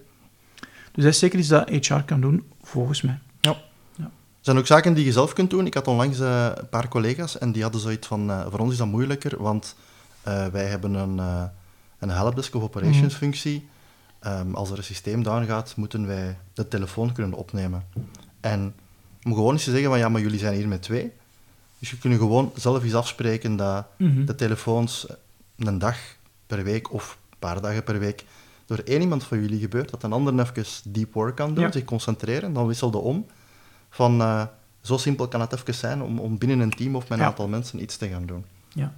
Dus 0.91 1.03
dat 1.03 1.13
is 1.13 1.19
zeker 1.19 1.39
iets 1.39 1.47
dat 1.47 1.69
HR 1.69 2.01
kan 2.05 2.21
doen, 2.21 2.43
volgens 2.61 3.01
mij. 3.01 3.19
Er 3.41 4.53
zijn 4.53 4.57
ook 4.57 4.67
zaken 4.67 4.93
die 4.93 5.05
je 5.05 5.11
zelf 5.11 5.33
kunt 5.33 5.49
doen. 5.49 5.65
Ik 5.65 5.73
had 5.73 5.87
onlangs 5.87 6.19
eh, 6.19 6.51
een 6.55 6.69
paar 6.69 6.87
collega's 6.87 7.37
en 7.37 7.51
die 7.51 7.61
hadden 7.63 7.81
zoiets 7.81 8.07
van, 8.07 8.29
eh, 8.29 8.45
voor 8.49 8.59
ons 8.59 8.71
is 8.71 8.77
dat 8.77 8.87
moeilijker, 8.87 9.41
want 9.43 9.75
eh, 10.21 10.47
wij 10.47 10.65
hebben 10.65 10.93
een, 10.93 11.17
een 11.99 12.09
helpdesk 12.09 12.55
of 12.55 12.63
operations 12.63 13.13
functie. 13.15 13.67
Ehm, 14.19 14.53
als 14.53 14.71
er 14.71 14.77
een 14.77 14.83
systeem 14.83 15.23
down 15.23 15.45
gaat, 15.45 15.75
moeten 15.75 16.07
wij 16.07 16.37
de 16.53 16.67
telefoon 16.67 17.11
kunnen 17.11 17.37
opnemen. 17.37 17.83
En 18.39 18.75
om 19.23 19.33
gewoon 19.33 19.53
eens 19.53 19.63
te 19.63 19.71
zeggen 19.71 19.89
van, 19.89 19.99
ja, 19.99 20.09
maar 20.09 20.21
jullie 20.21 20.39
zijn 20.39 20.55
hier 20.55 20.67
met 20.67 20.81
twee. 20.81 21.11
Dus 21.79 21.89
je 21.89 21.97
kunt 21.97 22.15
gewoon 22.17 22.51
zelf 22.55 22.83
eens 22.83 22.93
afspreken 22.95 23.55
dat 23.55 23.85
Mhm. 23.97 24.25
de 24.25 24.35
telefoons 24.35 25.07
een 25.57 25.77
dag 25.79 25.97
per 26.47 26.63
week 26.63 26.93
of 26.93 27.17
een 27.29 27.37
paar 27.39 27.61
dagen 27.61 27.83
per 27.83 27.99
week 27.99 28.25
door 28.65 28.77
één 28.77 29.01
iemand 29.01 29.23
van 29.23 29.41
jullie 29.41 29.59
gebeurt, 29.59 29.89
dat 29.89 30.03
een 30.03 30.11
ander 30.13 30.39
even 30.39 30.65
deep 30.93 31.13
work 31.13 31.35
kan 31.35 31.53
doen, 31.53 31.63
Ja. 31.63 31.71
zich 31.71 31.83
concentreren, 31.85 32.53
dan 32.53 32.67
wisselde 32.67 32.97
om. 32.97 33.25
Van, 33.89 34.21
eh, 34.21 34.43
zo 34.81 34.97
simpel 34.97 35.27
kan 35.27 35.41
het 35.41 35.53
even 35.53 35.73
zijn 35.73 36.01
om, 36.01 36.19
om 36.19 36.37
binnen 36.37 36.59
een 36.59 36.69
team 36.75 36.95
of 36.95 37.01
met 37.01 37.11
een 37.11 37.23
Ja. 37.23 37.25
aantal 37.29 37.47
mensen 37.47 37.81
iets 37.81 37.97
te 37.97 38.07
gaan 38.07 38.25
doen. 38.25 38.45
Ja, 38.73 38.93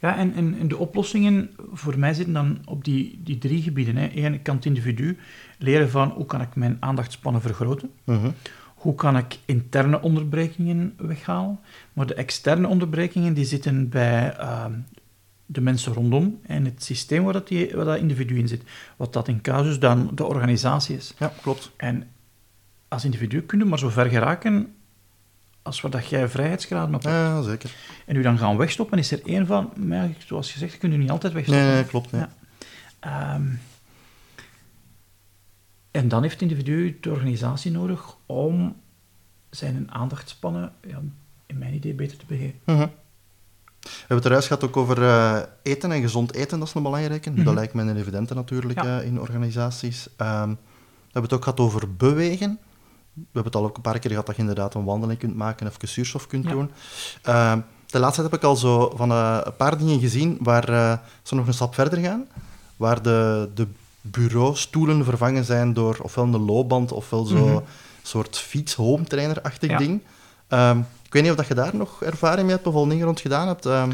ja 0.00 0.16
en, 0.16 0.34
en, 0.34 0.56
en 0.58 0.68
de 0.68 0.76
oplossingen 0.76 1.50
voor 1.72 1.98
mij 1.98 2.14
zitten 2.14 2.34
dan 2.34 2.58
op 2.64 2.84
die, 2.84 3.20
die 3.24 3.38
drie 3.38 3.62
gebieden. 3.62 3.96
Hè. 3.96 4.10
Eén 4.14 4.42
kan 4.42 4.56
het 4.56 4.64
individu 4.64 5.18
leren 5.58 5.90
van 5.90 6.08
hoe 6.08 6.26
kan 6.26 6.40
ik 6.40 6.54
mijn 6.54 6.76
aandachtspannen 6.80 7.40
vergroten. 7.40 7.90
Mhm. 8.04 8.30
Hoe 8.74 8.94
kan 8.94 9.16
ik 9.16 9.38
interne 9.44 10.00
onderbrekingen 10.00 10.94
weghalen. 10.96 11.58
Maar 11.92 12.06
de 12.06 12.14
externe 12.14 12.68
onderbrekingen 12.68 13.34
die 13.34 13.44
zitten 13.44 13.88
bij 13.88 14.36
ehm, 14.36 14.72
de 15.46 15.60
mensen 15.60 15.92
rondom 15.92 16.40
en 16.42 16.64
het 16.64 16.82
systeem 16.82 17.24
waar 17.24 17.32
dat, 17.32 17.48
die, 17.48 17.70
waar 17.74 17.84
dat 17.84 17.98
individu 17.98 18.38
in 18.38 18.48
zit. 18.48 18.62
Wat 18.96 19.12
dat 19.12 19.28
in 19.28 19.40
casus 19.40 19.78
dan 19.78 20.10
de 20.14 20.24
organisatie 20.24 20.96
is. 20.96 21.14
Ja, 21.18 21.32
klopt. 21.42 21.72
En 21.76 22.08
als 22.88 23.04
individu 23.04 23.42
kun 23.42 23.58
je 23.58 23.64
maar 23.64 23.78
zo 23.78 23.88
ver 23.88 24.06
geraken 24.06 24.74
als 25.64 25.80
waar 25.80 25.90
dat 25.90 26.06
jij 26.06 26.28
vrijheidsgraden 26.28 26.94
op 26.94 27.02
hebt. 27.02 27.14
Ja, 27.14 27.42
zeker. 27.42 27.74
En 28.06 28.16
u 28.16 28.22
dan 28.22 28.38
gaan 28.38 28.56
wegstoppen, 28.56 28.98
is 28.98 29.10
er 29.10 29.20
één 29.24 29.46
van, 29.46 29.72
maar 29.76 30.10
zoals 30.26 30.52
gezegd, 30.52 30.72
je 30.72 30.78
kunt 30.78 30.92
u 30.92 30.96
niet 30.96 31.10
altijd 31.10 31.32
wegstoppen. 31.32 31.64
Nee, 31.66 31.74
nee, 31.74 31.84
klopt. 31.84 32.12
Nee. 32.12 32.20
Ja. 32.20 32.28
Ehm, 33.00 33.42
en 35.90 36.08
dan 36.08 36.22
heeft 36.22 36.40
het 36.40 36.42
individu 36.42 36.98
de 37.00 37.10
organisatie 37.10 37.70
nodig 37.70 38.16
om 38.26 38.76
zijn 39.50 39.86
aandachtspannen, 39.92 40.72
ja, 40.88 41.00
in 41.46 41.58
mijn 41.58 41.74
idee, 41.74 41.94
beter 41.94 42.18
te 42.18 42.24
beheren. 42.26 42.60
Mhm. 42.64 42.86
We 43.80 43.90
hebben 43.98 44.16
het 44.16 44.26
eruit 44.26 44.44
gehad 44.44 44.64
ook 44.64 44.76
over 44.76 45.02
eh, 45.02 45.40
eten 45.62 45.92
en 45.92 46.00
gezond 46.00 46.34
eten, 46.34 46.58
dat 46.58 46.68
is 46.68 46.74
een 46.74 46.82
belangrijke. 46.82 47.30
Mhm. 47.30 47.44
Dat 47.44 47.54
lijkt 47.54 47.74
me 47.74 47.82
een 47.82 47.96
evidente 47.96 48.34
natuurlijk 48.34 48.82
Ja. 48.82 49.00
eh, 49.00 49.06
in 49.06 49.20
organisaties. 49.20 50.08
Ehm, 50.16 50.48
hebben 51.02 51.22
het 51.22 51.32
ook 51.32 51.42
gehad 51.44 51.60
over 51.60 51.96
bewegen. 51.96 52.58
We 53.14 53.22
hebben 53.32 53.44
het 53.52 53.56
al 53.56 53.64
ook 53.64 53.76
een 53.76 53.82
paar 53.82 53.98
keer 53.98 54.10
gehad 54.10 54.26
dat 54.26 54.34
je 54.34 54.40
inderdaad 54.40 54.74
een 54.74 54.84
wandeling 54.84 55.18
kunt 55.18 55.34
maken 55.36 55.66
of 55.66 55.76
zuurstof 55.80 56.26
kunt 56.26 56.44
Ja. 56.44 56.50
doen. 56.50 56.70
Eh, 57.22 57.52
de 57.86 57.98
laatste 57.98 58.20
tijd 58.20 58.32
heb 58.32 58.40
ik 58.42 58.46
al 58.48 58.56
zo 58.56 58.92
van 58.96 59.10
eh, 59.10 59.38
een 59.44 59.56
paar 59.56 59.78
dingen 59.78 60.00
gezien 60.00 60.36
waar 60.40 60.68
eh, 60.68 60.98
ze 61.22 61.34
nog 61.34 61.46
een 61.46 61.54
stap 61.54 61.74
verder 61.74 61.98
gaan. 61.98 62.26
Waar 62.76 63.02
de, 63.02 63.48
de 63.54 63.66
bureaustoelen 64.00 65.04
vervangen 65.04 65.44
zijn 65.44 65.72
door 65.72 65.98
ofwel 66.02 66.24
een 66.24 66.44
loopband 66.44 66.92
ofwel 66.92 67.24
zo'n 67.24 67.50
Mhm. 67.52 67.58
soort 68.02 68.38
fiets-home 68.38 69.04
trainer-achtig 69.04 69.70
Ja. 69.70 69.78
ding. 69.78 70.02
Ehm, 70.48 70.78
ik 70.78 71.12
weet 71.12 71.22
niet 71.22 71.30
of 71.30 71.36
dat 71.36 71.46
je 71.46 71.54
daar 71.54 71.76
nog 71.76 72.02
ervaring 72.02 72.46
mee 72.46 72.54
hebt 72.54 72.66
of 72.66 72.74
al 72.74 72.86
dingen 72.88 73.04
rond 73.04 73.20
gedaan 73.20 73.46
hebt. 73.46 73.66
ehm, 73.66 73.90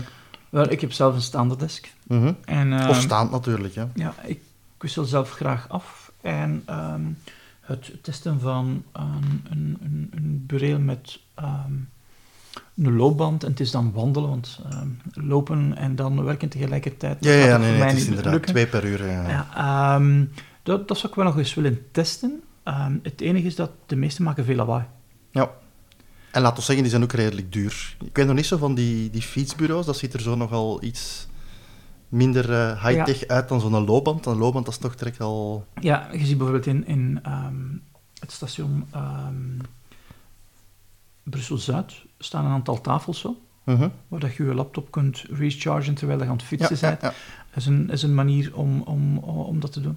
Wel, 0.49 0.71
ik 0.71 0.81
heb 0.81 0.93
zelf 0.93 1.14
een 1.14 1.21
staande 1.23 1.57
desk. 1.57 1.93
mhm. 2.07 2.33
En, 2.45 2.89
Of 2.89 3.01
staand 3.01 3.31
natuurlijk. 3.31 3.75
Hè. 3.75 3.85
Ja, 3.95 4.14
ik 4.25 4.41
wissel 4.79 5.05
zelf 5.05 5.31
graag 5.31 5.68
af. 5.68 6.12
En 6.21 6.64
het 7.71 8.03
testen 8.03 8.41
van 8.41 8.85
een, 8.93 9.43
een, 9.51 9.79
een, 9.81 10.11
een 10.14 10.45
bureel 10.47 10.79
met 10.79 11.21
ehm, 11.35 11.73
een 12.77 12.97
loopband, 12.97 13.45
en 13.45 13.51
het 13.51 13.61
is 13.61 13.71
dan 13.71 13.93
wandelen, 13.93 14.29
want 14.29 14.61
ehm, 14.71 14.89
lopen 15.12 15.77
en 15.77 15.97
dan 15.97 16.25
werken 16.25 16.49
tegelijkertijd. 16.49 17.25
Ja, 17.25 17.33
ja, 17.33 17.47
gaat 17.47 17.61
nee, 17.61 17.73
het 17.73 17.97
is 17.97 18.07
inderdaad 18.07 18.33
lukken. 18.33 18.51
twee 18.51 18.66
per 18.66 18.85
uur. 18.85 19.07
Ja. 19.07 19.29
Ja, 19.29 19.49
ehm, 19.95 20.25
dat, 20.62 20.89
dat 20.89 20.97
zou 20.99 21.09
ik 21.09 21.14
wel 21.14 21.25
nog 21.25 21.39
eens 21.39 21.55
willen 21.55 21.91
testen. 21.91 22.43
Ehm, 22.62 22.97
het 23.03 23.21
enige 23.21 23.47
is 23.47 23.55
dat 23.55 23.71
de 23.87 23.97
meeste 23.97 24.23
maken 24.23 24.45
veel 24.45 24.57
lawaai. 24.57 24.85
Ja. 25.31 25.51
En 26.33 26.43
laten 26.43 26.57
we 26.57 26.62
zeggen, 26.62 26.83
die 26.83 26.91
zijn 26.91 27.03
ook 27.03 27.12
redelijk 27.12 27.53
duur. 27.53 27.97
Ik 28.05 28.16
weet 28.16 28.27
nog 28.27 28.37
niet 28.37 28.47
zo 28.47 28.57
van 28.57 28.75
die, 28.75 29.11
die 29.11 29.23
fietsbureaus, 29.23 29.87
dat 29.87 29.97
ziet 29.97 30.14
er 30.14 30.21
zo 30.21 30.35
nogal 30.35 30.83
iets 30.83 31.27
minder 32.11 32.53
eh, 32.53 32.87
high-tech 32.87 33.27
uit 33.27 33.49
dan 33.49 33.61
zo'n 33.61 33.85
loopband. 33.85 34.27
Een 34.27 34.37
loopband 34.37 34.65
dat 34.65 34.75
is 34.75 34.81
toch 34.81 34.97
direct 34.97 35.21
al... 35.21 35.67
Ja, 35.81 36.09
je 36.13 36.27
ziet 36.27 36.37
bijvoorbeeld 36.39 36.67
in, 36.67 36.87
in 36.87 37.21
ehm, 37.23 37.55
het 38.19 38.33
station 38.33 38.87
ehm, 38.91 39.59
Brussel-Zuid 41.23 41.95
staan 42.19 42.45
een 42.45 42.53
aantal 42.53 42.81
tafels 42.81 43.21
zo, 43.21 43.37
Mhm. 43.65 43.89
waar 44.09 44.21
dat 44.21 44.35
je 44.35 44.45
je 44.45 44.55
laptop 44.55 44.91
kunt 44.91 45.25
rechargen 45.31 45.95
terwijl 45.95 46.19
je 46.19 46.25
aan 46.25 46.33
het 46.33 46.43
fietsen 46.43 46.77
ja, 46.81 46.89
bent. 46.89 47.01
ja. 47.01 47.13
Is 47.55 47.67
een, 47.67 47.91
is 47.91 48.03
een 48.03 48.15
manier 48.15 48.57
om, 48.57 48.81
om, 48.81 49.19
om 49.19 49.61
dat 49.61 49.73
te 49.73 49.81
doen. 49.81 49.97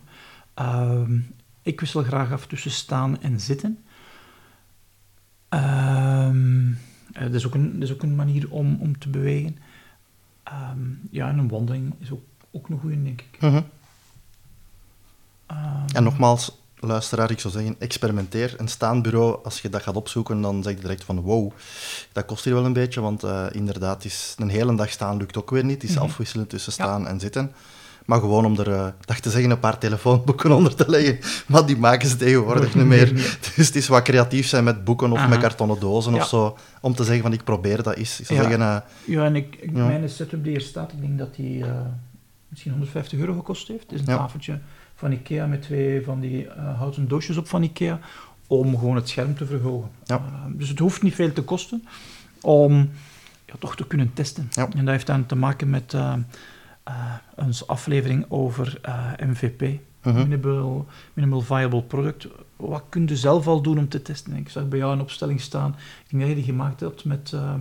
Ehm, 0.53 1.19
ik 1.61 1.79
wissel 1.79 2.03
graag 2.03 2.31
af 2.31 2.47
tussen 2.47 2.71
staan 2.71 3.21
en 3.21 3.39
zitten. 3.39 3.83
Eh, 5.49 6.29
dat, 7.13 7.33
is 7.33 7.45
ook 7.45 7.53
een, 7.53 7.73
dat 7.73 7.89
is 7.89 7.93
ook 7.93 8.03
een 8.03 8.15
manier 8.15 8.51
om, 8.51 8.77
om 8.79 8.99
te 8.99 9.09
bewegen. 9.09 9.57
Ehm, 10.43 10.79
ja, 11.11 11.27
en 11.29 11.37
een 11.37 11.49
wandeling 11.49 11.93
is 11.99 12.11
ook, 12.11 12.23
ook 12.51 12.69
een 12.69 12.79
goede, 12.79 13.03
denk 13.03 13.21
ik. 13.21 13.41
Mhm. 13.41 13.61
Ehm, 15.47 15.85
En 15.93 16.03
nogmaals, 16.03 16.61
luisteraar, 16.79 17.31
ik 17.31 17.39
zou 17.39 17.53
zeggen, 17.53 17.75
experimenteer. 17.79 18.53
Een 18.57 18.67
staand 18.67 19.03
bureau, 19.03 19.39
als 19.43 19.61
je 19.61 19.69
dat 19.69 19.81
gaat 19.81 19.95
opzoeken, 19.95 20.41
dan 20.41 20.63
zeg 20.63 20.73
je 20.75 20.79
direct 20.81 21.03
van 21.03 21.19
wow, 21.19 21.51
dat 22.11 22.25
kost 22.25 22.43
hier 22.43 22.53
wel 22.53 22.65
een 22.65 22.73
beetje, 22.73 23.01
want 23.01 23.23
eh, 23.23 23.45
inderdaad, 23.51 24.05
is 24.05 24.35
een 24.37 24.49
hele 24.49 24.75
dag 24.75 24.89
staan 24.89 25.17
lukt 25.17 25.37
ook 25.37 25.49
weer 25.49 25.63
niet. 25.63 25.81
Het 25.81 25.89
is 25.89 25.95
Mhm. 25.95 26.03
afwisselen 26.05 26.47
tussen 26.47 26.73
Ja. 26.77 26.83
staan 26.83 27.07
en 27.07 27.19
zitten. 27.19 27.51
Maar 28.05 28.19
gewoon 28.19 28.45
om 28.45 28.59
er, 28.59 28.71
eh 28.71 28.87
dacht 29.05 29.23
te 29.23 29.29
zeggen, 29.29 29.51
een 29.51 29.59
paar 29.59 29.77
telefoonboeken 29.77 30.51
onder 30.57 30.75
te 30.75 30.89
leggen. 30.89 31.19
Maar 31.47 31.65
die 31.65 31.77
maken 31.77 32.07
ze 32.09 32.15
tegenwoordig 32.15 32.75
niet 32.75 32.85
meer. 32.85 33.13
Dus 33.55 33.67
het 33.67 33.75
is 33.75 33.87
wat 33.87 34.01
creatief 34.03 34.47
zijn 34.47 34.63
met 34.63 34.83
boeken 34.83 35.11
of 35.11 35.17
Aha. 35.17 35.27
met 35.27 35.39
kartonnen 35.39 35.79
dozen 35.79 36.13
Ja. 36.13 36.21
of 36.21 36.27
zo. 36.27 36.57
Om 36.81 36.95
te 36.95 37.03
zeggen 37.03 37.23
van, 37.23 37.33
ik 37.33 37.43
probeer 37.43 37.83
dat 37.83 37.95
eens. 37.95 38.19
Ik 38.19 38.25
zou 38.25 38.39
Ja. 38.41 38.45
zeggen, 38.49 38.67
eh, 38.67 38.77
Ja, 39.15 39.25
en 39.25 39.35
ik, 39.35 39.55
ik- 39.59 39.75
Ja. 39.75 39.85
mijn 39.87 40.09
setup 40.09 40.43
die 40.43 40.51
hier 40.51 40.61
staat, 40.61 40.91
ik 40.91 41.01
denk 41.01 41.17
dat 41.17 41.35
die 41.35 41.63
eh, 41.65 41.71
misschien 42.47 42.71
150 42.71 43.19
euro 43.19 43.33
gekost 43.33 43.67
heeft. 43.67 43.83
Het 43.83 43.91
is 43.91 43.99
een 43.99 44.13
Ja. 44.13 44.17
tafeltje 44.17 44.59
van 44.95 45.11
Ikea 45.11 45.45
met 45.47 45.61
twee 45.61 46.03
van 46.03 46.19
die 46.19 46.47
eh, 46.47 46.77
houten 46.77 47.07
doosjes 47.07 47.37
op 47.37 47.47
van 47.47 47.63
Ikea, 47.63 47.99
om 48.47 48.77
gewoon 48.77 48.95
het 48.95 49.09
scherm 49.09 49.35
te 49.35 49.45
verhogen. 49.45 49.89
Ja. 50.05 50.21
Dus 50.49 50.69
het 50.69 50.79
hoeft 50.79 51.01
niet 51.01 51.15
veel 51.15 51.33
te 51.33 51.41
kosten 51.41 51.87
om 52.41 52.89
ja, 53.45 53.53
toch 53.59 53.75
te 53.75 53.87
kunnen 53.87 54.11
testen. 54.13 54.47
Ja. 54.51 54.63
En 54.75 54.85
dat 54.85 54.93
heeft 54.93 55.07
dan 55.07 55.25
te 55.25 55.35
maken 55.35 55.69
met 55.69 55.93
onze 57.35 57.65
aflevering 57.65 58.25
over 58.29 58.79
eh, 58.81 59.11
MVP, 59.27 59.61
mhm. 60.03 60.15
Minimal, 60.17 60.87
minimal 61.13 61.41
Viable 61.41 61.83
Product. 61.83 62.27
Wat 62.55 62.83
kun 62.89 63.07
je 63.07 63.17
zelf 63.17 63.47
al 63.47 63.61
doen 63.61 63.77
om 63.77 63.89
te 63.89 64.01
testen? 64.01 64.33
Ik 64.35 64.49
zag 64.49 64.67
bij 64.67 64.79
jou 64.79 64.93
een 64.93 65.01
opstelling 65.01 65.41
staan, 65.41 65.75
ik 66.03 66.09
denk 66.09 66.21
dat 66.21 66.29
je 66.29 66.35
die 66.35 66.45
gemaakt 66.45 66.79
hebt 66.79 67.05
met 67.05 67.31
eh 67.33 67.53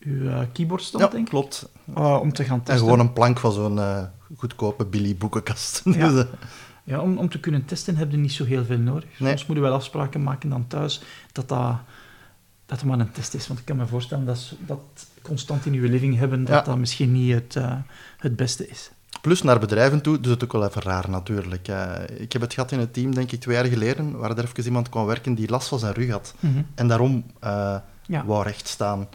uw 0.00 0.28
eh, 0.28 0.40
keyboardstand, 0.52 1.04
ja, 1.04 1.10
denk 1.10 1.24
ik. 1.24 1.30
klopt. 1.30 1.68
Uh, 1.96 2.18
om 2.20 2.32
te 2.32 2.44
gaan 2.44 2.58
En 2.58 2.64
testen. 2.64 2.84
gewoon 2.84 3.00
een 3.00 3.12
plank 3.12 3.38
van 3.38 3.52
zo'n 3.52 3.78
eh, 3.78 4.02
goedkope 4.36 4.84
Billy 4.84 5.16
boekenkast. 5.16 5.80
Ja. 5.84 6.08
Dus, 6.10 6.24
eh, 6.24 6.30
Ja, 6.84 7.00
om, 7.00 7.18
om 7.18 7.28
te 7.28 7.40
kunnen 7.40 7.64
testen 7.64 7.96
heb 7.96 8.10
je 8.10 8.16
niet 8.16 8.32
zo 8.32 8.44
heel 8.44 8.64
veel 8.64 8.78
nodig. 8.78 9.04
Nee. 9.18 9.28
Soms 9.30 9.46
moet 9.46 9.56
je 9.56 9.62
wel 9.62 9.72
afspraken 9.72 10.22
maken 10.22 10.50
dan 10.50 10.66
thuis 10.66 11.02
dat 11.32 11.48
dat, 12.66 12.84
maar 12.84 12.98
een 12.98 13.10
test 13.12 13.34
is. 13.34 13.46
Want 13.46 13.60
ik 13.60 13.64
kan 13.64 13.76
me 13.76 13.86
voorstellen 13.86 14.24
dat, 14.24 14.54
dat 14.66 15.06
constant 15.22 15.66
in 15.66 15.72
je 15.72 15.80
living 15.80 16.18
hebben, 16.18 16.44
dat 16.44 16.54
Ja. 16.54 16.62
dat 16.62 16.78
misschien 16.78 17.12
niet 17.12 17.32
het, 17.34 17.56
eh, 17.56 17.72
het 18.18 18.36
beste 18.36 18.68
is. 18.68 18.90
Plus 19.20 19.42
naar 19.42 19.58
bedrijven 19.58 20.00
toe, 20.02 20.20
dus 20.20 20.30
het 20.30 20.44
ook 20.44 20.52
wel 20.52 20.64
even 20.66 20.82
raar 20.82 21.10
natuurlijk. 21.10 21.68
Eh, 21.68 21.92
ik 22.18 22.32
heb 22.32 22.42
het 22.42 22.54
gehad 22.54 22.72
in 22.72 22.78
het 22.78 22.92
team, 22.92 23.14
denk 23.14 23.32
ik, 23.32 23.40
twee 23.40 23.54
jaar 23.56 23.64
geleden, 23.64 24.18
waar 24.18 24.30
er 24.38 24.44
even 24.44 24.64
iemand 24.64 24.88
kwam 24.88 25.06
werken 25.06 25.34
die 25.34 25.50
last 25.50 25.68
van 25.68 25.78
zijn 25.78 25.92
rug 25.94 26.10
had. 26.10 26.34
En 26.74 26.88
daarom 26.88 27.24
eh 27.40 27.76
Ja. 28.06 28.24
wou 28.24 28.42
recht 28.42 28.68
staan. 28.68 29.08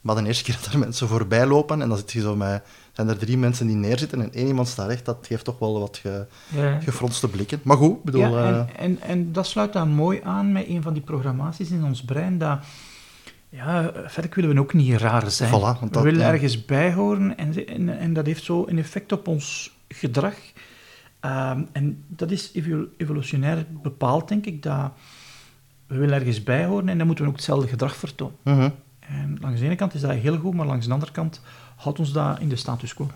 Maar 0.00 0.14
de 0.16 0.26
eerste 0.26 0.44
keer 0.44 0.58
dat 0.64 0.72
er 0.72 0.78
mensen 0.78 1.08
voorbij 1.08 1.46
lopen, 1.46 1.82
en 1.82 1.88
dan 1.88 1.98
zit 1.98 2.12
je 2.12 2.20
zo 2.20 2.36
met... 2.36 2.62
Zijn 2.92 3.08
er 3.08 3.18
drie 3.18 3.38
mensen 3.38 3.66
die 3.66 3.76
neerzitten 3.76 4.20
en 4.22 4.32
één 4.32 4.46
iemand 4.46 4.68
staat 4.68 4.88
recht, 4.88 5.04
dat 5.04 5.26
geeft 5.28 5.44
toch 5.44 5.58
wel 5.58 5.80
wat 5.80 5.96
ge, 5.96 6.26
Ja. 6.54 6.80
gefronste 6.80 7.28
blikken. 7.28 7.60
Maar 7.64 7.76
goed, 7.76 8.02
bedoel... 8.02 8.20
Ja, 8.20 8.28
eh, 8.28 8.58
en, 8.58 8.68
en, 8.76 9.00
en 9.00 9.32
dat 9.32 9.46
sluit 9.46 9.72
dan 9.72 9.88
mooi 9.88 10.20
aan 10.24 10.52
met 10.52 10.68
een 10.68 10.82
van 10.82 10.92
die 10.92 11.02
programmaties 11.02 11.70
in 11.70 11.84
ons 11.84 12.04
brein, 12.04 12.38
dat... 12.38 12.58
Ja, 13.48 13.92
verder 14.06 14.30
willen 14.34 14.54
we 14.54 14.60
ook 14.60 14.74
niet 14.74 14.96
raar 14.96 15.30
zijn. 15.30 15.50
Voilà, 15.50 15.80
want 15.80 15.94
we 15.94 16.00
willen 16.00 16.20
ja. 16.20 16.32
ergens 16.32 16.64
bij 16.64 16.92
horen 16.92 17.36
en, 17.36 17.66
en, 17.66 17.98
en 17.98 18.12
dat 18.12 18.26
heeft 18.26 18.44
zo 18.44 18.64
een 18.66 18.78
effect 18.78 19.12
op 19.12 19.28
ons 19.28 19.76
gedrag. 19.88 20.34
Ehm, 21.20 21.62
en 21.72 22.04
dat 22.06 22.30
is 22.30 22.50
evo- 22.54 22.86
evolutionair 22.96 23.66
bepaald, 23.82 24.28
denk 24.28 24.46
ik, 24.46 24.62
dat 24.62 24.90
we 25.86 25.96
willen 25.96 26.14
ergens 26.14 26.42
bij 26.42 26.64
horen 26.64 26.88
en 26.88 26.98
dan 26.98 27.06
moeten 27.06 27.24
we 27.24 27.30
ook 27.30 27.36
hetzelfde 27.36 27.68
gedrag 27.68 27.96
vertonen. 27.96 28.36
mhm. 28.42 28.68
En 29.00 29.38
langs 29.40 29.60
de 29.60 29.66
ene 29.66 29.74
kant 29.74 29.94
is 29.94 30.00
dat 30.00 30.10
heel 30.10 30.38
goed, 30.38 30.54
maar 30.54 30.66
langs 30.66 30.86
de 30.86 30.92
andere 30.92 31.12
kant 31.12 31.40
houdt 31.76 31.98
ons 31.98 32.12
dat 32.12 32.40
in 32.40 32.48
de 32.48 32.56
status 32.56 32.94
quo. 32.94 33.10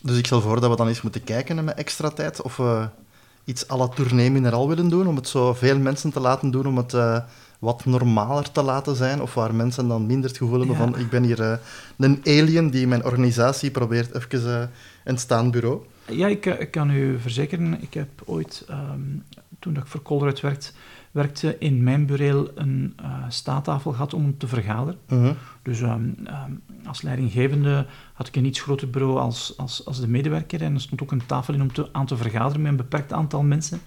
Dus 0.00 0.18
ik 0.18 0.26
stel 0.26 0.40
voor 0.40 0.60
dat 0.60 0.70
we 0.70 0.76
dan 0.76 0.88
eens 0.88 1.02
moeten 1.02 1.24
kijken 1.24 1.64
met 1.64 1.74
extra 1.74 2.08
tijd 2.10 2.42
of 2.42 2.56
we 2.56 2.88
iets 3.44 3.70
à 3.70 3.76
la 3.76 3.88
tournee 3.88 4.30
mineraal 4.30 4.68
willen 4.68 4.88
doen, 4.88 5.06
om 5.06 5.16
het 5.16 5.28
zo 5.28 5.54
veel 5.54 5.78
mensen 5.78 6.10
te 6.10 6.20
laten 6.20 6.50
doen, 6.50 6.66
om 6.66 6.76
het 6.76 6.94
eh, 6.94 7.18
wat 7.58 7.84
normaler 7.84 8.50
te 8.50 8.62
laten 8.62 8.96
zijn, 8.96 9.22
of 9.22 9.34
waar 9.34 9.54
mensen 9.54 9.88
dan 9.88 10.06
minder 10.06 10.28
het 10.28 10.38
gevoel 10.38 10.58
hebben 10.58 10.76
Ja. 10.76 10.82
van 10.82 10.98
ik 10.98 11.10
ben 11.10 11.22
hier 11.22 11.40
eh, 11.42 11.58
een 11.96 12.20
alien 12.24 12.70
die 12.70 12.86
mijn 12.86 13.04
organisatie 13.04 13.70
probeert 13.70 14.14
even 14.14 14.60
eh, 14.60 14.68
een 15.04 15.18
staand 15.18 15.50
bureau. 15.50 15.82
Ja, 16.06 16.26
ik, 16.26 16.46
eh, 16.46 16.60
ik 16.60 16.70
kan 16.70 16.90
u 16.90 17.18
verzekeren, 17.18 17.82
ik 17.82 17.94
heb 17.94 18.08
ooit, 18.24 18.64
ehm, 18.68 19.00
toen 19.58 19.76
ik 19.76 19.86
voor 19.86 20.02
Colruyt 20.02 20.40
werkte, 20.40 20.70
werkte 21.10 21.56
in 21.58 21.82
mijn 21.82 22.06
bureel 22.06 22.50
een 22.54 22.92
eh 22.96 23.12
staattafel 23.28 23.90
gehad 23.92 24.14
om 24.14 24.38
te 24.38 24.46
vergaderen. 24.46 24.98
Mhm. 25.08 25.32
Dus 25.62 25.80
ehm, 25.80 26.08
ehm, 26.24 26.52
als 26.84 27.02
leidinggevende 27.02 27.86
had 28.12 28.26
ik 28.28 28.36
een 28.36 28.44
iets 28.44 28.60
groter 28.60 28.90
bureau 28.90 29.18
als, 29.18 29.54
als, 29.56 29.86
als 29.86 30.00
de 30.00 30.08
medewerker 30.08 30.62
en 30.62 30.74
er 30.74 30.80
stond 30.80 31.02
ook 31.02 31.12
een 31.12 31.26
tafel 31.26 31.54
in 31.54 31.62
om 31.62 31.72
te, 31.72 31.88
aan 31.92 32.06
te 32.06 32.16
vergaderen 32.16 32.62
met 32.62 32.70
een 32.70 32.76
beperkt 32.76 33.12
aantal 33.12 33.42
mensen. 33.42 33.80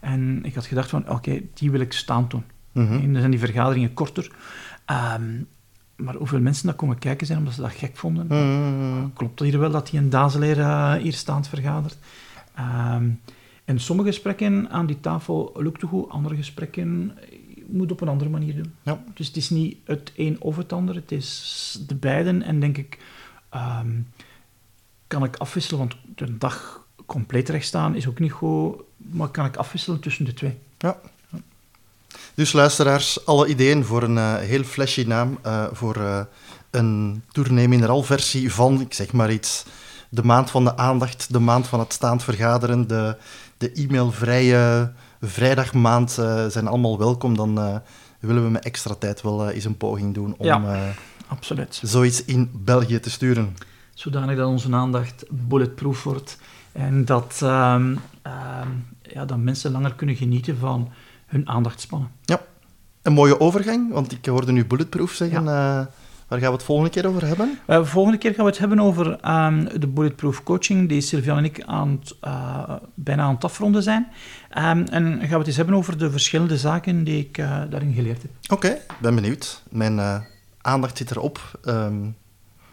En 0.00 0.44
ik 0.44 0.54
had 0.54 0.66
gedacht 0.66 0.90
van, 0.90 1.10
oké, 1.10 1.40
die 1.54 1.70
wil 1.70 1.80
ik 1.80 1.92
staan 1.92 2.24
doen. 2.28 2.44
Mhm. 2.72 2.92
En 2.92 3.10
dan 3.12 3.18
zijn 3.18 3.30
die 3.30 3.40
vergaderingen 3.40 3.94
korter. 3.94 4.30
Ehm, 4.84 5.42
maar 5.96 6.14
hoeveel 6.14 6.40
mensen 6.40 6.66
dat 6.66 6.76
komen 6.76 6.98
kijken 6.98 7.26
zijn 7.26 7.38
omdat 7.38 7.54
ze 7.54 7.60
dat 7.60 7.72
gek 7.72 7.96
vonden, 7.96 8.26
Mhm. 8.26 9.12
klopt 9.14 9.38
het 9.40 9.48
hier 9.48 9.58
wel 9.58 9.70
dat 9.70 9.90
hij 9.90 10.00
een 10.00 10.10
dazeleer 10.10 10.58
eh, 10.60 10.92
hier 10.94 11.12
staand 11.12 11.48
vergadert. 11.48 11.98
Ehm, 12.54 13.08
en 13.64 13.80
sommige 13.80 14.08
gesprekken 14.08 14.70
aan 14.70 14.86
die 14.86 15.00
tafel 15.00 15.52
lukt 15.56 15.82
goed, 15.82 16.08
andere 16.10 16.36
gesprekken 16.36 17.12
eh, 17.20 17.38
moet 17.66 17.92
op 17.92 18.00
een 18.00 18.08
andere 18.08 18.30
manier 18.30 18.54
doen. 18.54 18.74
Ja. 18.82 19.02
Dus 19.14 19.26
het 19.26 19.36
is 19.36 19.50
niet 19.50 19.76
het 19.84 20.12
een 20.16 20.40
of 20.40 20.56
het 20.56 20.72
ander, 20.72 20.94
het 20.94 21.12
is 21.12 21.78
de 21.86 21.94
beiden. 21.94 22.42
En 22.42 22.60
denk 22.60 22.76
ik, 22.76 22.98
ehm, 23.48 23.90
kan 25.06 25.24
ik 25.24 25.36
afwisselen, 25.36 25.78
want 25.78 25.96
de 26.16 26.38
dag 26.38 26.86
compleet 27.06 27.48
recht 27.48 27.66
staan 27.66 27.94
is 27.94 28.06
ook 28.08 28.18
niet 28.18 28.32
goed, 28.32 28.82
maar 28.96 29.28
kan 29.28 29.46
ik 29.46 29.56
afwisselen 29.56 30.00
tussen 30.00 30.24
de 30.24 30.34
twee? 30.34 30.58
Dus 32.38 32.52
luisteraars, 32.52 33.26
alle 33.26 33.46
ideeën 33.46 33.84
voor 33.84 34.02
een 34.02 34.18
eh, 34.18 34.34
heel 34.34 34.62
flashy 34.62 35.04
naam, 35.06 35.38
eh, 35.42 35.64
voor 35.72 35.96
eh, 35.96 36.20
een 36.70 37.22
tournee 37.32 37.68
mineraal 37.68 38.02
versie 38.02 38.52
van, 38.52 38.80
ik 38.80 38.94
zeg 38.94 39.12
maar 39.12 39.32
iets, 39.32 39.64
de 40.08 40.22
maand 40.24 40.50
van 40.50 40.64
de 40.64 40.76
aandacht, 40.76 41.32
de 41.32 41.38
maand 41.38 41.66
van 41.66 41.78
het 41.78 41.92
staand 41.92 42.22
vergaderen, 42.22 42.88
de, 42.88 43.16
de 43.56 43.72
e-mailvrije 43.72 44.92
vrijdagmaand 45.20 46.10
zijn 46.48 46.66
allemaal 46.66 46.98
welkom. 46.98 47.36
Dan 47.36 47.82
willen 48.20 48.44
we 48.44 48.50
met 48.50 48.64
extra 48.64 48.94
tijd 48.94 49.22
wel 49.22 49.48
eens 49.48 49.64
een 49.64 49.76
poging 49.76 50.14
doen 50.14 50.34
om 50.38 50.46
Ja. 50.46 50.94
Absoluut. 51.28 51.80
zoiets 51.82 52.24
in 52.24 52.50
België 52.54 53.00
te 53.00 53.10
sturen. 53.10 53.56
zodanig 53.94 54.36
dat 54.36 54.46
onze 54.46 54.72
aandacht 54.72 55.24
bulletproof 55.30 56.02
wordt 56.02 56.38
en 56.72 57.04
dat, 57.04 57.38
ehm, 57.42 57.96
ehm, 58.22 58.68
ja, 59.02 59.24
dat 59.24 59.38
mensen 59.38 59.72
langer 59.72 59.94
kunnen 59.94 60.16
genieten 60.16 60.58
van 60.58 60.92
hun 61.28 61.48
aandachtspannen. 61.48 62.10
Ja, 62.24 62.40
een 63.02 63.12
mooie 63.12 63.40
overgang, 63.40 63.92
want 63.92 64.12
ik 64.12 64.26
hoorde 64.26 64.52
nu 64.52 64.66
Bulletproof 64.66 65.12
zeggen. 65.12 65.44
Ja. 65.44 65.80
Uh, 65.80 65.86
waar 66.28 66.38
gaan 66.38 66.48
we 66.48 66.56
het 66.56 66.62
volgende 66.62 66.90
keer 66.90 67.06
over 67.06 67.26
hebben? 67.26 67.58
Uh, 67.66 67.84
volgende 67.84 68.18
keer 68.18 68.34
gaan 68.34 68.44
we 68.44 68.50
het 68.50 68.58
hebben 68.60 68.80
over 68.80 69.06
um, 69.46 69.80
de 69.80 69.86
Bulletproof 69.86 70.42
coaching, 70.42 70.88
die 70.88 71.00
Sylvia 71.00 71.36
en 71.36 71.44
ik 71.44 71.62
aan 71.64 72.02
uh, 72.24 72.72
bijna 72.94 73.22
aan 73.22 73.34
het 73.34 73.44
afronden 73.44 73.82
zijn. 73.82 74.08
Um, 74.58 74.84
en 74.84 75.18
gaan 75.20 75.28
we 75.28 75.36
het 75.36 75.46
eens 75.46 75.56
hebben 75.56 75.74
over 75.74 75.98
de 75.98 76.10
verschillende 76.10 76.58
zaken 76.58 77.04
die 77.04 77.18
ik 77.18 77.36
daarin 77.70 77.92
geleerd 77.92 78.22
heb. 78.22 78.30
Oké, 78.42 78.54
okay, 78.66 78.82
ben 79.00 79.14
benieuwd. 79.14 79.62
Mijn 79.70 80.24
aandacht 80.60 80.96
zit 80.96 81.10
erop. 81.10 81.60
Um... 81.64 82.16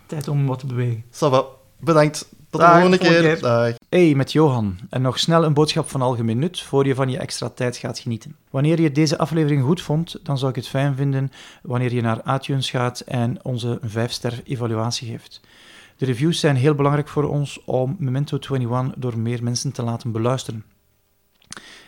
Tijd 0.06 0.28
om 0.28 0.46
wat 0.46 0.60
te 0.60 0.66
bewegen. 0.66 1.04
Sava, 1.12 1.44
bedankt. 1.80 2.30
Tot 2.58 2.66
de 2.66 2.72
volgende 2.72 2.98
keer. 2.98 3.22
keer. 3.22 3.40
Dag. 3.40 3.74
Hey, 3.90 4.16
met 4.16 4.32
Johan. 4.32 4.78
En 4.90 5.02
nog 5.02 5.20
snel 5.20 5.44
een 5.44 5.54
boodschap 5.54 5.90
van 5.90 6.02
algemeen 6.02 6.40
nut 6.40 6.62
voor 6.62 6.86
je 6.86 6.96
van 6.96 7.10
je 7.10 7.18
extra 7.18 7.50
tijd 7.50 7.78
gaat 7.78 8.00
genieten. 8.00 8.36
Wanneer 8.50 8.82
je 8.82 8.92
deze 8.92 9.18
aflevering 9.18 9.64
goed 9.64 9.82
vond, 9.82 10.20
dan 10.24 10.38
zou 10.38 10.50
ik 10.50 10.56
het 10.56 10.68
fijn 10.68 10.96
vinden 10.96 11.32
wanneer 11.62 11.94
je 11.94 12.02
naar 12.02 12.36
iTunes 12.36 12.70
gaat 12.70 13.00
en 13.00 13.40
onze 13.42 13.80
5-ster 13.82 14.42
evaluatie 14.44 15.10
geeft. 15.10 15.42
De 15.98 16.06
reviews 16.06 16.40
zijn 16.40 16.56
heel 16.56 16.76
belangrijk 16.76 17.08
voor 17.08 17.30
ons 17.30 17.62
om 17.66 17.96
Memento 18.00 18.38
21 18.38 18.94
door 18.98 19.18
meer 19.18 19.44
mensen 19.44 19.72
te 19.72 19.84
laten 19.84 20.12
beluisteren. 20.12 20.64